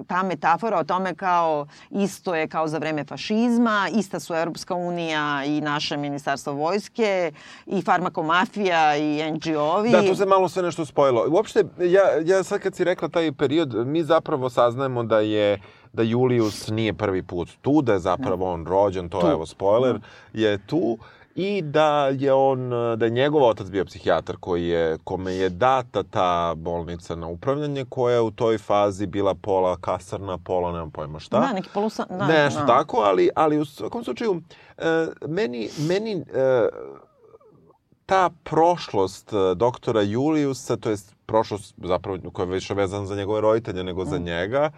ta 0.07 0.23
metafora 0.23 0.79
o 0.79 0.83
tome 0.83 1.15
kao 1.15 1.67
isto 1.89 2.35
je 2.35 2.47
kao 2.47 2.67
za 2.67 2.77
vreme 2.77 3.03
fašizma, 3.03 3.89
ista 3.93 4.19
su 4.19 4.33
Europska 4.33 4.75
unija 4.75 5.43
i 5.45 5.61
naše 5.61 5.97
ministarstvo 5.97 6.53
vojske 6.53 7.31
i 7.65 7.81
farmakomafija 7.81 8.97
i 8.97 9.31
NGO-vi. 9.31 9.91
Da, 9.91 10.07
tu 10.07 10.15
se 10.15 10.25
malo 10.25 10.49
sve 10.49 10.63
nešto 10.63 10.85
spojilo. 10.85 11.25
Uopšte, 11.29 11.63
ja, 11.79 12.01
ja 12.25 12.43
sad 12.43 12.59
kad 12.59 12.75
si 12.75 12.83
rekla 12.83 13.09
taj 13.09 13.31
period, 13.31 13.87
mi 13.87 14.03
zapravo 14.03 14.49
saznajemo 14.49 15.03
da 15.03 15.19
je 15.19 15.59
da 15.93 16.03
Julius 16.03 16.67
nije 16.67 16.93
prvi 16.93 17.23
put 17.23 17.49
tu, 17.61 17.81
da 17.81 17.93
je 17.93 17.99
zapravo 17.99 18.53
on 18.53 18.65
rođen, 18.65 19.09
to 19.09 19.19
tu. 19.19 19.27
evo 19.27 19.45
spoiler, 19.45 19.99
je 20.33 20.57
tu 20.57 20.97
i 21.35 21.61
da 21.61 22.07
je 22.07 22.33
on, 22.33 22.69
da 22.69 23.05
je 23.05 23.11
njegov 23.11 23.43
otac 23.43 23.67
bio 23.67 23.85
psihijatar 23.85 24.37
koji 24.39 24.67
je, 24.67 24.97
kome 25.03 25.33
je 25.33 25.49
data 25.49 26.03
ta 26.03 26.53
bolnica 26.57 27.15
na 27.15 27.27
upravljanje 27.27 27.85
koja 27.89 28.13
je 28.13 28.21
u 28.21 28.31
toj 28.31 28.57
fazi 28.57 29.07
bila 29.07 29.35
pola 29.35 29.77
kasarna, 29.81 30.37
pola 30.37 30.71
nemam 30.71 30.91
pojma 30.91 31.19
šta. 31.19 31.39
Da, 31.39 31.53
neki 31.53 31.69
polusa... 31.73 32.05
Da, 32.09 32.27
Nešto 32.27 32.59
da. 32.59 32.65
tako, 32.65 32.97
ali, 32.97 33.29
ali 33.35 33.59
u 33.59 33.65
svakom 33.65 34.03
slučaju, 34.03 34.41
e, 34.77 35.07
meni, 35.27 35.69
meni 35.87 36.11
e, 36.11 36.67
ta 38.05 38.29
prošlost 38.43 39.33
e, 39.33 39.55
doktora 39.55 40.01
Juliusa, 40.01 40.77
to 40.77 40.89
je 40.89 40.97
prošlost 41.25 41.75
zapravo 41.77 42.17
koja 42.33 42.43
je 42.43 42.51
više 42.51 42.73
vezana 42.73 43.05
za 43.05 43.15
njegove 43.15 43.41
roditelje 43.41 43.83
nego 43.83 44.03
mm. 44.03 44.05
za 44.05 44.17
njega, 44.17 44.71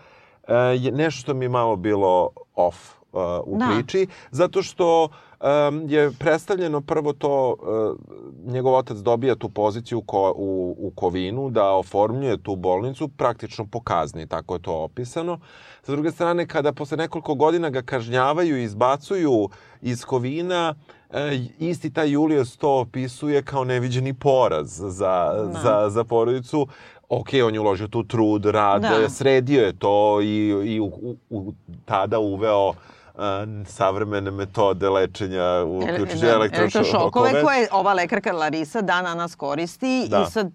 e, 0.47 0.53
je 0.55 0.91
nešto 0.91 1.21
što 1.21 1.33
mi 1.33 1.47
malo 1.49 1.75
bilo 1.75 2.29
off 2.55 2.96
uh, 3.11 3.21
u 3.45 3.57
da. 3.57 3.65
priči, 3.67 4.07
zato 4.31 4.63
što 4.63 5.03
um, 5.41 5.83
je 5.89 6.11
predstavljeno 6.19 6.81
prvo 6.81 7.13
to, 7.13 7.55
uh, 7.59 8.53
njegov 8.53 8.75
otac 8.75 8.97
dobija 8.97 9.35
tu 9.35 9.49
poziciju 9.49 10.01
ko, 10.01 10.33
u, 10.35 10.75
u 10.79 10.91
Kovinu 10.95 11.49
da 11.49 11.71
oformljuje 11.71 12.37
tu 12.37 12.55
bolnicu 12.55 13.07
praktično 13.07 13.65
po 13.65 13.81
kazni, 13.81 14.27
tako 14.27 14.55
je 14.55 14.61
to 14.61 14.73
opisano. 14.73 15.39
Sa 15.81 15.91
druge 15.91 16.11
strane, 16.11 16.47
kada 16.47 16.73
posle 16.73 16.97
nekoliko 16.97 17.35
godina 17.35 17.69
ga 17.69 17.81
kažnjavaju 17.81 18.57
i 18.57 18.63
izbacuju 18.63 19.49
iz 19.81 20.05
Kovina, 20.05 20.75
e, 21.09 21.39
isti 21.59 21.93
taj 21.93 22.11
Julius 22.11 22.57
to 22.57 22.79
opisuje 22.79 23.43
kao 23.43 23.63
neviđeni 23.63 24.13
poraz 24.13 24.67
za, 24.67 25.33
da. 25.53 25.59
za, 25.63 25.89
za 25.89 26.03
porodicu. 26.03 26.67
Ok, 27.09 27.27
on 27.45 27.53
je 27.53 27.59
uložio 27.59 27.87
tu 27.87 28.03
trud, 28.03 28.45
rad, 28.45 28.81
da. 28.81 29.09
sredio 29.09 29.65
je 29.65 29.73
to 29.73 30.21
i, 30.21 30.47
i 30.65 30.79
u, 30.79 30.85
u, 30.85 31.15
u, 31.29 31.53
tada 31.85 32.19
uveo 32.19 32.73
savremene 33.65 34.31
metode 34.31 34.89
lečenja, 34.89 35.63
uključujući 35.63 36.25
da, 36.25 36.31
elektrošokove. 36.31 37.43
koje 37.43 37.67
ova 37.71 37.93
lekarka 37.93 38.31
Larisa 38.31 38.81
dana 38.81 39.15
nas 39.15 39.35
koristi 39.35 40.07
da. 40.09 40.25
i 40.27 40.31
sad 40.31 40.51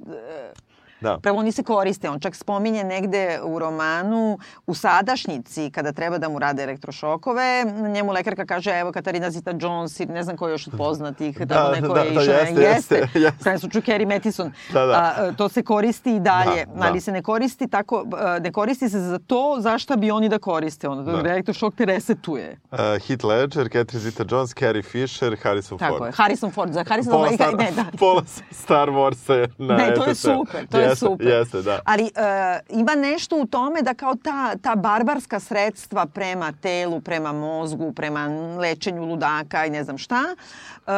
Da. 1.03 1.19
Prvo 1.23 1.39
oni 1.39 1.53
se 1.53 1.63
koriste, 1.63 2.11
on 2.11 2.21
čak 2.21 2.37
spominje 2.37 2.85
negde 2.85 3.41
u 3.45 3.59
romanu 3.59 4.39
u 4.67 4.75
sadašnjici 4.75 5.71
kada 5.71 5.93
treba 5.93 6.19
da 6.19 6.29
mu 6.29 6.39
rade 6.39 6.63
elektrošokove, 6.63 7.65
njemu 7.95 8.13
lekarka 8.13 8.47
kaže 8.47 8.71
evo 8.71 8.93
Katarina 8.93 9.31
Zita-Jones 9.31 10.03
i 10.03 10.07
ne 10.07 10.23
znam 10.23 10.37
ko 10.37 10.49
još 10.49 10.67
od 10.67 10.73
poznatih, 10.79 11.39
da, 11.39 11.55
tamo 11.55 11.75
neko 11.75 11.95
da, 11.95 12.01
je 12.01 12.11
da, 12.11 12.21
išao, 12.21 12.35
jeste, 12.35 12.63
jeste, 12.63 12.95
jeste, 12.95 13.19
jeste. 13.19 13.59
su 13.59 13.81
Carrie 13.81 14.07
Mathison. 14.07 14.53
Da, 14.73 14.87
da. 14.87 14.93
A, 14.93 15.33
to 15.33 15.49
se 15.49 15.63
koristi 15.63 16.17
i 16.17 16.21
dalje, 16.21 16.65
da, 16.67 16.81
da. 16.81 16.87
ali 16.87 17.01
se 17.01 17.13
ne 17.13 17.23
koristi 17.23 17.69
tako, 17.69 18.05
ne 18.41 18.53
koristi 18.53 18.89
se 18.89 19.01
za 19.01 19.19
to 19.19 19.57
zašto 19.59 19.97
bi 19.97 20.11
oni 20.11 20.29
da 20.29 20.39
koriste, 20.39 20.89
ono, 20.89 21.03
da, 21.03 21.13
da. 21.13 21.31
elektrošok 21.31 21.75
te 21.75 21.85
resetuje. 21.85 22.61
Uh, 22.71 22.79
Heath 22.79 23.25
Ledger, 23.25 23.69
Catherine 23.69 24.11
Zita-Jones, 24.11 24.55
Carrie 24.59 24.83
Fisher, 24.83 25.37
Harrison 25.43 25.79
tako 25.79 25.91
Ford. 25.91 25.99
Tako 25.99 26.07
je, 26.07 26.13
Harrison 26.13 26.51
Ford, 26.51 26.73
za 26.73 26.85
Harrison 26.89 27.13
Ford, 27.13 27.59
ne, 27.59 27.71
da. 27.77 27.85
Pola 27.99 28.23
Star 28.51 28.89
Wars 28.89 29.33
je 29.33 29.49
na 29.59 29.77
Ne, 29.77 29.95
to 29.95 30.05
je 30.05 30.15
super, 30.15 30.67
to 30.67 30.79
je 30.79 30.92
jeste, 30.93 31.07
super. 31.07 31.27
jeste, 31.27 31.63
da. 31.63 31.81
Ali 31.85 32.05
e, 32.05 32.11
ima 32.71 32.95
nešto 32.95 33.37
u 33.37 33.47
tome 33.47 33.83
da 33.83 33.95
kao 33.95 34.15
ta, 34.15 34.57
ta 34.57 34.75
barbarska 34.75 35.41
sredstva 35.41 36.07
prema 36.07 36.53
telu, 36.53 37.01
prema 37.01 37.33
mozgu, 37.33 37.93
prema 37.93 38.27
lečenju 38.59 39.05
ludaka 39.05 39.67
i 39.67 39.71
ne 39.71 39.85
znam 39.85 39.99
šta, 39.99 40.23
e, 40.87 40.93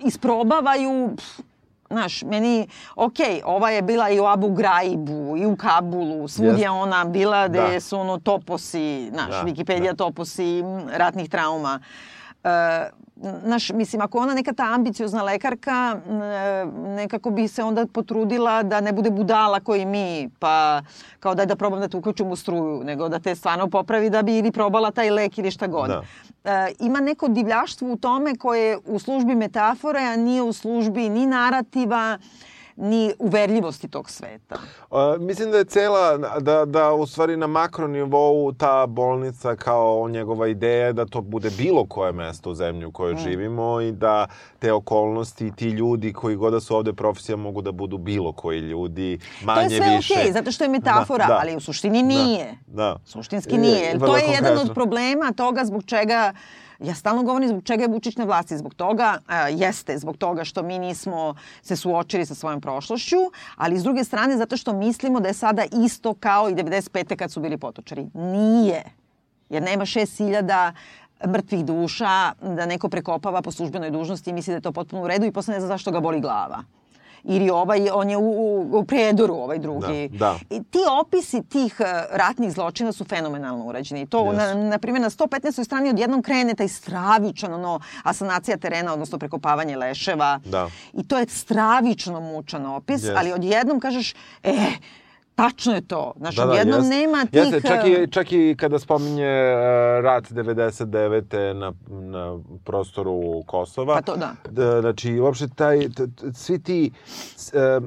isprobavaju 0.00 1.10
pff, 1.16 1.40
Znaš, 1.90 2.22
meni, 2.22 2.66
ok, 2.96 3.12
ova 3.44 3.70
je 3.70 3.82
bila 3.82 4.10
i 4.10 4.20
u 4.20 4.26
Abu 4.26 4.50
Graibu, 4.50 5.36
i 5.36 5.46
u 5.46 5.56
Kabulu, 5.56 6.28
svud 6.28 6.58
je 6.58 6.70
ona 6.70 7.04
bila 7.04 7.48
gde 7.48 7.60
Da. 7.62 7.80
su 7.80 7.98
ono 7.98 8.18
toposi, 8.18 9.10
znaš, 9.10 9.30
Da, 9.30 9.42
Wikipedia 9.44 9.86
da. 9.86 9.94
toposi 9.94 10.62
ratnih 10.88 11.30
trauma. 11.30 11.80
E, 12.44 12.48
znaš, 13.16 13.70
mislim, 13.70 14.02
ako 14.02 14.18
ona 14.18 14.34
neka 14.34 14.52
ta 14.52 14.64
ambiciozna 14.64 15.22
lekarka, 15.22 15.96
e, 15.96 16.66
nekako 16.86 17.30
bi 17.30 17.48
se 17.48 17.62
onda 17.62 17.86
potrudila 17.86 18.62
da 18.62 18.80
ne 18.80 18.92
bude 18.92 19.10
budala 19.10 19.60
koji 19.60 19.86
mi, 19.86 20.30
pa 20.38 20.82
kao 21.20 21.34
daj 21.34 21.46
da 21.46 21.56
probam 21.56 21.80
da 21.80 21.88
te 21.88 21.96
uključim 21.96 22.30
u 22.30 22.36
struju, 22.36 22.84
nego 22.84 23.08
da 23.08 23.18
te 23.18 23.34
stvarno 23.34 23.70
popravi 23.70 24.10
da 24.10 24.22
bi 24.22 24.38
ili 24.38 24.52
probala 24.52 24.90
taj 24.90 25.10
lek 25.10 25.38
ili 25.38 25.50
šta 25.50 25.66
god. 25.66 25.88
Da. 25.88 26.02
E, 26.44 26.72
ima 26.80 27.00
neko 27.00 27.28
divljaštvo 27.28 27.92
u 27.92 27.96
tome 27.96 28.34
koje 28.34 28.62
je 28.62 28.78
u 28.86 28.98
službi 28.98 29.34
metafore, 29.34 30.00
a 30.00 30.16
nije 30.16 30.42
u 30.42 30.52
službi 30.52 31.08
ni 31.08 31.26
narativa, 31.26 32.18
ni 32.76 33.12
uverljivosti 33.18 33.88
tog 33.88 34.10
sveta. 34.10 34.56
Uh, 34.90 34.98
mislim 35.20 35.50
da 35.50 35.58
je 35.58 35.64
cela, 35.64 36.18
da, 36.40 36.64
da 36.64 36.92
u 36.92 37.06
stvari 37.06 37.36
na 37.36 37.46
makronivou 37.46 38.52
ta 38.52 38.86
bolnica 38.86 39.56
kao 39.56 40.08
njegova 40.08 40.48
ideja 40.48 40.92
da 40.92 41.06
to 41.06 41.20
bude 41.20 41.50
bilo 41.50 41.84
koje 41.84 42.12
mesto 42.12 42.50
u 42.50 42.54
zemlji 42.54 42.84
u 42.86 42.92
kojoj 42.92 43.14
Mm. 43.14 43.18
živimo 43.18 43.80
i 43.80 43.92
da 43.92 44.26
te 44.58 44.72
okolnosti 44.72 45.46
i 45.46 45.52
ti 45.52 45.66
ljudi 45.66 46.12
koji 46.12 46.36
god 46.36 46.52
da 46.52 46.60
su 46.60 46.76
ovde 46.76 46.92
profesija 46.92 47.36
mogu 47.36 47.62
da 47.62 47.72
budu 47.72 47.98
bilo 47.98 48.32
koji 48.32 48.58
ljudi, 48.60 49.18
manje 49.44 49.68
to 49.68 49.74
je 49.74 49.80
sve 49.80 49.96
više. 49.96 50.14
okej, 50.14 50.32
zato 50.32 50.52
što 50.52 50.64
je 50.64 50.68
metafora, 50.68 51.26
Da, 51.26 51.32
da. 51.32 51.38
ali 51.42 51.56
u 51.56 51.60
suštini 51.60 52.02
nije. 52.02 52.54
Da. 52.66 52.96
Suštinski 53.04 53.54
Je, 53.54 53.58
nije. 53.60 53.94
Vrlo 53.94 54.06
to 54.08 54.16
je 54.16 54.24
jedan 54.32 54.58
od 54.58 54.74
problema 54.74 55.32
toga 55.32 55.64
zbog 55.64 55.84
čega 55.84 56.32
Ja 56.78 56.94
stalno 56.94 57.22
govorim 57.22 57.48
zbog 57.48 57.64
čega 57.64 57.82
je 57.82 57.88
Vučić 57.88 58.16
na 58.16 58.24
vlasti. 58.24 58.58
Zbog 58.58 58.74
toga, 58.74 59.18
a, 59.26 59.48
jeste, 59.48 59.98
zbog 59.98 60.16
toga 60.16 60.44
što 60.44 60.62
mi 60.62 60.78
nismo 60.78 61.34
se 61.62 61.76
suočili 61.76 62.26
sa 62.26 62.34
svojom 62.34 62.60
prošlošću, 62.60 63.16
ali 63.56 63.78
s 63.78 63.82
druge 63.82 64.04
strane 64.04 64.36
zato 64.36 64.56
što 64.56 64.72
mislimo 64.72 65.20
da 65.20 65.28
je 65.28 65.34
sada 65.34 65.64
isto 65.84 66.14
kao 66.14 66.50
i 66.50 66.54
95. 66.54 67.16
kad 67.16 67.32
su 67.32 67.40
bili 67.40 67.58
potočari. 67.58 68.06
Nije. 68.14 68.82
Jer 69.50 69.62
nema 69.62 69.84
6000 69.84 70.72
mrtvih 71.26 71.64
duša 71.64 72.32
da 72.42 72.66
neko 72.66 72.88
prekopava 72.88 73.42
po 73.42 73.52
službenoj 73.52 73.90
dužnosti 73.90 74.30
i 74.30 74.32
misli 74.32 74.50
da 74.50 74.56
je 74.56 74.60
to 74.60 74.72
potpuno 74.72 75.02
u 75.02 75.08
redu 75.08 75.26
i 75.26 75.32
posle 75.32 75.54
ne 75.54 75.60
zna 75.60 75.68
zašto 75.68 75.90
ga 75.90 76.00
boli 76.00 76.20
glava. 76.20 76.62
Ili 77.26 77.50
ovaj, 77.50 77.88
on 77.92 78.10
je 78.10 78.16
u, 78.16 78.22
u, 78.22 78.78
u 78.78 78.84
predoru, 78.84 79.34
ovaj 79.34 79.58
drugi. 79.58 80.08
Da, 80.08 80.18
da. 80.18 80.38
I 80.50 80.62
ti 80.62 80.78
opisi 81.00 81.42
tih 81.42 81.76
eh, 81.80 81.84
ratnih 82.12 82.52
zločina 82.52 82.92
su 82.92 83.04
fenomenalno 83.04 83.64
urađeni. 83.64 84.00
I 84.02 84.06
To, 84.06 84.18
Jesu. 84.24 84.36
na, 84.36 84.54
na 84.54 84.78
primjer, 84.78 85.02
na 85.02 85.10
115. 85.10 85.64
strani 85.64 85.90
odjednom 85.90 86.22
krene 86.22 86.54
taj 86.54 86.68
stravičan, 86.68 87.54
ono, 87.54 87.80
asanacija 88.02 88.56
terena, 88.56 88.92
odnosno 88.92 89.18
prekopavanje 89.18 89.76
leševa. 89.76 90.40
Da. 90.44 90.68
I 90.92 91.08
to 91.08 91.18
je 91.18 91.26
stravično 91.28 92.20
mučan 92.22 92.66
opis, 92.66 93.02
Yes. 93.02 93.14
ali 93.16 93.32
odjednom 93.32 93.80
kažeš, 93.80 94.14
e, 94.42 94.54
tačno 95.36 95.74
je 95.74 95.80
to. 95.80 96.12
Znaš, 96.16 96.38
odjednom 96.40 96.78
jest. 96.78 96.90
nema 96.90 97.18
tih... 97.22 97.34
Jeste, 97.34 97.60
čak 97.60 97.84
eh, 97.84 97.90
i, 97.94 98.08
čak 98.08 98.32
i 98.32 98.54
kada 98.58 98.78
spominje 98.78 99.24
uh, 99.24 99.60
rat 100.00 100.24
99. 100.24 101.52
na, 101.52 101.72
na 101.90 102.38
prostoru 102.64 103.12
Kosova. 103.42 103.94
Pa 103.94 104.02
to 104.02 104.16
da. 104.16 104.32
D- 104.46 104.80
Znači, 104.80 105.20
uopšte 105.20 105.48
taj, 105.48 105.80
t, 105.80 106.06
t, 106.08 106.32
svi 106.34 106.58
ti... 106.58 106.90
s- 107.36 107.54
e, 107.54 107.80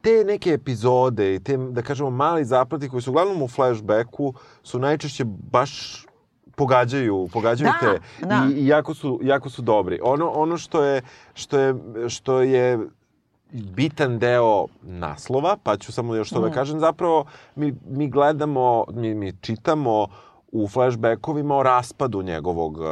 te 0.00 0.24
neke 0.24 0.50
epizode 0.50 1.34
i 1.34 1.40
te, 1.40 1.56
da 1.58 1.82
kažemo, 1.82 2.10
mali 2.10 2.44
zaplati 2.44 2.88
koji 2.88 3.02
su 3.02 3.10
uglavnom 3.10 3.42
u 3.42 3.48
flashbacku 3.48 4.34
su 4.62 4.78
najčešće 4.78 5.24
baš 5.26 6.04
pogađaju, 6.54 7.28
pogađaju 7.32 7.70
Da, 7.72 7.92
te 7.92 8.00
da. 8.26 8.46
i, 8.46 8.54
i 8.54 8.66
jako 8.66 8.94
su 8.94 9.20
jako 9.22 9.50
su 9.50 9.62
dobri. 9.62 10.00
Ono 10.02 10.28
ono 10.28 10.56
što 10.56 10.82
je 10.84 11.02
što 11.34 11.58
je 11.58 11.74
što 12.08 12.40
je 12.40 12.78
bitan 13.52 14.18
deo 14.18 14.66
naslova, 14.82 15.56
pa 15.62 15.76
ću 15.76 15.92
samo 15.92 16.14
još 16.14 16.30
to 16.30 16.40
da 16.40 16.48
Mm. 16.48 16.52
kažem, 16.52 16.80
zapravo 16.80 17.24
mi, 17.56 17.74
mi 17.88 18.08
gledamo, 18.08 18.84
mi, 18.92 19.14
mi 19.14 19.32
čitamo 19.40 20.06
u 20.52 20.68
flashbackovima 20.68 21.56
o 21.56 21.62
raspadu 21.62 22.22
njegovog, 22.22 22.78
uh, 22.78 22.86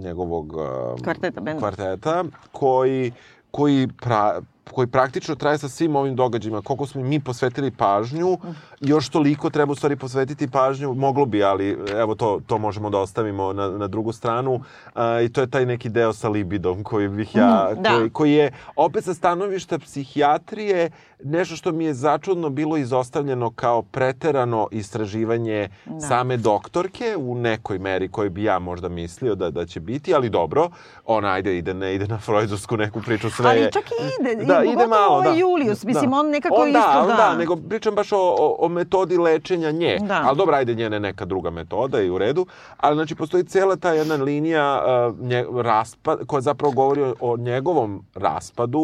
njegovog 0.00 0.52
uh, 0.52 1.02
Kvarteta, 1.04 1.40
benda. 1.40 1.60
kvarteta 1.60 2.24
koji, 2.52 3.12
koji, 3.50 3.88
pra, 4.02 4.40
koji 4.70 4.86
praktično 4.86 5.34
traje 5.34 5.58
sa 5.58 5.68
svim 5.68 5.96
ovim 5.96 6.16
događajima. 6.16 6.62
Koliko 6.62 6.86
smo 6.86 7.02
mi 7.02 7.20
posvetili 7.20 7.70
pažnju, 7.70 8.38
još 8.80 9.08
toliko 9.08 9.50
treba 9.50 9.72
u 9.72 9.74
stvari 9.74 9.96
posvetiti 9.96 10.48
pažnju, 10.50 10.94
moglo 10.94 11.26
bi, 11.26 11.44
ali 11.44 11.78
evo 11.96 12.14
to, 12.14 12.40
to 12.46 12.58
možemo 12.58 12.90
da 12.90 12.98
ostavimo 12.98 13.52
na, 13.52 13.68
na 13.68 13.86
drugu 13.88 14.12
stranu. 14.12 14.60
A, 14.94 15.20
I 15.20 15.28
to 15.28 15.40
je 15.40 15.50
taj 15.50 15.66
neki 15.66 15.88
deo 15.88 16.12
sa 16.12 16.28
libidom 16.28 16.84
koji 16.84 17.08
bih 17.08 17.36
ja, 17.36 17.70
Mm, 17.72 17.82
da. 17.82 17.90
koji, 17.90 18.10
koji 18.10 18.32
je 18.32 18.52
opet 18.76 19.04
sa 19.04 19.14
stanovišta 19.14 19.78
psihijatrije 19.78 20.90
nešto 21.24 21.56
što 21.56 21.72
mi 21.72 21.84
je 21.84 21.94
začudno 21.94 22.50
bilo 22.50 22.76
izostavljeno 22.76 23.50
kao 23.50 23.82
preterano 23.82 24.68
istraživanje 24.70 25.68
Da. 25.86 26.00
same 26.00 26.36
doktorke 26.36 27.16
u 27.18 27.34
nekoj 27.34 27.78
meri 27.78 28.08
koju 28.08 28.30
bi 28.30 28.42
ja 28.44 28.58
možda 28.58 28.88
mislio 28.88 29.34
da, 29.34 29.50
da 29.50 29.66
će 29.66 29.80
biti, 29.80 30.14
ali 30.14 30.30
dobro, 30.30 30.70
ona 31.04 31.28
ajde 31.28 31.58
ide, 31.58 31.74
ne 31.74 31.94
ide 31.94 32.06
na 32.06 32.18
freudovsku 32.18 32.76
neku 32.76 33.00
priču, 33.02 33.30
sve 33.30 33.48
Ali 33.50 33.60
je... 33.60 33.70
čak 33.72 33.84
i 33.84 33.94
ide, 34.32 34.44
Da, 34.44 34.55
i 34.64 34.72
ide 34.72 34.86
malo, 34.86 35.22
da. 35.22 35.30
Julius, 35.30 35.84
mislim, 35.84 36.12
on 36.12 36.30
nekako 36.30 36.54
on 36.54 36.68
isto, 36.68 36.80
da. 36.80 37.00
on 37.00 37.08
da. 37.08 37.16
da, 37.16 37.34
nego 37.36 37.56
pričam 37.56 37.94
baš 37.94 38.12
o, 38.12 38.18
o, 38.18 38.56
o 38.58 38.68
metodi 38.68 39.18
lečenja 39.18 39.70
nje. 39.70 39.98
Da. 40.00 40.22
Ali 40.26 40.36
dobro, 40.36 40.56
ajde, 40.56 40.74
njene 40.74 41.00
neka 41.00 41.24
druga 41.24 41.50
metoda 41.50 42.00
i 42.00 42.10
u 42.10 42.18
redu. 42.18 42.46
Ali, 42.76 42.96
znači, 42.96 43.14
postoji 43.14 43.44
cijela 43.44 43.76
ta 43.76 43.92
jedna 43.92 44.14
linija 44.14 44.82
uh, 45.08 45.20
nje, 45.20 45.44
raspad, 45.62 46.26
koja 46.26 46.40
zapravo 46.40 46.72
govori 46.72 47.02
o, 47.02 47.14
o 47.20 47.36
njegovom 47.36 48.04
raspadu, 48.14 48.80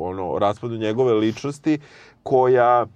ono, 0.00 0.38
raspadu 0.38 0.76
njegove 0.76 1.12
ličnosti, 1.14 1.78
koja 2.22 2.86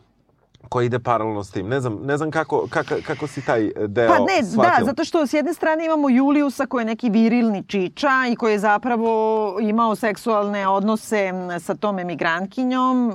koja 0.68 0.84
ide 0.84 0.98
paralelno 0.98 1.44
s 1.44 1.50
tim. 1.50 1.68
Ne 1.68 1.80
znam, 1.80 1.98
ne 2.02 2.16
znam 2.16 2.30
kako, 2.30 2.66
kako, 2.70 2.94
kako 3.06 3.26
si 3.26 3.42
taj 3.46 3.70
deo 3.86 4.08
Pa 4.08 4.18
ne, 4.18 4.44
shvatila. 4.44 4.78
da, 4.78 4.84
zato 4.84 5.04
što 5.04 5.26
s 5.26 5.32
jedne 5.32 5.54
strane 5.54 5.84
imamo 5.84 6.10
Juliusa 6.10 6.66
koji 6.66 6.82
je 6.82 6.86
neki 6.86 7.10
virilni 7.10 7.64
čiča 7.66 8.10
i 8.32 8.36
koji 8.36 8.52
je 8.52 8.58
zapravo 8.58 9.56
imao 9.60 9.94
seksualne 9.96 10.68
odnose 10.68 11.32
sa 11.60 11.74
tom 11.74 11.98
emigrantkinjom 11.98 13.10
e, 13.10 13.14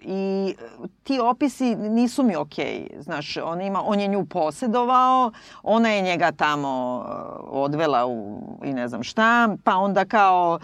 i 0.00 0.54
ti 1.04 1.20
opisi 1.20 1.74
nisu 1.76 2.22
mi 2.22 2.36
okej. 2.36 2.86
Znaš, 2.98 3.36
on, 3.36 3.60
ima, 3.60 3.82
on 3.84 4.00
je 4.00 4.08
nju 4.08 4.26
posedovao, 4.26 5.30
ona 5.62 5.88
je 5.88 6.02
njega 6.02 6.32
tamo 6.32 6.68
e, 7.00 7.12
odvela 7.42 8.06
u 8.06 8.40
i 8.64 8.72
ne 8.72 8.88
znam 8.88 9.02
šta, 9.02 9.56
pa 9.64 9.76
onda 9.76 10.04
kao 10.04 10.58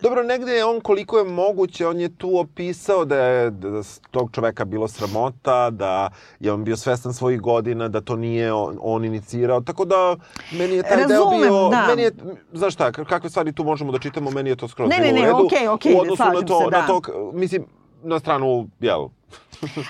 Dobro, 0.00 0.22
negde 0.22 0.52
je 0.52 0.64
on 0.64 0.80
koliko 0.80 1.18
je 1.18 1.24
moguće, 1.24 1.86
on 1.86 2.00
je 2.00 2.08
tu 2.10 2.38
opisao 2.38 3.04
da 3.04 3.16
je 3.16 3.50
da 3.50 3.82
s 3.82 4.00
tog 4.10 4.30
čoveka 4.32 4.64
bilo 4.64 4.88
sramota, 4.88 5.70
da 5.70 6.10
je 6.40 6.52
on 6.52 6.64
bio 6.64 6.76
svestan 6.76 7.12
svojih 7.12 7.40
godina, 7.40 7.88
da 7.88 8.00
to 8.00 8.16
nije 8.16 8.52
on, 8.52 8.78
on 8.80 9.04
inicirao, 9.04 9.60
tako 9.60 9.84
da 9.84 10.16
meni 10.52 10.74
je 10.74 10.82
taj 10.82 10.96
deo 10.98 11.06
Razumem, 11.18 11.40
bio, 11.40 11.68
da. 11.68 11.86
meni 11.88 12.02
je, 12.02 12.12
znaš 12.52 12.74
šta, 12.74 12.92
kakve 12.92 13.30
stvari 13.30 13.52
tu 13.52 13.64
možemo 13.64 13.92
da 13.92 13.98
čitamo, 13.98 14.30
meni 14.30 14.50
je 14.50 14.56
to 14.56 14.68
skroz 14.68 14.90
Ne, 14.90 14.96
bilo 14.98 15.06
ne, 15.06 15.12
u 15.12 15.16
ne, 15.16 15.26
redu. 15.26 15.46
okej, 15.46 15.68
okej, 15.68 15.94
u 15.94 15.98
odnosu 15.98 16.22
na 16.22 16.30
slažem 16.30 16.46
to, 16.46 16.58
se, 16.58 16.70
da. 16.70 16.80
na 16.80 16.86
to, 16.86 17.00
k- 17.00 17.10
mislim, 17.32 17.64
na 18.02 18.18
stranu, 18.18 18.68
jel, 18.80 19.08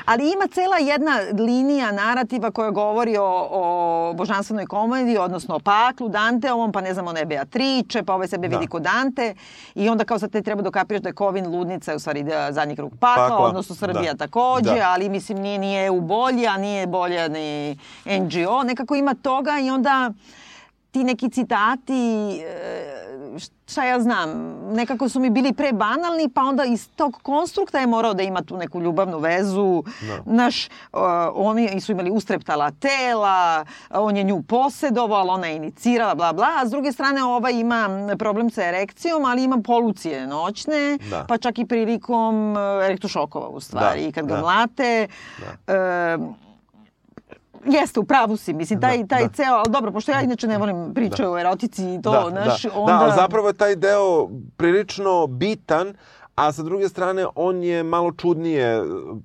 Ali 0.04 0.32
ima 0.32 0.46
cela 0.54 0.76
jedna 0.78 1.18
linija 1.38 1.92
narativa 1.92 2.50
koja 2.50 2.70
govori 2.70 3.16
o, 3.16 3.48
o 3.50 4.12
božanstvenoj 4.16 4.66
komediji, 4.66 5.18
odnosno 5.18 5.54
o 5.54 5.58
paklu 5.58 6.08
Danteovom, 6.08 6.72
pa 6.72 6.80
ne 6.80 6.94
znam, 6.94 7.06
ona 7.06 7.18
je 7.18 7.26
Beatrice, 7.26 8.02
pa 8.02 8.14
ovaj 8.14 8.28
sebe 8.28 8.48
Da. 8.48 8.56
vidi 8.56 8.66
kod 8.68 8.82
Dante. 8.82 9.34
I 9.74 9.88
onda 9.88 10.04
kao 10.04 10.18
sad 10.18 10.30
te 10.32 10.42
treba 10.42 10.62
dokapiraš 10.62 11.02
da 11.02 11.08
je 11.08 11.12
Kovin 11.12 11.46
ludnica, 11.46 11.96
u 11.96 11.98
stvari 11.98 12.22
da, 12.22 12.52
zadnji 12.52 12.76
krug 12.76 12.92
pakla, 13.00 13.28
Pakla, 13.28 13.46
odnosno 13.46 13.74
Srbija 13.74 14.12
da. 14.12 14.18
takođe, 14.18 14.74
Da. 14.74 14.88
ali 14.90 15.08
mislim 15.08 15.38
nije 15.38 15.58
ni 15.58 15.76
EU 15.76 16.00
bolje, 16.00 16.46
a 16.46 16.56
nije 16.56 16.86
bolje 16.86 17.28
ni 17.28 17.78
NGO. 18.06 18.62
Nekako 18.62 18.94
ima 18.94 19.14
toga 19.14 19.58
i 19.62 19.70
onda 19.70 20.10
ti 20.90 21.04
neki 21.04 21.30
citati, 21.30 21.92
e, 22.40 23.09
šta 23.66 23.84
ja 23.84 24.00
znam, 24.00 24.30
nekako 24.72 25.08
su 25.08 25.20
mi 25.20 25.30
bili 25.30 25.52
prebanalni, 25.52 26.28
pa 26.28 26.42
onda 26.42 26.64
iz 26.64 26.88
tog 26.88 27.18
konstrukta 27.22 27.78
je 27.78 27.86
morao 27.86 28.14
da 28.14 28.22
ima 28.22 28.42
tu 28.42 28.56
neku 28.56 28.80
ljubavnu 28.80 29.18
vezu. 29.18 29.82
Da. 30.00 30.32
Naš, 30.32 30.66
uh, 30.66 30.70
oni 31.34 31.80
su 31.80 31.92
imali 31.92 32.10
ustreptala 32.10 32.70
tela, 32.70 33.64
on 33.90 34.16
je 34.16 34.24
nju 34.24 34.42
posedovao, 34.42 35.26
ona 35.28 35.46
je 35.46 35.56
inicirala, 35.56 36.14
bla, 36.14 36.32
bla. 36.32 36.46
A 36.62 36.66
s 36.66 36.70
druge 36.70 36.92
strane, 36.92 37.24
ova 37.24 37.50
ima 37.50 37.88
problem 38.18 38.50
sa 38.50 38.62
erekcijom, 38.64 39.24
ali 39.24 39.44
ima 39.44 39.58
polucije 39.64 40.26
noćne, 40.26 40.98
Da. 41.10 41.24
pa 41.28 41.38
čak 41.38 41.58
i 41.58 41.66
prilikom 41.66 42.52
uh, 42.52 42.58
elektrošokova 42.84 43.48
u 43.48 43.60
stvari. 43.60 44.00
Da, 44.00 44.08
I 44.08 44.12
kad 44.12 44.26
ga 44.26 44.34
da. 44.34 44.40
mlate, 44.40 45.08
uh, 46.18 46.34
Jeste, 47.64 48.00
u 48.00 48.04
pravu 48.04 48.36
si. 48.36 48.52
Mislim, 48.52 48.80
taj, 48.80 48.98
Da, 48.98 49.06
taj 49.06 49.22
da. 49.22 49.28
ceo, 49.28 49.54
ali 49.54 49.70
dobro, 49.70 49.92
pošto 49.92 50.12
ja 50.12 50.22
inače 50.22 50.46
ne 50.46 50.58
volim 50.58 50.94
priče 50.94 51.28
o 51.28 51.38
erotici 51.38 51.94
i 51.94 52.02
to, 52.02 52.10
da, 52.12 52.30
znaš, 52.30 52.62
da. 52.62 52.70
onda... 52.74 53.06
Da, 53.06 53.14
zapravo 53.16 53.48
je 53.48 53.52
taj 53.52 53.76
deo 53.76 54.28
prilično 54.56 55.26
bitan, 55.26 55.94
a 56.34 56.52
sa 56.52 56.62
druge 56.62 56.88
strane 56.88 57.26
on 57.34 57.62
je 57.62 57.82
malo 57.82 58.12
čudnije 58.12 58.82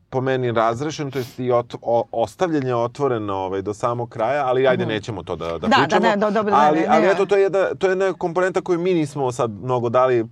po 0.10 0.22
meni 0.22 0.52
razrešen, 0.52 1.12
to 1.12 1.20
jest 1.20 1.40
i 1.40 1.52
ot, 1.52 1.76
o, 1.82 2.04
ostavljanje 2.12 2.76
otvoreno 2.76 3.36
ovaj, 3.36 3.62
do 3.62 3.74
samog 3.74 4.10
kraja, 4.10 4.46
ali 4.46 4.68
ajde 4.68 4.86
mm. 4.86 4.88
nećemo 4.88 5.24
to 5.24 5.36
da, 5.36 5.46
da, 5.46 5.58
da 5.58 5.68
pričamo. 5.68 6.02
Da, 6.02 6.16
da, 6.16 6.30
dobro, 6.30 6.54
ali, 6.56 6.80
ne, 6.80 6.88
ne, 6.88 6.94
ali 6.96 7.08
eto, 7.08 7.26
to 7.26 7.36
je, 7.36 7.42
jedna, 7.42 7.68
to 7.80 7.88
je 7.88 7.92
jedna 7.92 8.14
komponenta 8.14 8.62
koju 8.62 8.80
mi 8.80 8.94
nismo 8.94 9.32
sad 9.32 9.52
mnogo 9.64 9.90
dali, 9.90 10.22
uh, 10.22 10.28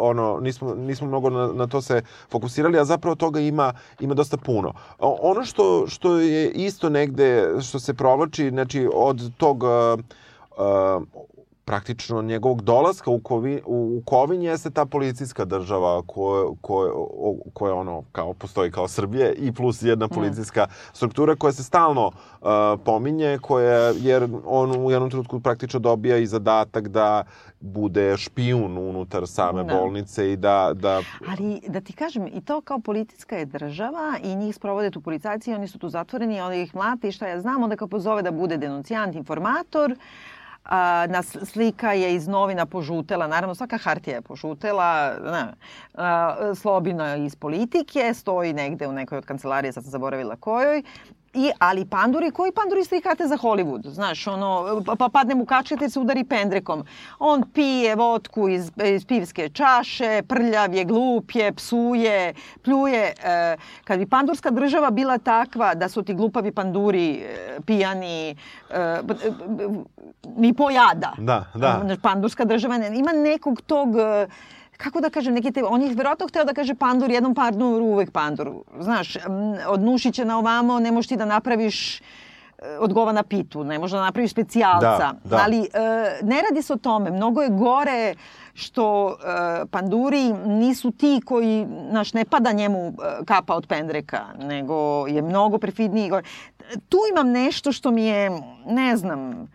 ono, 0.00 0.38
nismo, 0.40 0.74
nismo 0.74 1.06
mnogo 1.06 1.30
na, 1.30 1.46
na 1.46 1.66
to 1.66 1.82
se 1.82 2.02
fokusirali, 2.30 2.78
a 2.78 2.84
zapravo 2.84 3.14
toga 3.14 3.40
ima, 3.40 3.72
ima 4.00 4.14
dosta 4.14 4.36
puno. 4.36 4.72
Ono 4.98 5.44
što, 5.44 5.86
što 5.86 6.16
je 6.16 6.50
isto 6.50 6.88
negde, 6.88 7.48
što 7.62 7.78
se 7.78 7.94
provlači, 7.94 8.50
znači 8.50 8.88
od 8.94 9.36
tog 9.36 9.62
uh, 9.62 9.70
uh, 10.56 11.02
praktično 11.66 12.22
njegovog 12.22 12.62
dolaska 12.62 13.10
u, 13.10 13.20
Kovi, 13.20 13.62
u, 13.66 13.98
u 13.98 14.02
Kovin 14.04 14.42
jeste 14.42 14.70
ta 14.70 14.86
policijska 14.86 15.44
država 15.44 16.02
koja, 16.06 16.50
koja, 16.60 16.92
koja 17.52 17.74
ono, 17.74 18.04
kao, 18.12 18.34
postoji 18.34 18.70
kao 18.70 18.88
Srbije 18.88 19.34
i 19.34 19.52
plus 19.52 19.82
jedna 19.82 20.08
policijska 20.08 20.64
mm. 20.64 20.74
struktura 20.92 21.36
koja 21.36 21.52
se 21.52 21.62
stalno 21.62 22.06
uh, 22.06 22.48
pominje, 22.84 23.38
koja, 23.42 23.92
jer 23.98 24.28
on 24.44 24.86
u 24.86 24.90
jednom 24.90 25.10
trenutku 25.10 25.40
praktično 25.40 25.80
dobija 25.80 26.16
i 26.16 26.26
zadatak 26.26 26.88
da 26.88 27.24
bude 27.60 28.16
špijun 28.16 28.78
unutar 28.78 29.26
same 29.26 29.64
da. 29.64 29.74
bolnice 29.74 30.32
i 30.32 30.36
da, 30.36 30.70
da... 30.74 31.02
Ali 31.28 31.60
da 31.68 31.80
ti 31.80 31.92
kažem, 31.92 32.26
i 32.26 32.40
to 32.40 32.60
kao 32.60 32.78
policijska 32.78 33.36
je 33.36 33.44
država 33.44 34.16
i 34.22 34.36
njih 34.36 34.54
sprovode 34.56 34.90
tu 34.90 35.00
policajci, 35.00 35.54
oni 35.54 35.68
su 35.68 35.78
tu 35.78 35.88
zatvoreni, 35.88 36.40
oni 36.40 36.62
ih 36.62 36.74
mlate 36.74 37.08
i 37.08 37.12
šta 37.12 37.28
ja 37.28 37.40
znam, 37.40 37.62
onda 37.62 37.76
kao 37.76 37.88
pozove 37.88 38.22
da 38.22 38.30
bude 38.30 38.56
denuncijant, 38.56 39.14
informator, 39.14 39.96
a, 40.68 41.06
na 41.08 41.22
slika 41.22 41.92
je 41.92 42.14
iz 42.14 42.28
novina 42.28 42.66
požutela, 42.66 43.26
naravno 43.26 43.54
svaka 43.54 43.78
hartija 43.78 44.16
je 44.16 44.22
požutela, 44.22 45.14
ne, 45.32 45.52
a, 45.94 46.54
Slobina 46.54 47.16
iz 47.16 47.36
politike, 47.36 48.14
stoji 48.14 48.52
negde 48.52 48.86
u 48.86 48.92
nekoj 48.92 49.18
od 49.18 49.26
kancelarije, 49.26 49.72
sad 49.72 49.84
sam 49.84 49.90
zaboravila 49.90 50.36
kojoj, 50.36 50.82
I, 51.36 51.50
ali 51.58 51.84
panduri, 51.84 52.30
koji 52.30 52.52
panduri 52.52 52.84
strikate 52.84 53.26
za 53.26 53.36
Hollywood? 53.36 53.88
Znaš, 53.88 54.26
ono, 54.26 54.82
pa, 54.86 54.94
pa 54.94 55.08
padne 55.08 55.34
mu 55.34 55.44
kačket 55.46 55.82
i 55.82 55.90
se 55.90 56.00
udari 56.00 56.24
pendrekom. 56.24 56.84
On 57.18 57.42
pije 57.54 57.94
vodku 57.94 58.48
iz, 58.48 58.70
iz 58.84 59.04
pivske 59.06 59.48
čaše, 59.48 60.22
prljav 60.28 60.74
je, 60.74 60.84
glup 60.84 61.30
je, 61.34 61.52
psuje, 61.52 62.34
pljuje. 62.62 63.12
E, 63.24 63.56
kad 63.84 63.98
bi 63.98 64.06
pandurska 64.06 64.50
država 64.50 64.90
bila 64.90 65.18
takva 65.18 65.74
da 65.74 65.88
su 65.88 66.02
ti 66.02 66.14
glupavi 66.14 66.52
panduri 66.52 67.14
e, 67.14 67.58
pijani, 67.66 68.36
e, 68.70 69.00
ni 70.36 70.54
pojada. 70.54 71.12
Da, 71.18 71.44
da. 71.54 71.96
Pandurska 72.02 72.44
država 72.44 72.78
ne, 72.78 72.98
ima 72.98 73.12
nekog 73.12 73.60
tog... 73.60 73.96
E, 73.96 74.26
kako 74.76 75.00
da 75.00 75.10
kažem, 75.10 75.34
neki 75.34 75.52
te, 75.52 75.64
on 75.64 75.82
je 75.82 75.94
verovatno 75.94 76.28
hteo 76.28 76.44
da 76.44 76.54
kaže 76.54 76.74
pandur, 76.74 77.10
jednom 77.10 77.34
panduru 77.34 77.84
uvek 77.84 78.10
pandur. 78.10 78.50
Znaš, 78.80 79.16
od 79.68 79.80
Nušića 79.80 80.24
na 80.24 80.38
ovamo 80.38 80.80
ne 80.80 80.92
možeš 80.92 81.08
ti 81.08 81.16
da 81.16 81.24
napraviš 81.24 82.00
e, 82.00 82.02
odgova 82.80 83.12
na 83.12 83.22
pitu, 83.22 83.64
ne 83.64 83.78
može 83.78 83.96
da 83.96 84.02
napraviš 84.02 84.30
specijalca. 84.30 84.98
Da, 84.98 85.14
da. 85.24 85.40
Ali 85.44 85.60
e, 85.60 85.68
ne 86.22 86.42
radi 86.48 86.62
se 86.62 86.72
o 86.72 86.76
tome. 86.76 87.10
Mnogo 87.10 87.42
je 87.42 87.50
gore 87.50 88.14
što 88.54 89.10
e, 89.10 89.66
panduri 89.70 90.32
nisu 90.32 90.90
ti 90.90 91.20
koji, 91.24 91.66
znaš, 91.90 92.12
ne 92.12 92.24
pada 92.24 92.52
njemu 92.52 92.94
kapa 93.24 93.54
od 93.54 93.66
pendreka, 93.66 94.24
nego 94.38 95.06
je 95.06 95.22
mnogo 95.22 95.58
perfidniji. 95.58 96.10
Tu 96.88 96.98
imam 97.12 97.30
nešto 97.30 97.72
što 97.72 97.90
mi 97.90 98.04
je, 98.04 98.30
ne 98.66 98.96
znam, 98.96 99.48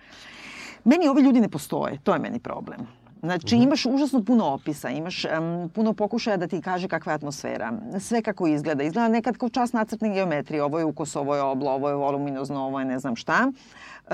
meni 0.84 1.08
ovi 1.08 1.22
ljudi 1.22 1.42
ne 1.42 1.50
postoje. 1.50 2.00
To 2.04 2.14
je 2.14 2.20
meni 2.20 2.40
problem. 2.40 3.01
Znači 3.22 3.56
mm 3.56 3.60
-hmm. 3.60 3.64
imaš 3.64 3.86
užasno 3.86 4.24
puno 4.24 4.46
opisa, 4.46 4.90
imaš 4.90 5.26
um, 5.26 5.70
puno 5.70 5.94
pokušaja 5.94 6.38
da 6.38 6.48
ti 6.48 6.62
kaže 6.62 6.88
kakva 6.88 7.12
je 7.12 7.16
atmosfera, 7.16 7.74
sve 8.00 8.22
kako 8.22 8.48
izgleda. 8.48 8.84
Izgleda 8.84 9.08
nekad 9.08 9.38
kao 9.38 9.50
čas 9.50 9.74
nacrtne 9.74 10.10
geometrije, 10.10 10.64
ovo 10.64 10.80
je 10.80 10.86
ukos, 10.86 11.16
ovo 11.16 11.36
je 11.36 11.42
oblo, 11.42 11.72
ovo 11.72 11.90
je 11.90 11.96
voluminozno, 11.96 12.66
ovo 12.66 12.80
je 12.80 12.86
ne 12.86 13.00
znam 13.00 13.16
šta. 13.16 13.52
Uh, 13.52 14.14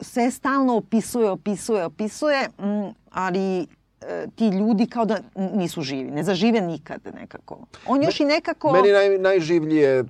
sve 0.00 0.30
stalno 0.30 0.76
opisuje, 0.76 1.30
opisuje, 1.30 1.84
opisuje, 1.84 2.48
um, 2.58 2.94
ali 3.10 3.60
uh, 3.60 4.32
ti 4.34 4.48
ljudi 4.48 4.86
kao 4.86 5.04
da 5.04 5.18
nisu 5.36 5.82
živi, 5.82 6.10
ne 6.10 6.22
zažive 6.22 6.60
nikad 6.60 7.00
nekako. 7.14 7.58
On 7.86 8.02
još 8.02 8.20
i 8.20 8.24
nekako... 8.24 8.72
Meni 8.72 8.92
naj, 8.92 9.18
najživlije 9.18 9.80
E, 10.00 10.04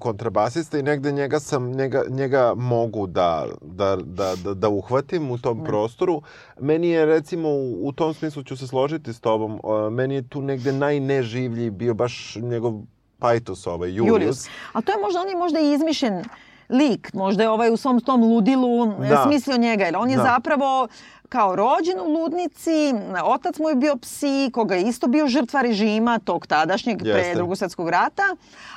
kontrabasista 0.00 0.78
i 0.78 0.82
negde 0.82 1.12
njega 1.12 1.40
sam 1.40 1.72
njega, 1.72 2.02
njega 2.08 2.54
mogu 2.56 3.06
da, 3.06 3.46
da, 3.60 3.96
da, 3.96 4.34
da, 4.44 4.54
da 4.54 4.68
uhvatim 4.68 5.30
u 5.30 5.38
tom 5.38 5.58
ne. 5.58 5.64
prostoru. 5.64 6.22
Meni 6.60 6.88
je 6.88 7.06
recimo 7.06 7.48
u, 7.48 7.88
u 7.88 7.92
tom 7.92 8.14
smislu 8.14 8.42
ću 8.42 8.56
se 8.56 8.66
složiti 8.66 9.12
s 9.12 9.20
tobom, 9.20 9.60
uh, 9.62 9.92
meni 9.92 10.14
je 10.14 10.28
tu 10.28 10.42
negde 10.42 10.72
najneživlji 10.72 11.70
bio 11.70 11.94
baš 11.94 12.36
njegov 12.36 12.72
Pajtos 13.18 13.66
ovaj 13.66 13.88
Julius. 13.88 14.08
Julius. 14.08 14.48
A 14.72 14.80
to 14.80 14.92
je 14.92 14.98
možda 14.98 15.20
on 15.20 15.28
je 15.28 15.36
možda 15.36 15.60
i 15.60 15.72
izmišljen 15.72 16.24
lik, 16.68 17.12
možda 17.14 17.42
je 17.42 17.50
ovaj 17.50 17.70
u 17.70 17.76
svom 17.76 18.00
tom 18.00 18.22
ludilu 18.22 18.92
e, 19.04 19.08
da. 19.08 19.22
smislio 19.26 19.56
njega, 19.56 19.84
jer 19.84 19.96
on 19.96 20.10
je 20.10 20.16
da. 20.16 20.22
zapravo 20.22 20.88
kao 21.34 21.56
rođen 21.56 22.00
u 22.00 22.12
ludnici, 22.12 22.94
otac 23.24 23.58
mu 23.58 23.68
je 23.68 23.74
bio 23.74 23.96
psi, 23.96 24.50
koga 24.52 24.74
je 24.74 24.82
isto 24.82 25.06
bio 25.06 25.28
žrtva 25.28 25.62
režima, 25.62 26.18
tog 26.18 26.46
tadašnjeg 26.46 27.02
Jeste. 27.02 27.12
pre 27.12 27.34
drugog 27.34 27.56
svetskog 27.56 27.88
rata, 27.88 28.22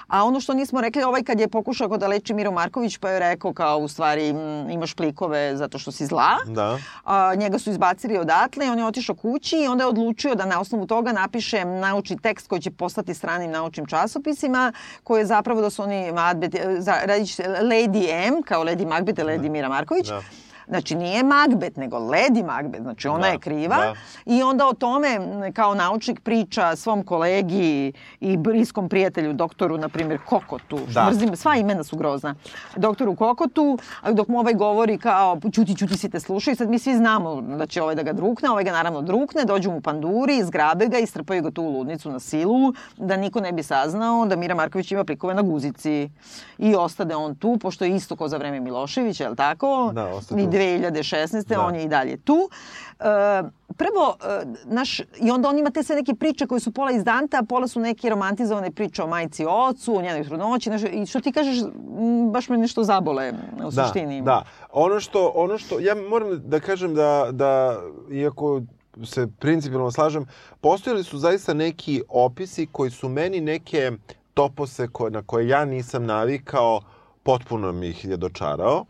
A 0.07 0.23
ono 0.23 0.39
što 0.39 0.53
nismo 0.53 0.81
rekli, 0.81 1.03
ovaj 1.03 1.23
kad 1.23 1.39
je 1.39 1.47
pokušao 1.47 1.97
da 1.97 2.07
leči 2.07 2.33
Miro 2.33 2.51
Marković, 2.51 2.97
pa 2.97 3.09
je 3.09 3.19
rekao 3.19 3.53
kao 3.53 3.77
u 3.77 3.87
stvari 3.87 4.27
imaš 4.71 4.93
plikove 4.93 5.57
zato 5.57 5.79
što 5.79 5.91
si 5.91 6.05
zla. 6.05 6.37
Da. 6.45 6.77
A, 7.03 7.35
njega 7.35 7.59
su 7.59 7.69
izbacili 7.69 8.17
odatle 8.17 8.71
on 8.71 8.79
je 8.79 8.85
otišao 8.85 9.15
kući 9.15 9.57
i 9.57 9.67
onda 9.67 9.83
je 9.83 9.87
odlučio 9.87 10.35
da 10.35 10.45
na 10.45 10.59
osnovu 10.59 10.87
toga 10.87 11.11
napiše 11.11 11.65
naučni 11.65 12.19
tekst 12.19 12.47
koji 12.47 12.61
će 12.61 12.71
postati 12.71 13.13
stranim 13.13 13.51
naučnim 13.51 13.85
časopisima, 13.85 14.73
koji 15.03 15.21
je 15.21 15.25
zapravo 15.25 15.61
da 15.61 15.69
su 15.69 15.83
oni 15.83 16.11
Macbeth, 16.11 16.55
Lady 17.61 18.27
M, 18.27 18.41
kao 18.43 18.63
Lady 18.63 18.87
Macbeth, 18.87 19.19
Lady 19.19 19.41
da. 19.41 19.49
Mira 19.49 19.69
Marković. 19.69 20.07
Da 20.07 20.21
Znači 20.67 20.95
nije 20.95 21.23
Magbet, 21.23 21.77
nego 21.77 21.97
Lady 21.97 22.45
Magbet, 22.45 22.81
znači 22.81 23.07
ona 23.07 23.19
da, 23.19 23.27
je 23.27 23.39
kriva. 23.39 23.77
Da. 23.77 23.93
I 24.25 24.43
onda 24.43 24.67
o 24.67 24.73
tome 24.73 25.19
kao 25.53 25.75
naučnik 25.75 26.19
priča 26.19 26.75
svom 26.75 27.03
kolegi 27.03 27.93
i 28.19 28.37
bliskom 28.37 28.89
prijatelju, 28.89 29.33
doktoru, 29.33 29.77
na 29.77 29.89
primjer, 29.89 30.19
Kokotu. 30.25 30.79
Da. 30.93 31.05
Mrzim, 31.05 31.35
sva 31.35 31.55
imena 31.55 31.83
su 31.83 31.97
grozna. 31.97 32.35
Doktoru 32.75 33.15
Kokotu, 33.15 33.77
dok 34.11 34.27
mu 34.27 34.39
ovaj 34.39 34.53
govori 34.53 34.97
kao, 34.97 35.39
čuti, 35.51 35.77
čuti 35.77 35.97
si 35.97 36.09
te 36.09 36.19
slušaj, 36.19 36.55
sad 36.55 36.69
mi 36.69 36.79
svi 36.79 36.95
znamo 36.95 37.41
da 37.41 37.65
će 37.65 37.81
ovaj 37.81 37.95
da 37.95 38.03
ga 38.03 38.13
drukne, 38.13 38.49
ovaj 38.49 38.63
ga 38.63 38.71
naravno 38.71 39.01
drukne, 39.01 39.45
dođu 39.45 39.71
mu 39.71 39.81
panduri, 39.81 40.37
izgrabe 40.37 40.87
ga 40.87 40.97
i 40.97 41.05
strpaju 41.05 41.41
ga 41.41 41.51
tu 41.51 41.63
u 41.63 41.71
ludnicu 41.71 42.11
na 42.11 42.19
silu, 42.19 42.73
da 42.97 43.17
niko 43.17 43.39
ne 43.39 43.51
bi 43.51 43.63
saznao 43.63 44.25
da 44.25 44.35
Mira 44.35 44.55
Marković 44.55 44.91
ima 44.91 45.03
plikove 45.03 45.33
na 45.33 45.41
guzici. 45.41 46.09
I 46.57 46.75
ostade 46.75 47.15
on 47.15 47.35
tu, 47.35 47.57
pošto 47.57 47.85
je 47.85 47.95
isto 47.95 48.15
ko 48.15 48.27
za 48.27 48.37
vreme 48.37 48.59
Miloševića, 48.59 49.23
je 49.23 49.29
li 49.29 49.35
tako? 49.35 49.91
Da, 49.93 50.05
ostade 50.05 50.56
2016. 50.57 51.47
Da. 51.47 51.65
on 51.65 51.75
je 51.75 51.83
i 51.83 51.87
dalje 51.87 52.17
tu. 52.17 52.49
E, 52.99 53.03
prvo, 53.77 54.17
e, 54.23 54.45
naš, 54.65 54.99
i 54.99 55.31
onda 55.31 55.49
on 55.49 55.57
ima 55.57 55.69
te 55.69 55.83
sve 55.83 55.95
neke 55.95 56.15
priče 56.15 56.47
koje 56.47 56.59
su 56.59 56.71
pola 56.71 56.91
iz 56.91 57.03
Danta, 57.03 57.43
pola 57.49 57.67
su 57.67 57.79
neke 57.79 58.09
romantizovane 58.09 58.71
priče 58.71 59.03
o 59.03 59.07
majici 59.07 59.43
i 59.43 59.45
ocu, 59.49 59.97
o 59.97 60.01
njenoj 60.01 60.23
trudnoći, 60.23 60.69
nešto, 60.69 60.87
i 60.87 61.05
što 61.05 61.21
ti 61.21 61.31
kažeš, 61.31 61.57
baš 62.31 62.49
me 62.49 62.57
nešto 62.57 62.83
zabole 62.83 63.33
u 63.65 63.71
da, 63.71 63.83
suštini. 63.83 64.21
Da, 64.21 64.43
ono 64.71 64.99
što, 64.99 65.31
ono 65.35 65.57
što, 65.57 65.79
ja 65.79 65.95
moram 65.95 66.41
da 66.43 66.59
kažem 66.59 66.95
da, 66.95 67.27
da 67.31 67.79
iako 68.11 68.61
se 69.05 69.27
principijalno 69.39 69.91
slažem, 69.91 70.25
postojali 70.61 71.03
su 71.03 71.17
zaista 71.17 71.53
neki 71.53 72.01
opisi 72.09 72.67
koji 72.71 72.91
su 72.91 73.09
meni 73.09 73.41
neke 73.41 73.91
topose 74.33 74.87
koje, 74.87 75.11
na 75.11 75.21
koje 75.21 75.47
ja 75.47 75.65
nisam 75.65 76.05
navikao, 76.05 76.81
potpuno 77.23 77.71
mi 77.71 77.87
ih 77.87 78.05
je 78.05 78.17
dočarao. 78.17 78.79
Uh, 78.79 78.87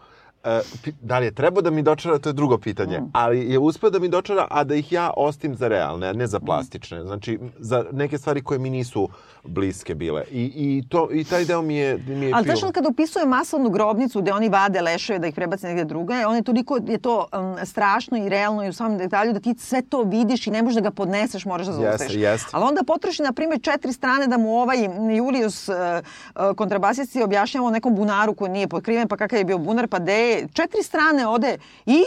da 1.01 1.19
li 1.19 1.25
je 1.25 1.31
trebao 1.31 1.61
da 1.61 1.69
mi 1.69 1.81
dočara, 1.81 2.19
to 2.19 2.29
je 2.29 2.33
drugo 2.33 2.57
pitanje. 2.57 2.99
Mm. 2.99 3.09
Ali 3.13 3.51
je 3.51 3.59
uspeo 3.59 3.89
da 3.89 3.99
mi 3.99 4.09
dočara, 4.09 4.47
a 4.49 4.63
da 4.63 4.75
ih 4.75 4.91
ja 4.91 5.11
ostim 5.17 5.55
za 5.55 5.67
realne, 5.67 6.07
a 6.07 6.13
ne 6.13 6.27
za 6.27 6.39
plastične. 6.39 7.03
Znači, 7.03 7.39
za 7.59 7.85
neke 7.91 8.17
stvari 8.17 8.41
koje 8.41 8.59
mi 8.59 8.69
nisu 8.69 9.09
bliske 9.43 9.95
bile. 9.95 10.23
I, 10.31 10.43
i, 10.55 10.83
to, 10.89 11.09
i 11.11 11.23
taj 11.23 11.45
deo 11.45 11.61
mi 11.61 11.75
je, 11.75 11.97
mi 12.07 12.25
je 12.25 12.31
Ali 12.35 12.45
znaš 12.45 12.59
kad 12.73 12.85
opisuje 12.85 13.25
masovnu 13.25 13.69
grobnicu 13.69 14.21
gde 14.21 14.33
oni 14.33 14.49
vade 14.49 14.81
leševe 14.81 15.19
da 15.19 15.27
ih 15.27 15.35
prebace 15.35 15.67
negde 15.67 15.85
druge, 15.85 16.25
on 16.25 16.35
je 16.35 16.43
toliko 16.43 16.79
je 16.87 16.97
to 16.97 17.27
um, 17.33 17.65
strašno 17.65 18.17
i 18.17 18.29
realno 18.29 18.65
i 18.65 18.69
u 18.69 18.73
samom 18.73 18.97
detalju 18.97 19.33
da 19.33 19.39
ti 19.39 19.55
sve 19.59 19.81
to 19.81 20.03
vidiš 20.03 20.47
i 20.47 20.51
ne 20.51 20.61
možeš 20.61 20.75
da 20.75 20.81
ga 20.81 20.91
podneseš, 20.91 21.45
moraš 21.45 21.67
da 21.67 21.73
zaustaviš. 21.73 22.13
Yes, 22.13 22.33
yes. 22.33 22.49
Ali 22.51 22.63
onda 22.63 22.83
potroši, 22.87 23.21
na 23.21 23.33
primjer, 23.33 23.61
četiri 23.61 23.93
strane 23.93 24.27
da 24.27 24.37
mu 24.37 24.55
ovaj 24.55 24.77
Julius 25.17 25.69
uh, 25.69 25.75
uh, 25.75 26.55
kontrabasisti 26.55 27.23
objašnjava 27.23 27.67
o 27.67 27.71
nekom 27.71 27.95
bunaru 27.95 28.33
koji 28.33 28.51
nije 28.51 28.67
potkriven, 28.67 29.07
pa 29.07 29.17
kakav 29.17 29.39
je 29.39 29.45
bio 29.45 29.57
bunar, 29.57 29.87
pa 29.87 29.99
de 29.99 30.26
četiri 30.53 30.83
strane 30.83 31.27
ode 31.27 31.57
i, 31.85 32.03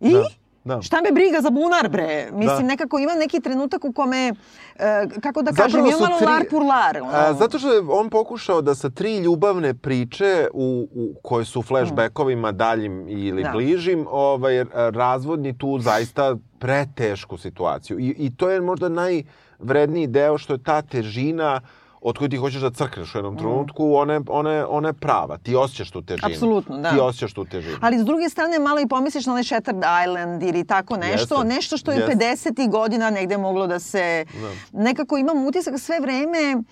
i, 0.00 0.12
da 0.12 0.24
Da. 0.66 0.82
Šta 0.82 1.00
me 1.00 1.12
briga 1.12 1.40
za 1.40 1.50
bunar, 1.50 1.88
bre? 1.88 2.28
Mislim, 2.32 2.58
Da. 2.58 2.62
nekako 2.64 2.98
ima 2.98 3.12
neki 3.14 3.40
trenutak 3.40 3.84
u 3.84 3.92
kome, 3.92 4.32
e, 4.76 5.06
kako 5.22 5.42
da 5.42 5.52
kažem, 5.52 5.80
ima 5.80 5.96
malo 5.98 6.18
tri- 6.18 6.26
lar 6.26 6.44
pur 6.50 6.62
lar. 6.62 6.98
ono. 6.98 7.10
A, 7.12 7.34
zato 7.34 7.58
što 7.58 7.72
je 7.72 7.82
on 7.82 8.10
pokušao 8.10 8.62
da 8.62 8.74
sa 8.74 8.90
tri 8.90 9.16
ljubavne 9.18 9.74
priče 9.74 10.48
u, 10.52 10.88
u 10.94 11.20
koje 11.22 11.44
su 11.44 11.62
flashbackovima 11.62 12.52
daljim 12.52 13.08
ili 13.08 13.42
Da. 13.42 13.50
bližim 13.50 14.06
ovaj, 14.10 14.64
razvodni 14.72 15.58
tu 15.58 15.78
zaista 15.78 16.36
pretešku 16.58 17.38
situaciju. 17.38 17.98
I, 17.98 18.14
I 18.18 18.36
to 18.36 18.50
je 18.50 18.60
možda 18.60 18.88
najvredniji 18.88 20.06
deo 20.06 20.38
što 20.38 20.52
je 20.52 20.62
ta 20.62 20.82
težina 20.82 21.60
od 22.08 22.18
koje 22.18 22.28
ti 22.28 22.36
hoćeš 22.36 22.60
da 22.60 22.70
crkneš 22.70 23.14
u 23.14 23.18
jednom 23.18 23.36
trenutku, 23.36 23.94
ona 23.94 24.12
je, 24.12 24.20
ona, 24.28 24.52
je, 24.52 24.66
ona 24.66 24.88
je 24.88 24.92
prava. 24.92 25.38
Ti 25.38 25.56
osjećaš 25.56 25.90
tu 25.90 26.02
težinu. 26.02 26.28
Apsolutno, 26.32 26.78
da. 26.78 26.90
Ti 26.90 27.00
osjećaš 27.00 27.32
tu 27.32 27.44
težinu. 27.44 27.76
Ali 27.80 27.98
s 27.98 28.04
druge 28.04 28.28
strane 28.28 28.58
malo 28.58 28.80
i 28.80 28.88
pomisliš 28.88 29.26
na 29.26 29.32
onaj 29.32 29.44
Shattered 29.44 29.82
Island 30.06 30.42
ili 30.42 30.66
tako 30.66 30.96
nešto, 30.96 31.34
Jeste. 31.34 31.54
nešto 31.54 31.76
što 31.76 31.92
je 31.92 31.98
Jeste. 31.98 32.52
50. 32.52 32.70
godina 32.70 33.10
negde 33.10 33.36
moglo 33.36 33.66
da 33.66 33.78
se... 33.78 34.24
Nekako 34.72 35.18
imam 35.18 35.46
utisak 35.46 35.78
sve 35.78 36.00
vreme 36.00 36.62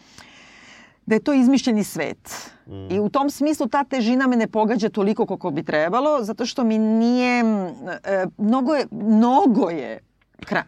da 1.06 1.14
je 1.14 1.22
to 1.22 1.32
izmišljeni 1.32 1.84
svet. 1.84 2.50
Mm. 2.66 2.92
I 2.94 3.00
u 3.00 3.08
tom 3.08 3.30
smislu 3.30 3.66
ta 3.66 3.84
težina 3.84 4.26
me 4.26 4.36
ne 4.36 4.46
pogađa 4.46 4.88
toliko 4.88 5.26
koliko 5.26 5.50
bi 5.50 5.62
trebalo, 5.62 6.22
zato 6.22 6.46
što 6.46 6.64
mi 6.64 6.78
nije... 6.78 7.44
E, 8.04 8.26
mnogo 8.38 8.74
je, 8.74 8.86
mnogo 8.90 9.70
je 9.70 10.00
kra, 10.44 10.62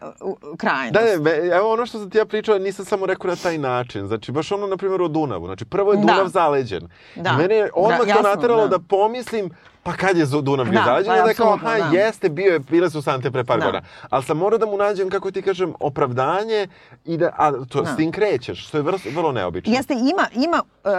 krajnost. 0.57 0.93
Da, 0.93 1.31
ne, 1.31 1.47
evo 1.47 1.73
ono 1.73 1.85
što 1.85 1.99
sam 1.99 2.09
ti 2.09 2.17
ja 2.17 2.25
pričao, 2.25 2.59
nisam 2.59 2.85
samo 2.85 3.05
rekao 3.05 3.29
na 3.29 3.35
taj 3.35 3.57
način. 3.57 4.07
Znači, 4.07 4.31
baš 4.31 4.51
ono, 4.51 4.67
na 4.67 4.77
primjer, 4.77 5.01
o 5.01 5.07
Dunavu. 5.07 5.45
Znači, 5.45 5.65
prvo 5.65 5.91
je 5.91 5.97
Da. 5.97 6.01
Dunav 6.01 6.27
zaleđen. 6.27 6.87
Da. 7.15 7.29
I 7.29 7.37
mene 7.37 7.55
je 7.55 7.69
odmah 7.73 7.97
Da, 7.97 8.03
to 8.03 8.09
jasno, 8.09 8.23
nateralo 8.23 8.61
da. 8.61 8.77
da. 8.77 8.79
pomislim 8.79 9.49
pa 9.83 9.93
kad 9.93 10.17
je 10.17 10.25
Dunav 10.25 10.65
bio 10.65 10.79
Da, 10.79 10.85
zaleđen? 10.85 11.13
pa 11.13 11.19
I 11.19 11.27
da 11.27 11.33
kao, 11.33 11.53
aha, 11.53 11.77
da. 11.77 11.97
jeste, 11.97 12.29
bio 12.29 12.53
je, 12.53 12.59
bile 12.59 12.89
su 12.89 13.01
sante 13.01 13.31
pre 13.31 13.43
par 13.43 13.59
Da. 13.59 13.65
godina. 13.65 13.83
Ali 14.09 14.23
sam 14.23 14.37
morao 14.37 14.57
da 14.59 14.65
mu 14.65 14.77
nađem, 14.77 15.09
kako 15.09 15.31
ti 15.31 15.41
kažem, 15.41 15.73
opravdanje 15.79 16.67
i 17.05 17.17
da, 17.17 17.31
a 17.37 17.51
to, 17.65 17.81
Da. 17.81 17.93
s 17.93 17.97
tim 17.97 18.11
krećeš, 18.11 18.67
što 18.67 18.77
je 18.77 18.81
vrlo, 18.81 18.99
vrlo 19.15 19.31
neobično. 19.31 19.73
Jeste, 19.73 19.93
ima, 19.93 20.45
ima 20.45 20.63
e, 20.83 20.89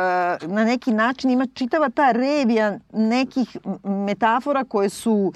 na 0.47 0.65
neki 0.65 0.93
način, 0.93 1.31
ima 1.31 1.47
čitava 1.55 1.89
ta 1.89 2.13
revija 2.13 2.79
nekih 2.93 3.57
metafora 3.85 4.65
koje 4.65 4.89
su 4.89 5.33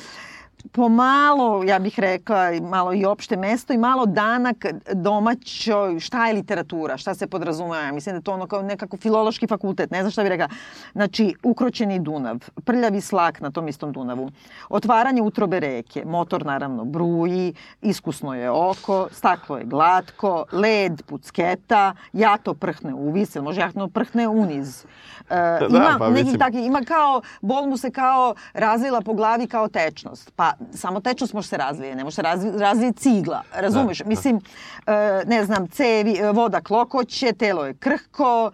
pomalo, 0.72 1.62
ja 1.64 1.78
bih 1.78 1.98
rekla, 1.98 2.50
malo 2.62 2.94
i 2.94 3.04
opšte 3.04 3.36
mesto 3.36 3.72
i 3.72 3.78
malo 3.78 4.06
danak 4.06 4.64
domaćoj, 4.92 6.00
šta 6.00 6.26
je 6.26 6.34
literatura, 6.34 6.96
šta 6.96 7.14
se 7.14 7.26
podrazumeva. 7.26 7.92
Mislim 7.92 8.14
da 8.14 8.20
to 8.20 8.32
ono 8.32 8.46
kao 8.46 8.62
nekako 8.62 8.96
filološki 8.96 9.46
fakultet, 9.46 9.90
ne 9.90 10.00
znam 10.00 10.10
šta 10.10 10.22
bih 10.22 10.28
rekla. 10.28 10.48
Znači, 10.92 11.34
ukroćeni 11.42 11.98
Dunav, 11.98 12.38
prljavi 12.64 13.00
slak 13.00 13.40
na 13.40 13.50
tom 13.50 13.68
istom 13.68 13.92
Dunavu, 13.92 14.30
otvaranje 14.68 15.22
utrobe 15.22 15.60
reke, 15.60 16.04
motor 16.04 16.46
naravno 16.46 16.84
bruji, 16.84 17.54
iskusno 17.82 18.34
je 18.34 18.50
oko, 18.50 19.08
staklo 19.12 19.58
je 19.58 19.64
glatko, 19.64 20.44
led 20.52 21.02
pucketa, 21.06 21.94
jato 22.12 22.54
prhne 22.54 22.90
ili 22.90 23.42
može 23.42 23.60
jato 23.60 23.88
prhne 23.88 24.28
uniz. 24.28 24.84
E, 25.30 25.58
Da, 25.60 25.66
ima 25.76 25.96
pa 25.98 26.10
neki 26.10 26.38
takvi, 26.38 26.64
ima 26.64 26.80
kao, 26.80 27.22
bol 27.40 27.66
mu 27.66 27.76
se 27.76 27.90
kao 27.90 28.34
razvila 28.52 29.00
po 29.00 29.14
glavi 29.14 29.46
kao 29.46 29.68
tečnost. 29.68 30.32
Pa 30.36 30.52
samo 30.74 31.00
tečnost 31.00 31.32
može 31.32 31.48
se 31.48 31.56
razvije, 31.56 31.94
ne 31.94 32.04
može 32.04 32.14
se 32.14 32.22
razvi, 32.22 32.50
razvije 32.58 32.92
cigla, 32.92 33.42
razumeš? 33.54 33.98
Da, 33.98 34.04
da. 34.04 34.08
Mislim, 34.08 34.40
e, 34.86 35.22
ne 35.26 35.44
znam, 35.44 35.68
cevi, 35.68 36.18
e, 36.18 36.32
voda 36.32 36.60
klokoće, 36.60 37.32
telo 37.32 37.66
je 37.66 37.74
krhko, 37.74 38.50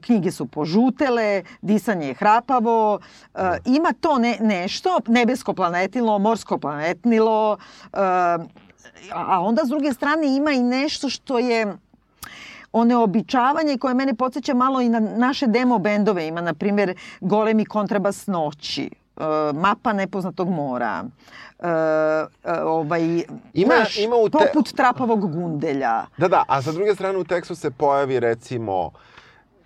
knjige 0.00 0.30
su 0.30 0.46
požutele, 0.46 1.42
disanje 1.62 2.06
je 2.06 2.14
hrapavo, 2.14 2.98
e, 3.34 3.38
ima 3.64 3.92
to 4.00 4.18
ne, 4.18 4.36
nešto, 4.40 5.00
nebesko 5.06 5.52
planetilo, 5.52 6.18
morsko 6.18 6.58
planetnilo, 6.58 7.56
a 9.12 9.40
onda 9.40 9.62
s 9.64 9.68
druge 9.68 9.92
strane 9.92 10.36
ima 10.36 10.50
i 10.50 10.62
nešto 10.62 11.08
što 11.08 11.38
je 11.38 11.76
oneobičavanje 12.74 13.78
koje 13.78 13.94
mene 13.94 14.14
podsjeća 14.14 14.54
malo 14.54 14.80
i 14.80 14.88
na 14.88 15.00
naše 15.00 15.46
demo 15.46 15.78
bendove. 15.78 16.26
Ima, 16.26 16.40
na 16.40 16.54
primjer, 16.54 16.90
Golemi 17.20 17.64
kontrabas 17.64 18.26
noći, 18.26 18.84
e, 19.16 19.20
Mapa 19.54 19.92
nepoznatog 19.92 20.48
mora, 20.50 21.04
e, 21.58 21.68
e, 22.44 22.62
ovaj, 22.62 23.00
Ima- 23.54 23.74
znaš, 23.74 23.98
ima 23.98 24.16
u 24.16 24.28
te- 24.28 24.38
poput 24.38 24.72
trapavog 24.72 25.32
gundelja. 25.32 26.06
Da, 26.18 26.28
da, 26.28 26.44
a 26.48 26.62
sa 26.62 26.72
druge 26.72 26.94
strane 26.94 27.18
u 27.18 27.24
tekstu 27.24 27.54
se 27.54 27.70
pojavi 27.70 28.20
recimo 28.20 28.90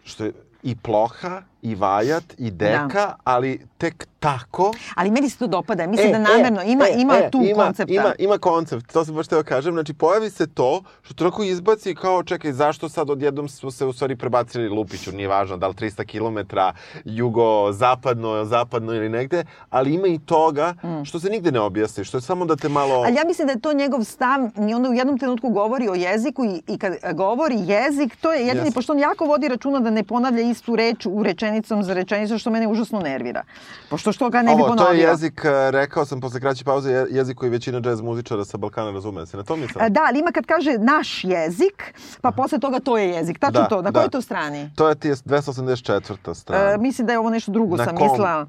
što 0.04 0.24
je 0.24 0.32
i 0.62 0.76
ploha, 0.76 1.42
i 1.62 1.74
vajat, 1.74 2.24
i 2.38 2.50
deka, 2.50 3.14
ali 3.24 3.60
tek 3.78 4.06
tako 4.20 4.72
Ali 4.94 5.10
meni 5.10 5.30
se 5.30 5.38
to 5.38 5.46
dopada. 5.46 5.86
Mislim 5.86 6.12
da 6.12 6.18
namerno 6.18 6.62
ima, 6.62 6.88
ima 6.88 7.14
tu 7.32 7.38
E, 7.42 7.50
ima, 7.50 7.64
koncepta. 7.64 7.94
Ima, 7.94 8.12
ima 8.18 8.38
koncept, 8.38 8.92
to 8.92 9.04
sam 9.04 9.14
baš 9.14 9.28
teo 9.28 9.42
kažem. 9.42 9.74
Znači, 9.74 9.94
pojavi 9.94 10.30
se 10.30 10.46
to 10.46 10.82
što 11.02 11.14
to 11.14 11.24
onako 11.24 11.42
izbaci 11.42 11.94
kao, 11.94 12.22
čekaj, 12.22 12.52
zašto 12.52 12.88
sad 12.88 13.10
odjednom 13.10 13.48
smo 13.48 13.70
se 13.70 13.86
u 13.86 13.92
stvari 13.92 14.16
prebacili 14.16 14.68
Lupiću, 14.68 15.12
nije 15.12 15.28
važno 15.28 15.56
da 15.56 15.68
li 15.68 15.74
300 15.74 16.06
km 16.06 16.56
jugo-zapadno, 17.04 18.44
zapadno 18.44 18.94
ili 18.94 19.08
negde, 19.08 19.44
ali 19.70 19.94
ima 19.94 20.06
i 20.06 20.18
toga 20.18 20.74
što 21.04 21.20
se 21.20 21.30
nigde 21.30 21.52
ne 21.52 21.60
objasni, 21.60 22.04
što 22.04 22.16
je 22.16 22.20
samo 22.20 22.44
da 22.44 22.56
te 22.56 22.68
malo... 22.68 23.02
Mm. 23.02 23.06
Ali 23.06 23.14
ja 23.14 23.22
mislim 23.26 23.46
da 23.46 23.52
je 23.52 23.60
to 23.60 23.72
njegov 23.72 24.04
stav 24.04 24.40
i 24.70 24.74
onda 24.74 24.88
u 24.90 24.94
jednom 24.94 25.18
trenutku 25.18 25.48
govori 25.48 25.88
o 25.88 25.94
jeziku 25.94 26.44
i, 26.44 26.62
i 26.66 26.78
kad 26.78 26.92
govori 27.14 27.56
jezik, 27.66 28.16
to 28.16 28.32
je 28.32 28.40
jedini, 28.40 28.66
Jeste. 28.66 28.74
pošto 28.74 28.92
on 28.92 28.98
jako 28.98 29.24
vodi 29.24 29.48
računa 29.48 29.80
da 29.80 29.90
ne 29.90 30.04
ponavlja 30.04 30.42
istu 30.42 30.76
reč 30.76 31.06
u 31.06 31.22
rečenicom 31.50 31.82
za 31.82 31.94
rečenicu, 31.94 32.38
što 32.38 32.50
mene 32.50 32.68
užasno 32.68 33.00
nervira. 33.00 33.42
Pošto 33.90 34.12
što 34.12 34.30
ga 34.30 34.38
ne 34.38 34.46
bi 34.46 34.52
Ovo, 34.54 34.66
ponovio. 34.66 34.86
to 34.86 34.92
je 34.92 35.00
jezik, 35.00 35.40
eh, 35.44 35.70
rekao 35.70 36.04
sam 36.04 36.20
posle 36.20 36.40
kraće 36.40 36.64
pauze, 36.64 36.90
je- 36.90 37.06
jezik 37.10 37.36
koji 37.36 37.50
većina 37.50 37.80
džez 37.80 38.00
muzičara 38.00 38.44
sa 38.44 38.56
Balkana 38.56 38.90
razume. 38.90 39.26
Se 39.26 39.36
na 39.36 39.42
to 39.42 39.56
mislila? 39.56 39.84
A, 39.84 39.88
Da, 39.88 40.00
ali 40.02 40.18
ima 40.18 40.30
kad 40.30 40.46
kaže 40.46 40.70
naš 40.72 41.24
jezik, 41.24 41.84
pa 42.20 42.30
posle 42.32 42.58
toga 42.58 42.80
to 42.80 42.98
je 42.98 43.08
jezik. 43.08 43.38
Tačno 43.38 43.60
Da, 43.60 43.68
to. 43.68 43.76
Na 43.76 43.90
da. 43.90 43.92
kojoj 43.92 44.10
to 44.10 44.20
strani? 44.20 44.70
To 44.76 44.88
je 44.88 44.94
ti 44.94 45.08
je 45.08 45.14
284. 45.16 46.34
strana. 46.34 46.64
E, 46.64 46.78
mislim 46.78 47.06
da 47.06 47.12
je 47.12 47.18
ovo 47.18 47.30
nešto 47.30 47.52
drugo 47.52 47.76
Na 47.76 47.84
sam 47.84 47.96
kom? 47.96 48.06
mislila. 48.06 48.46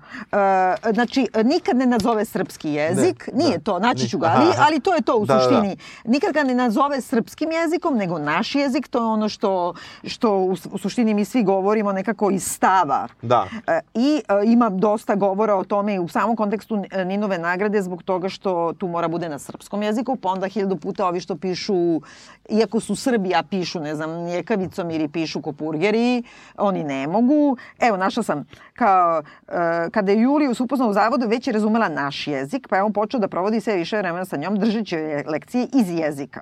E, 0.83 0.93
znači, 0.93 1.27
nikad 1.37 1.77
ne 1.77 1.85
nazove 1.87 2.25
srpski 2.25 2.69
jezik. 2.71 3.27
Ne, 3.27 3.33
Nije 3.35 3.57
da. 3.57 3.63
to, 3.63 3.79
naći 3.79 4.09
ću 4.09 4.17
ga, 4.17 4.27
ali, 4.29 4.51
ali 4.59 4.79
to 4.79 4.95
je 4.95 5.01
to 5.01 5.15
u 5.15 5.25
Da, 5.25 5.33
da, 5.33 5.39
da. 5.39 5.45
suštini. 5.45 5.77
Nikad 6.05 6.33
ga 6.33 6.43
ne 6.43 6.55
nazove 6.55 7.01
srpskim 7.01 7.51
jezikom, 7.53 7.95
nego 7.95 8.19
naš 8.19 8.55
jezik. 8.55 8.87
To 8.87 8.99
je 8.99 9.05
ono 9.05 9.29
što, 9.29 9.73
što 10.03 10.31
u, 10.33 10.51
u 10.71 10.77
suštini 10.77 11.13
mi 11.13 11.25
svi 11.25 11.43
govorimo 11.43 11.91
nekako 11.91 12.31
iz 12.31 12.43
stava. 12.45 12.88
Da. 13.21 13.47
E, 13.67 13.79
I 13.93 14.21
e, 14.27 14.45
ima 14.45 14.69
dosta 14.69 15.15
govora 15.15 15.55
o 15.55 15.63
tome 15.63 15.95
i 15.95 15.99
u 15.99 16.07
samom 16.07 16.35
kontekstu 16.35 16.83
Ninove 17.05 17.37
nagrade 17.37 17.81
zbog 17.81 18.03
toga 18.03 18.29
što 18.29 18.73
tu 18.73 18.87
mora 18.87 19.07
bude 19.07 19.29
na 19.29 19.39
srpskom 19.39 19.83
jeziku, 19.83 20.15
pa 20.15 20.29
onda 20.29 20.47
hiljadu 20.47 20.77
puta 20.77 21.07
ovi 21.07 21.19
što 21.19 21.35
pišu, 21.35 22.01
iako 22.49 22.79
su 22.79 22.95
Srbi, 22.95 23.35
a 23.35 23.43
pišu, 23.43 23.79
ne 23.79 23.95
znam, 23.95 24.23
njekavicom 24.23 24.91
ili 24.91 25.07
pišu 25.07 25.41
kopurgeri, 25.41 26.23
oni 26.57 26.83
ne 26.83 27.07
mogu. 27.07 27.57
Evo, 27.79 27.97
našla 27.97 28.23
sam, 28.23 28.45
kao, 28.73 29.21
e, 29.47 29.89
kada 29.91 30.11
je 30.11 30.21
Julijus 30.21 30.59
upoznao 30.59 30.89
u 30.89 30.93
zavodu, 30.93 31.27
već 31.27 31.47
je 31.47 31.53
razumela 31.53 31.89
naš 31.89 32.27
jezik, 32.27 32.67
pa 32.69 32.75
je 32.75 32.83
on 32.83 32.93
počeo 32.93 33.19
da 33.19 33.27
provodi 33.27 33.61
sve 33.61 33.75
više 33.75 33.97
vremena 33.97 34.25
sa 34.25 34.37
njom, 34.37 34.59
držeći 34.59 34.97
lekcije 35.27 35.67
iz 35.73 35.89
jezika. 35.89 36.41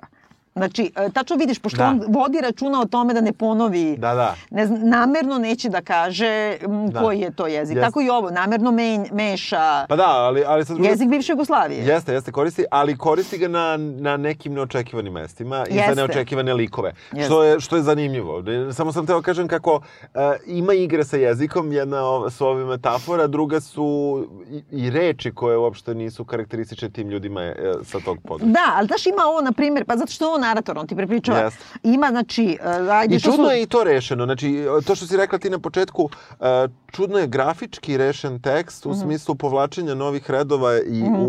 Znači, 0.58 0.92
e, 0.96 1.10
tačno 1.10 1.36
vidiš, 1.36 1.58
pošto 1.58 1.76
Da. 1.78 1.86
on 1.86 2.02
vodi 2.08 2.38
računa 2.40 2.80
o 2.80 2.84
tome 2.84 3.14
da 3.14 3.20
ne 3.20 3.32
ponovi 3.32 3.96
Da, 3.96 4.14
da. 4.14 4.34
ne 4.50 4.66
znam, 4.66 4.80
namerno 4.82 5.38
neće 5.38 5.68
da 5.68 5.80
kaže 5.80 6.56
Da. 6.88 7.00
koji 7.00 7.20
je 7.20 7.30
to 7.30 7.46
jezik. 7.46 7.76
Jeste. 7.76 7.86
Tako 7.86 8.00
i 8.00 8.08
ovo, 8.08 8.30
namerno 8.30 8.70
men, 8.72 9.06
meša 9.12 9.86
Pa 9.88 9.96
da, 9.96 10.06
ali, 10.08 10.44
ali 10.46 10.64
sa 10.64 10.74
druge 10.74 10.88
jezik 10.88 11.08
bivše 11.08 11.32
Jugoslavije. 11.32 11.84
Jeste, 11.84 12.12
jeste, 12.12 12.32
koristi, 12.32 12.64
ali 12.70 12.96
koristi 12.98 13.38
ga 13.38 13.48
na, 13.48 13.76
na 13.76 14.16
nekim 14.16 14.54
neočekivanim 14.54 15.12
mestima 15.12 15.64
i 15.68 15.74
za 15.74 15.80
Jeste. 15.80 15.94
neočekivane 15.94 16.54
likove, 16.54 16.92
Jeste. 17.12 17.24
što 17.24 17.42
je, 17.42 17.60
što 17.60 17.76
je 17.76 17.82
zanimljivo. 17.82 18.42
Samo 18.72 18.92
sam 18.92 19.06
teo 19.06 19.22
kažem 19.22 19.48
kako 19.48 19.80
e, 20.02 20.08
ima 20.46 20.72
igre 20.74 21.04
sa 21.04 21.16
jezikom, 21.16 21.72
jedna 21.72 21.98
su 22.30 22.46
ove 22.46 22.64
metafora, 22.64 23.26
druga 23.26 23.60
su 23.60 24.26
i, 24.50 24.84
i 24.84 24.90
reči 24.90 25.32
koje 25.34 25.58
uopšte 25.58 25.94
nisu 25.94 26.24
karakteristične 26.24 26.90
tim 26.90 27.08
ljudima 27.08 27.42
e, 27.42 27.54
sa 27.84 28.00
tog 28.00 28.18
područja. 28.24 28.52
Da, 28.52 28.72
ali 28.76 28.86
znaš 28.86 29.06
ima 29.06 29.22
ovo, 29.28 29.40
na 29.40 29.52
primjer, 29.52 29.84
pa 29.84 29.96
zato 29.96 30.12
što 30.12 30.26
ovo 30.28 30.38
narator, 30.48 30.78
on 30.78 30.86
ti 30.86 30.96
prepričava. 30.96 31.38
Jeste. 31.38 31.64
Ima, 31.84 32.08
znači, 32.08 32.58
uh, 32.60 32.90
ajde, 32.90 33.16
I 33.16 33.20
čudno 33.20 33.44
su- 33.44 33.50
je 33.50 33.62
i 33.62 33.66
to 33.66 33.84
rešeno. 33.84 34.24
Znači, 34.24 34.48
to 34.86 34.94
što 34.94 35.06
si 35.06 35.16
rekla 35.16 35.38
ti 35.38 35.50
na 35.50 35.58
početku, 35.58 36.08
e, 36.32 36.44
čudno 36.88 37.18
je 37.18 37.26
grafički 37.28 37.96
rešen 37.96 38.40
tekst 38.40 38.86
u 38.86 38.94
smislu 38.94 39.34
povlačenja 39.34 39.94
novih 39.96 40.30
redova 40.30 40.78
i 40.78 41.02
u, 41.02 41.24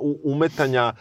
u- 0.00 0.18
umetanja 0.24 0.92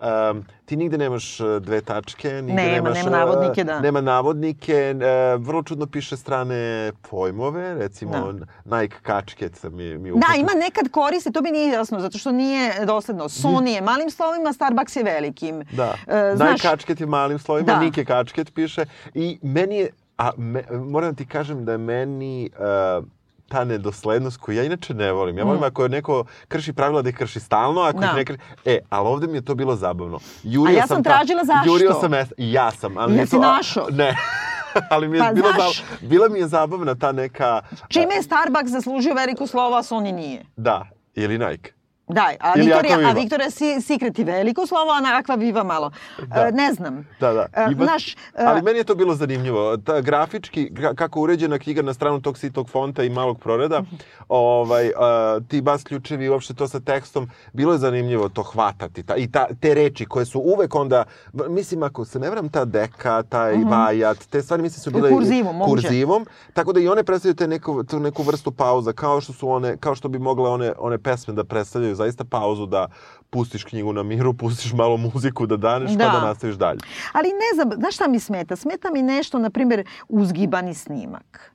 Um, 0.00 0.44
ti 0.64 0.76
nigde 0.76 0.98
nemaš 0.98 1.40
e, 1.40 1.60
dve 1.60 1.80
tačke, 1.80 2.32
nigde 2.32 2.52
Nema, 2.52 2.72
nemaš... 2.72 2.94
nema 2.94 3.08
e, 3.08 3.20
navodnike, 3.20 3.64
da. 3.64 3.80
Nema 3.80 4.00
navodnike, 4.00 4.74
e, 4.74 4.94
vrlo 5.36 5.62
čudno 5.62 5.86
piše 5.86 6.16
strane 6.16 6.92
pojmove, 7.10 7.74
recimo 7.74 8.32
Nike 8.64 8.96
kačket 9.02 9.62
mi, 9.62 9.98
mi 9.98 10.10
Da, 10.10 10.16
upatio. 10.16 10.40
ima 10.40 10.52
nekad 10.56 10.88
koristi, 10.90 11.32
to 11.32 11.42
mi 11.42 11.50
nije 11.50 11.72
jasno, 11.72 12.00
zato 12.00 12.18
što 12.18 12.32
nije 12.32 12.86
dosledno. 12.86 13.24
Sony 13.24 13.68
je 13.68 13.80
malim 13.80 14.10
slovima, 14.10 14.52
Starbucks 14.52 14.96
je 14.96 15.02
velikim. 15.04 15.62
Da. 15.72 15.94
E, 16.06 16.22
Nike 16.22 16.36
znaš, 16.36 16.60
kačket 16.62 17.00
je 17.00 17.06
malim 17.06 17.38
slovima, 17.38 17.66
Da. 17.66 17.80
Nike 17.80 18.04
kačket 18.04 18.54
piše. 18.54 18.84
I 19.14 19.38
meni 19.42 19.76
je, 19.76 19.90
a 20.16 20.30
me, 20.36 20.62
moram 20.70 21.14
ti 21.14 21.26
kažem 21.26 21.64
da 21.64 21.72
je 21.72 21.78
meni 21.78 22.50
uh, 22.98 23.04
ta 23.50 23.64
nedoslednost 23.64 24.36
koju 24.36 24.56
ja 24.56 24.64
inače 24.64 24.94
ne 24.94 25.12
volim. 25.12 25.38
Ja 25.38 25.44
volim 25.44 25.60
Mm. 25.60 25.64
ako 25.64 25.88
neko 25.88 26.16
krši 26.48 26.72
pravila 26.72 27.02
da 27.02 27.08
ih 27.08 27.16
krši 27.16 27.40
stalno, 27.40 27.80
ako 27.82 27.98
ih 27.98 28.00
Da. 28.02 28.12
ne 28.12 28.24
krši... 28.24 28.38
E, 28.64 28.78
ali 28.90 29.08
ovde 29.08 29.26
mi 29.26 29.34
je 29.34 29.42
to 29.42 29.54
bilo 29.54 29.76
zabavno. 29.76 30.18
Jurio 30.44 30.76
A 30.76 30.78
ja 30.78 30.86
sam 30.86 31.02
ta- 31.02 31.10
tražila 31.10 31.44
zašto. 31.44 31.68
Jurio 31.68 31.92
sam 31.94 32.10
mesta. 32.10 32.34
I 32.38 32.52
ja 32.52 32.70
sam. 32.72 32.98
Ali 32.98 33.14
je 33.14 33.18
Jesi 33.18 33.30
to, 33.30 33.38
našao? 33.40 33.86
Ne. 33.90 34.16
ali 34.90 35.08
mi 35.08 35.16
je 35.16 35.20
Pa, 35.20 35.32
bilo 35.32 35.48
znaš- 35.48 35.76
zabavno. 35.76 36.08
Bila 36.08 36.28
mi 36.28 36.38
je 36.38 36.48
zabavna 36.48 36.94
ta 36.94 37.12
neka... 37.12 37.60
Čime 37.88 38.14
je 38.14 38.22
Starbucks 38.22 38.68
zaslužio 38.68 39.14
veliko 39.14 39.46
slovo, 39.46 39.76
a 39.76 39.82
Sony 39.82 40.12
nije? 40.12 40.44
Da, 40.56 40.84
ili 41.14 41.38
Nike. 41.40 41.72
Da, 42.10 42.30
a 42.40 42.52
Ili 42.56 42.64
Victoria, 42.64 42.98
Aqua 42.98 43.46
a 43.46 43.50
Si- 43.50 43.80
Secret 43.80 44.18
je 44.18 44.24
veliko 44.24 44.66
slovo, 44.66 44.90
a 44.90 45.22
Aqua 45.22 45.36
Viva 45.36 45.62
malo. 45.64 45.90
Da. 46.26 46.40
E, 46.40 46.52
ne 46.52 46.72
znam. 46.72 47.06
Da, 47.20 47.32
da. 47.32 47.46
E, 47.54 47.64
Ima- 47.64 47.84
znaš, 47.84 48.12
e, 48.12 48.16
Ali 48.36 48.62
meni 48.62 48.78
je 48.78 48.84
to 48.84 48.94
bilo 48.94 49.14
zanimljivo. 49.14 49.76
Ta 49.76 50.00
grafički, 50.00 50.70
gra- 50.70 50.94
kako 50.94 51.20
uređena 51.20 51.58
knjiga 51.58 51.82
na 51.82 51.94
stranu 51.94 52.20
tog 52.20 52.38
sitog 52.38 52.68
fonta 52.68 53.02
i 53.02 53.10
malog 53.10 53.38
proreda, 53.40 53.82
ovaj, 54.28 54.92
a, 54.98 55.40
ti 55.48 55.60
bas 55.60 55.84
ključevi 55.84 56.28
uopšte 56.28 56.54
to 56.54 56.68
sa 56.68 56.80
tekstom, 56.80 57.30
bilo 57.52 57.72
je 57.72 57.78
zanimljivo 57.78 58.28
to 58.28 58.42
hvatati. 58.42 59.02
Ta, 59.02 59.16
I 59.16 59.30
ta, 59.30 59.46
te 59.60 59.74
reči 59.74 60.06
koje 60.06 60.24
su 60.24 60.40
uvek 60.40 60.74
onda, 60.74 61.04
mislim 61.48 61.82
ako 61.82 62.04
se 62.04 62.18
ne 62.18 62.30
vram, 62.30 62.48
ta 62.48 62.64
deka, 62.64 63.22
taj 63.22 63.54
vajat, 63.64 64.18
te 64.20 64.42
stvari 64.42 64.62
mislim 64.62 64.80
su 64.80 64.90
bile 64.90 65.10
kurzivom, 65.10 65.56
moguće. 65.56 65.82
kurzivom, 65.82 66.26
tako 66.52 66.72
da 66.72 66.80
i 66.80 66.88
one 66.88 67.04
predstavljaju 67.04 67.34
te 67.36 67.46
neku, 67.48 67.84
tu 67.84 68.00
neku 68.00 68.22
vrstu 68.22 68.52
pauza, 68.52 68.92
kao 68.92 69.20
što 69.20 69.32
su 69.32 69.48
one, 69.48 69.76
kao 69.76 69.94
što 69.94 70.08
bi 70.08 70.18
mogle 70.18 70.50
one, 70.50 70.72
one 70.78 70.98
pesme 70.98 71.34
da 71.34 71.44
predstavljaju 71.44 71.94
zaista 72.00 72.24
pauzu 72.24 72.66
da 72.66 72.88
pustiš 73.30 73.64
knjigu 73.64 73.92
na 73.92 74.02
miru, 74.02 74.34
pustiš 74.42 74.72
malo 74.72 74.96
muziku 74.96 75.46
da 75.46 75.56
daneš, 75.56 75.90
pa 75.92 76.04
Da. 76.04 76.10
da 76.10 76.20
nastaviš 76.20 76.56
dalje. 76.56 76.80
Ali 77.12 77.28
ne 77.28 77.50
znam, 77.54 77.80
znaš 77.80 77.94
šta 77.94 78.08
mi 78.08 78.20
smeta? 78.20 78.56
Smeta 78.56 78.88
mi 78.90 79.02
nešto, 79.02 79.38
na 79.38 79.50
primjer, 79.50 79.84
uzgibani 80.08 80.74
snimak. 80.74 81.52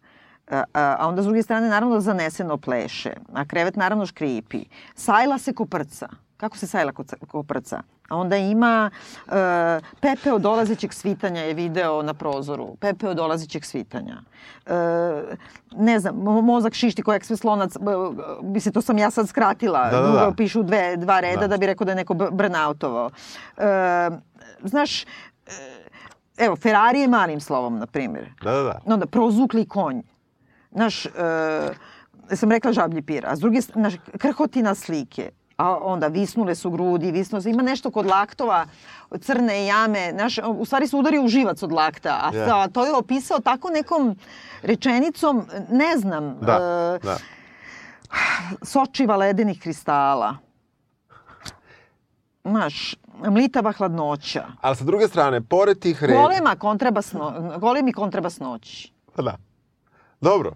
A, 0.51 0.63
a 0.73 1.07
onda 1.07 1.21
s 1.21 1.25
druge 1.25 1.43
strane 1.43 1.69
naravno 1.69 1.99
zaneseno 1.99 2.57
pleše, 2.57 3.13
a 3.33 3.45
krevet 3.45 3.75
naravno 3.75 4.05
škripi. 4.05 4.65
Sajla 4.95 5.37
se 5.37 5.53
koprca. 5.53 6.09
Kako 6.37 6.57
se 6.57 6.67
sajla 6.67 6.91
koprca? 7.27 7.81
A 8.09 8.17
onda 8.17 8.37
ima 8.37 8.89
e, 9.27 9.31
Pepe 10.01 10.33
od 10.33 10.41
dolazećeg 10.41 10.93
svitanja 10.93 11.41
je 11.41 11.53
video 11.53 12.01
na 12.01 12.13
prozoru. 12.13 12.75
Pepe 12.75 13.09
od 13.09 13.17
dolazećeg 13.17 13.65
svitanja. 13.65 14.21
E, 14.65 14.71
ne 15.71 15.99
znam, 15.99 16.15
mo- 16.15 16.41
mozak 16.41 16.73
šišti 16.73 17.03
kojeg 17.03 17.23
sve 17.25 17.37
slonac, 17.37 17.73
mislim, 18.43 18.73
to 18.73 18.81
sam 18.81 18.97
ja 18.97 19.11
sad 19.11 19.29
skratila. 19.29 19.89
Da, 19.89 20.01
da, 20.01 20.11
da. 20.11 20.33
pišu 20.37 20.63
dve, 20.63 20.97
dva 20.97 21.19
reda 21.19 21.41
Da. 21.41 21.47
da. 21.47 21.57
bi 21.57 21.65
rekao 21.65 21.85
da 21.85 21.91
je 21.91 21.95
neko 21.95 22.13
burnoutovao. 22.13 23.09
E, 23.57 24.09
znaš, 24.63 25.03
e, 25.03 25.07
evo, 26.37 26.55
Ferrari 26.55 26.99
je 26.99 27.07
malim 27.07 27.39
slovom, 27.39 27.77
na 27.77 27.85
primjer. 27.85 28.29
Da, 28.43 28.51
da, 28.51 28.63
da. 28.63 28.79
Onda, 28.85 29.05
prozukli 29.05 29.67
konj. 29.67 30.01
Znaš, 30.71 31.05
e, 31.05 31.09
sam 32.29 32.51
rekla 32.51 32.73
žablji 32.73 33.01
pir, 33.01 33.25
a 33.25 33.35
s 33.35 33.39
druge 33.39 33.61
znaš, 33.61 33.93
krhotina 34.17 34.75
slike. 34.75 35.29
A 35.57 35.77
onda 35.77 36.07
visnule 36.07 36.55
su 36.55 36.69
grudi, 36.69 37.11
visnulo 37.11 37.41
se. 37.41 37.49
Ima 37.49 37.63
nešto 37.63 37.91
kod 37.91 38.05
laktova, 38.05 38.65
crne 39.17 39.65
jame. 39.65 40.11
Znaš, 40.11 40.37
u 40.47 40.65
stvari 40.65 40.87
se 40.87 40.95
udario 40.95 41.23
u 41.23 41.27
živac 41.27 41.63
od 41.63 41.71
lakta. 41.71 42.19
A 42.23 42.31
sa- 42.33 42.67
to 42.67 42.85
je 42.85 42.93
opisao 42.93 43.39
tako 43.39 43.69
nekom 43.69 44.15
rečenicom, 44.61 45.41
ne 45.69 45.97
znam, 45.97 46.37
Da, 46.41 46.53
e, 46.53 46.99
da. 46.99 47.17
sočiva 48.63 49.15
ledenih 49.15 49.61
kristala. 49.61 50.37
Znaš, 52.43 52.95
mlitava 53.21 53.71
hladnoća. 53.71 54.45
Ali 54.61 54.75
sa 54.75 54.83
druge 54.83 55.07
strane, 55.07 55.41
pored 55.41 55.79
tih 55.79 56.03
reči... 56.03 56.13
Golema 56.15 56.55
kontrabasno, 56.55 57.33
golemi 57.57 57.93
kontrabasnoći. 57.93 58.91
Pa 59.15 59.21
Da. 59.21 59.37
Dobro. 60.21 60.51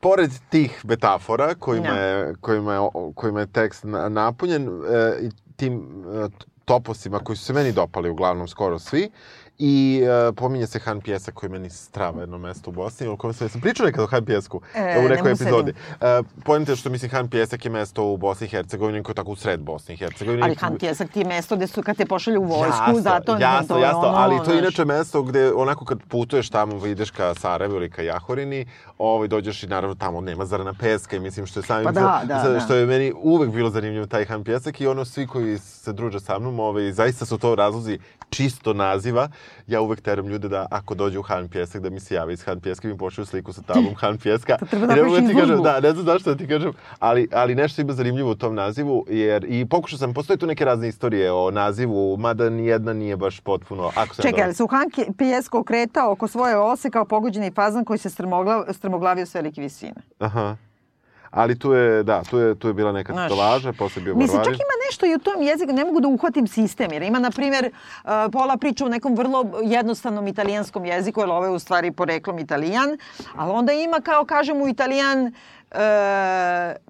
Pored 0.00 0.30
tih 0.48 0.84
metafora 0.84 1.54
kojima, 1.54 1.88
Da. 1.88 1.96
je, 1.96 2.34
kojima, 2.40 2.74
je, 2.74 2.80
kojima 3.14 3.40
je 3.40 3.46
tekst 3.46 3.84
na- 3.84 4.08
napunjen 4.08 4.62
e, 4.62 5.28
tim 5.56 5.74
e, 6.16 6.28
toposima 6.64 7.18
koji 7.18 7.36
su 7.36 7.44
se 7.44 7.52
meni 7.52 7.72
dopali 7.72 8.10
uglavnom 8.10 8.48
skoro 8.48 8.78
svi 8.78 9.10
i 9.58 10.02
e, 10.28 10.32
pominje 10.32 10.66
se 10.66 10.78
Han 10.78 11.00
Pjesak 11.00 11.34
koji 11.34 11.48
je 11.48 11.52
meni 11.52 11.70
strava 11.70 12.20
jedno 12.20 12.38
mesto 12.38 12.70
u 12.70 12.72
Bosni, 12.72 13.06
o 13.06 13.16
kojem 13.16 13.34
sam, 13.34 13.48
sam 13.48 13.60
pričao 13.60 13.86
nekad 13.86 14.04
o 14.04 14.06
Han 14.06 14.24
Pjesku 14.24 14.60
E, 14.74 14.98
u 14.98 15.02
ne 15.02 15.08
nekoj 15.08 15.32
epizodi. 15.32 15.70
E, 16.00 16.22
Pojente 16.44 16.76
što 16.76 16.90
mislim 16.90 17.10
Han 17.10 17.28
Pjesak 17.28 17.64
je 17.64 17.70
mesto 17.70 18.04
u 18.04 18.16
Bosni 18.16 18.46
i 18.46 18.50
Hercegovini 18.50 19.02
koje 19.02 19.12
je 19.12 19.16
tako 19.16 19.30
u 19.30 19.36
sred 19.36 19.60
Bosni 19.60 19.94
i 19.94 19.98
Hercegovine. 19.98 20.42
Ali 20.42 20.54
Han 20.54 20.78
Tjesak 20.78 21.10
ti 21.10 21.18
je 21.18 21.24
mesto 21.24 21.56
gde 21.56 21.66
su 21.66 21.82
kad 21.82 21.96
te 21.96 22.06
pošalju 22.06 22.40
u 22.40 22.44
vojsku, 22.44 22.66
Jasno, 22.80 23.00
zato 23.00 23.36
jasno, 23.38 23.68
to 23.68 23.76
je 23.76 23.82
jasno, 23.82 23.98
ono, 24.00 24.08
ali 24.10 24.36
to 24.44 24.52
je 24.52 24.58
inače 24.58 24.84
mesto 24.84 25.22
gde 25.22 25.52
onako 25.52 25.84
kad 25.84 25.98
putuješ 26.08 26.50
tamo, 26.50 26.86
ideš 26.86 27.10
ka 27.10 27.34
Sarajevu 27.34 27.76
ili 27.76 27.90
ka 27.90 28.02
Jahorini, 28.02 28.66
ovaj, 29.00 29.28
dođeš 29.28 29.62
i 29.62 29.66
naravno 29.66 29.94
tamo 29.94 30.20
nema 30.20 30.44
zarana 30.44 30.74
peska 30.74 31.16
i 31.16 31.20
mislim 31.20 31.46
što 31.46 31.60
je 31.60 31.64
samim 31.64 31.84
Pa 31.84 31.92
da, 31.92 32.22
da, 32.24 32.42
za- 32.42 32.50
da. 32.50 32.60
što 32.60 32.74
je 32.74 32.86
meni 32.86 33.12
uvek 33.16 33.50
bilo 33.50 33.70
zanimljivo 33.70 34.06
taj 34.06 34.24
Han 34.24 34.44
Pjesak 34.44 34.80
i 34.80 34.86
ono 34.86 35.04
svi 35.04 35.26
koji 35.26 35.58
se 35.58 35.92
druže 35.92 36.20
sa 36.20 36.38
mnom, 36.38 36.60
ovaj, 36.60 36.92
zaista 36.92 37.26
su 37.26 37.38
to 37.38 37.54
razlozi 37.54 37.98
čisto 38.30 38.72
naziva. 38.72 39.28
Ja 39.70 39.80
uvek 39.80 40.00
teram 40.00 40.26
ljude 40.26 40.48
da 40.48 40.66
ako 40.70 40.94
dođu 40.94 41.20
u 41.20 41.22
Han 41.22 41.48
Pjesak 41.48 41.82
da 41.82 41.90
mi 41.90 42.00
se 42.00 42.14
jave 42.14 42.32
iz 42.32 42.44
Han 42.44 42.60
Pjeska 42.60 42.88
i 42.88 42.90
mi 42.92 42.98
pošlju 42.98 43.24
sliku 43.24 43.52
sa 43.52 43.62
tablom 43.62 43.94
Han 43.94 44.18
Pjeska. 44.18 44.56
To 44.60 44.66
treba 44.66 44.86
da 44.86 44.94
napraviš 44.96 45.28
ti 45.28 45.34
kažem, 45.34 45.62
da, 45.62 45.80
ne 45.80 45.92
znam 45.92 46.04
zašto 46.04 46.30
da 46.30 46.36
ti 46.36 46.48
kažem, 46.48 46.72
ali, 46.98 47.28
ali 47.32 47.54
nešto 47.54 47.82
ima 47.82 47.92
zanimljivo 47.92 48.30
u 48.30 48.34
tom 48.34 48.54
nazivu, 48.54 49.04
jer 49.08 49.44
i 49.48 49.66
pokušao 49.66 49.98
sam, 49.98 50.14
postoje 50.14 50.36
tu 50.36 50.46
neke 50.46 50.64
razne 50.64 50.88
istorije 50.88 51.32
o 51.32 51.50
nazivu, 51.50 52.16
mada 52.16 52.50
ni 52.50 52.66
jedna 52.66 52.92
nije 52.92 53.16
baš 53.16 53.40
potpuno, 53.40 53.86
ako 53.86 54.14
ne 54.18 54.22
Čekaj, 54.22 54.44
ali 54.44 54.54
se 54.54 54.62
u 54.62 54.66
Hanki 54.66 55.06
Pijesko 55.18 55.58
okretao 55.58 56.12
oko 56.12 56.28
svoje 56.28 56.56
ose 56.56 56.90
kao 56.90 57.04
pogođeni 57.04 57.50
fazan 57.50 57.84
koji 57.84 57.98
se 57.98 58.10
strmoglav, 58.10 58.64
strmoglavio 58.72 59.26
s 59.26 59.34
velike 59.34 59.60
visine. 59.60 60.02
Aha. 60.18 60.56
Ali 61.30 61.58
tu 61.58 61.72
je, 61.72 62.02
da, 62.02 62.22
tu 62.30 62.38
je, 62.38 62.54
tu 62.54 62.68
je 62.68 62.74
bila 62.74 62.92
neka 62.92 63.12
Znaš, 63.12 63.28
titulaža, 63.28 63.72
posle 63.72 64.02
bio 64.02 64.14
Mislim, 64.14 64.44
čak 64.44 64.54
ima 64.54 64.76
nešto 64.86 65.06
i 65.06 65.14
u 65.14 65.18
tom 65.18 65.42
jeziku, 65.42 65.72
ne 65.72 65.84
mogu 65.84 66.00
da 66.00 66.08
uhvatim 66.08 66.46
sistem, 66.46 66.92
jer 66.92 67.02
ima, 67.02 67.18
na 67.18 67.30
primjer, 67.30 67.70
uh, 68.04 68.10
pola 68.32 68.56
priča 68.56 68.84
u 68.84 68.88
nekom 68.88 69.14
vrlo 69.14 69.44
jednostavnom 69.62 70.26
italijanskom 70.26 70.84
jeziku, 70.84 71.20
jer 71.20 71.30
ovo 71.30 71.44
je 71.44 71.50
u 71.50 71.58
stvari 71.58 71.92
poreklom 71.92 72.38
italijan, 72.38 72.98
ali 73.36 73.52
onda 73.52 73.72
ima, 73.72 74.00
kao 74.00 74.24
kažem 74.24 74.62
u 74.62 74.68
italijan, 74.68 75.26
uh, 75.26 75.76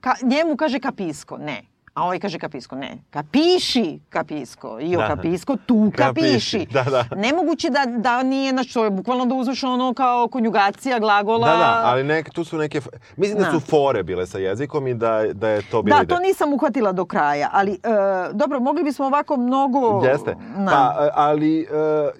ka, 0.00 0.14
njemu 0.22 0.56
kaže 0.56 0.80
kapisko, 0.80 1.38
ne. 1.38 1.69
A 1.92 2.04
ovaj 2.04 2.18
kaže 2.18 2.38
kapisko, 2.38 2.76
ne. 2.76 2.98
Kapiši 3.10 4.00
kapisko, 4.10 4.78
io 4.80 4.98
Da. 4.98 5.06
kapisko, 5.06 5.56
tu 5.58 5.92
Kapiši, 5.96 6.26
kapiši. 6.58 6.66
da, 6.66 6.82
da. 6.84 7.16
Nemoguće 7.16 7.70
da, 7.70 7.86
da 7.88 8.22
nije, 8.22 8.50
znači 8.50 8.74
to 8.74 8.84
je 8.84 8.90
bukvalno 8.90 9.26
da 9.26 9.34
uzmeš 9.34 9.64
ono 9.64 9.94
kao 9.94 10.28
konjugacija 10.28 10.98
glagola. 10.98 11.48
Da, 11.48 11.56
da, 11.56 11.80
ali 11.84 12.04
nek, 12.04 12.30
tu 12.30 12.44
su 12.44 12.58
neke, 12.58 12.80
mislim 13.16 13.38
da 13.38 13.44
Da. 13.44 13.50
su 13.50 13.60
fore 13.60 14.02
bile 14.02 14.26
sa 14.26 14.38
jezikom 14.38 14.86
i 14.86 14.94
da, 14.94 15.22
da 15.32 15.48
je 15.48 15.62
to 15.62 15.82
bila 15.82 15.96
Da, 15.96 16.02
ideja. 16.02 16.16
to 16.16 16.22
nisam 16.22 16.52
uhvatila 16.52 16.92
do 16.92 17.04
kraja, 17.04 17.48
ali 17.52 17.72
e, 17.72 17.78
dobro, 18.32 18.60
mogli 18.60 18.84
bismo 18.84 19.06
ovako 19.06 19.36
mnogo... 19.36 20.02
Jeste. 20.04 20.36
Na. 20.56 20.70
Pa, 20.70 21.04
e, 21.04 21.10
ali 21.14 21.60
e, 21.60 21.66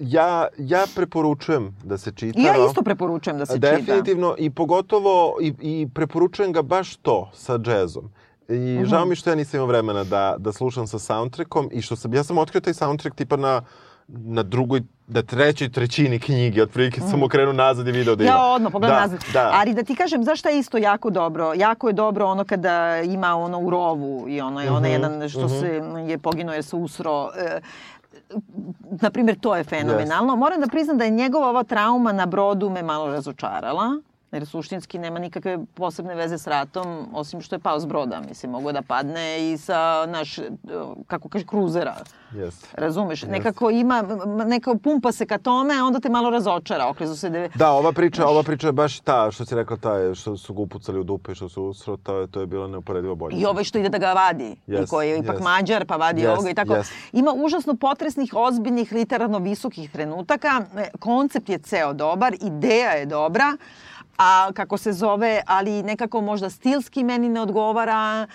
ja, 0.01 0.47
ja 0.59 0.85
preporučujem 0.95 1.77
da 1.85 1.99
se 1.99 2.13
čita. 2.13 2.41
I 2.41 2.43
ja 2.43 2.55
isto 2.69 2.83
preporučujem 2.83 3.39
da 3.39 3.47
se 3.47 3.53
čita. 3.55 3.71
Definitivno 3.71 4.35
i 4.39 4.51
pogotovo 4.51 5.37
i, 5.41 5.55
i 5.61 5.89
preporučujem 5.95 6.53
ga 6.53 6.63
baš 6.63 6.97
to 6.97 7.31
sa 7.35 7.59
džezom. 7.59 8.11
I 8.51 8.55
Mhm. 8.75 8.85
žao 8.85 9.05
mi 9.05 9.17
što 9.17 9.31
ja 9.31 9.37
nisam 9.37 9.59
imao 9.59 9.67
vremena 9.67 10.05
da, 10.05 10.35
da 10.39 10.53
slušam 10.53 10.87
sa 10.87 10.99
soundtrackom 10.99 11.69
i 11.73 11.83
što 11.83 11.97
sam, 11.97 12.15
ja 12.15 12.25
sam 12.25 12.39
otkrio 12.39 12.61
taj 12.61 12.75
soundtrack 12.75 13.17
tipa 13.17 13.37
na, 13.37 13.63
na 14.09 14.43
drugoj, 14.43 14.81
na 15.07 15.23
trećoj 15.23 15.69
trećini 15.71 16.19
knjige, 16.19 16.63
otprilike 16.63 17.01
sam 17.01 17.23
okrenuo 17.23 17.53
nazad 17.55 17.89
i 17.89 17.93
video 17.93 18.17
da 18.17 18.25
ima. 18.25 18.33
Mhm. 18.33 18.41
Ja 18.41 18.47
odmah 18.47 18.73
pogledam 18.73 18.97
da, 18.97 19.01
nazad. 19.01 19.21
Da, 19.33 19.51
Ali 19.55 19.75
da 19.75 19.83
ti 19.83 19.95
kažem, 19.95 20.25
zašto 20.25 20.49
je 20.49 20.59
isto 20.59 20.79
jako 20.79 21.11
dobro? 21.11 21.53
Jako 21.55 21.89
je 21.89 21.95
dobro 21.95 22.27
ono 22.27 22.45
kada 22.45 23.01
ima 23.01 23.37
ono 23.37 23.59
u 23.59 23.71
rovu 23.71 24.25
i 24.29 24.41
ono 24.41 24.61
je 24.61 24.71
onaj 24.71 24.91
Mhm, 24.91 25.03
jedan 25.03 25.29
što 25.29 25.49
se 25.51 25.67
je 26.07 26.19
poginuo 26.19 26.55
jer 26.55 26.65
se 26.65 26.77
usro. 26.77 27.31
E, 27.37 27.61
na 28.93 29.11
primjer, 29.11 29.39
to 29.39 29.57
je 29.57 29.65
fenomenalno. 29.65 30.37
Moram 30.37 30.61
da 30.61 30.67
priznam 30.67 30.99
da 30.99 31.05
je 31.05 31.11
njegova 31.13 31.49
ova 31.49 31.63
trauma 31.63 32.13
na 32.13 32.27
brodu 32.27 32.71
me 32.71 32.83
malo 32.83 33.07
razočarala. 33.09 34.01
Jer 34.33 34.47
suštinski 34.47 34.99
nema 34.99 35.19
nikakve 35.19 35.59
posebne 35.75 36.15
veze 36.15 36.39
s 36.39 36.47
ratom, 36.47 37.09
osim 37.15 37.41
što 37.41 37.55
je 37.55 37.59
pao 37.59 37.81
s 37.81 37.85
broda. 37.87 38.21
Mislim, 38.29 38.53
mogu 38.53 38.73
da 38.73 38.83
padne 38.83 39.53
i 39.53 39.59
sa, 39.59 40.07
naš, 40.07 40.39
kako 41.07 41.29
kaže, 41.29 41.47
kruzera. 41.47 41.97
Jeste. 42.35 42.69
Razumeš? 42.73 43.23
Nekako 43.23 43.71
ima, 43.71 44.03
neka 44.47 44.75
pumpa 44.83 45.13
se 45.13 45.27
ka 45.27 45.39
tome, 45.39 45.75
a 45.79 45.85
onda 45.85 46.01
te 46.01 46.09
malo 46.09 46.31
razočara. 46.31 46.89
Oklizu 46.89 47.17
se 47.17 47.31
deve... 47.31 47.49
Da, 47.55 47.71
ova 47.71 47.93
priča, 47.93 48.27
ova 48.27 48.43
priča 48.43 48.67
je 48.67 48.73
baš 48.73 49.01
ta, 49.01 49.31
što 49.31 49.45
si 49.45 49.55
rekla, 49.55 49.77
ta 49.77 50.15
što 50.15 50.37
su 50.37 50.55
ga 50.55 50.63
upucali 50.63 51.01
u 51.01 51.05
dupe, 51.05 51.33
i 51.33 51.35
što 51.35 51.49
su 51.49 51.63
usro, 51.63 51.97
to 51.97 52.19
je, 52.19 52.27
to 52.27 52.41
je 52.41 52.47
bilo 52.47 52.69
neuporedivo 52.69 53.15
bolje. 53.15 53.37
I 53.37 53.47
ovaj 53.47 53.65
što 53.65 53.79
ide 53.79 53.89
da 53.89 53.99
ga 53.99 54.13
vadi, 54.13 54.57
i 54.67 54.73
Yes, 54.73 54.91
koji 54.91 55.09
je 55.09 55.19
ipak 55.19 55.39
yes. 55.39 55.43
mađar, 55.43 55.87
pa 55.87 55.97
vadi 55.97 56.23
Yes, 56.23 56.33
ovoga 56.33 56.51
i 56.51 56.55
tako. 56.55 56.73
yes. 56.75 56.93
Ima 57.13 57.33
užasno 57.37 57.77
potresnih, 57.77 58.31
ozbiljnih, 58.37 58.93
literarno 58.93 59.39
visokih 59.39 59.91
trenutaka. 59.91 60.63
E, 60.77 60.91
Koncept 60.99 61.49
je 61.49 61.59
ceo 61.59 61.93
dobar, 61.93 62.35
ideja 62.41 62.91
je 62.91 63.07
dobra, 63.07 63.57
a 64.21 64.53
kako 64.55 64.77
se 64.77 64.93
zove, 64.93 65.43
ali 65.47 65.83
nekako 65.83 66.21
možda 66.21 66.51
stilski 66.51 67.05
meni 67.05 67.29
ne 67.29 67.41
odgovara 67.41 68.27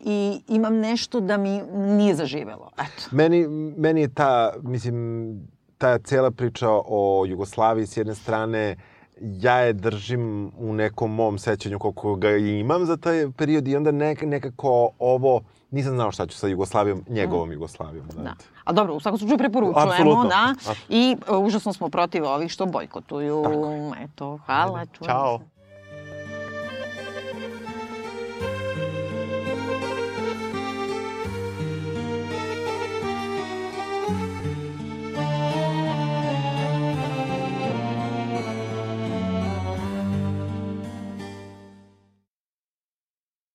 i 0.00 0.40
imam 0.48 0.76
nešto 0.76 1.20
da 1.20 1.36
mi 1.36 1.62
nije 1.72 2.14
zaživelo. 2.14 2.70
Eto. 2.72 3.08
Meni, 3.10 3.48
meni 3.76 4.00
je 4.00 4.14
ta, 4.14 4.52
mislim, 4.62 5.48
ta 5.78 5.98
cela 5.98 6.30
priča 6.30 6.68
o 6.70 7.24
Jugoslaviji 7.28 7.86
s 7.86 7.96
jedne 7.96 8.14
strane 8.14 8.76
ja 9.20 9.56
je 9.56 9.72
držim 9.72 10.52
u 10.58 10.72
nekom 10.72 11.14
mom 11.14 11.38
sećanju 11.38 11.78
koliko 11.78 12.14
ga 12.14 12.36
imam 12.36 12.86
za 12.86 12.96
taj 12.96 13.30
period 13.36 13.68
i 13.68 13.76
onda 13.76 13.90
nek, 13.90 14.22
nekako 14.22 14.90
ovo 14.98 15.40
nisam 15.70 15.94
znao 15.94 16.12
šta 16.12 16.26
ću 16.26 16.36
sa 16.36 16.46
Jugoslavijom, 16.46 17.04
njegovom 17.08 17.48
mm. 17.48 17.52
Jugoslavijom. 17.52 18.06
Da. 18.16 18.34
A 18.64 18.72
dobro, 18.72 18.94
u 18.94 19.00
svakom 19.00 19.18
slučaju 19.18 19.38
preporučujemo, 19.38 19.90
Absolutno. 19.90 20.28
da. 20.28 20.54
I 20.88 21.16
uh, 21.28 21.44
užasno 21.44 21.72
smo 21.72 21.88
protiv 21.88 22.24
ovih 22.24 22.50
što 22.50 22.66
bojkotuju. 22.66 23.42
Tako. 23.42 23.94
Eto, 24.04 24.38
hvala, 24.46 24.86
čujemo 24.86 25.14
Ćao. 25.14 25.38
se. 25.38 25.59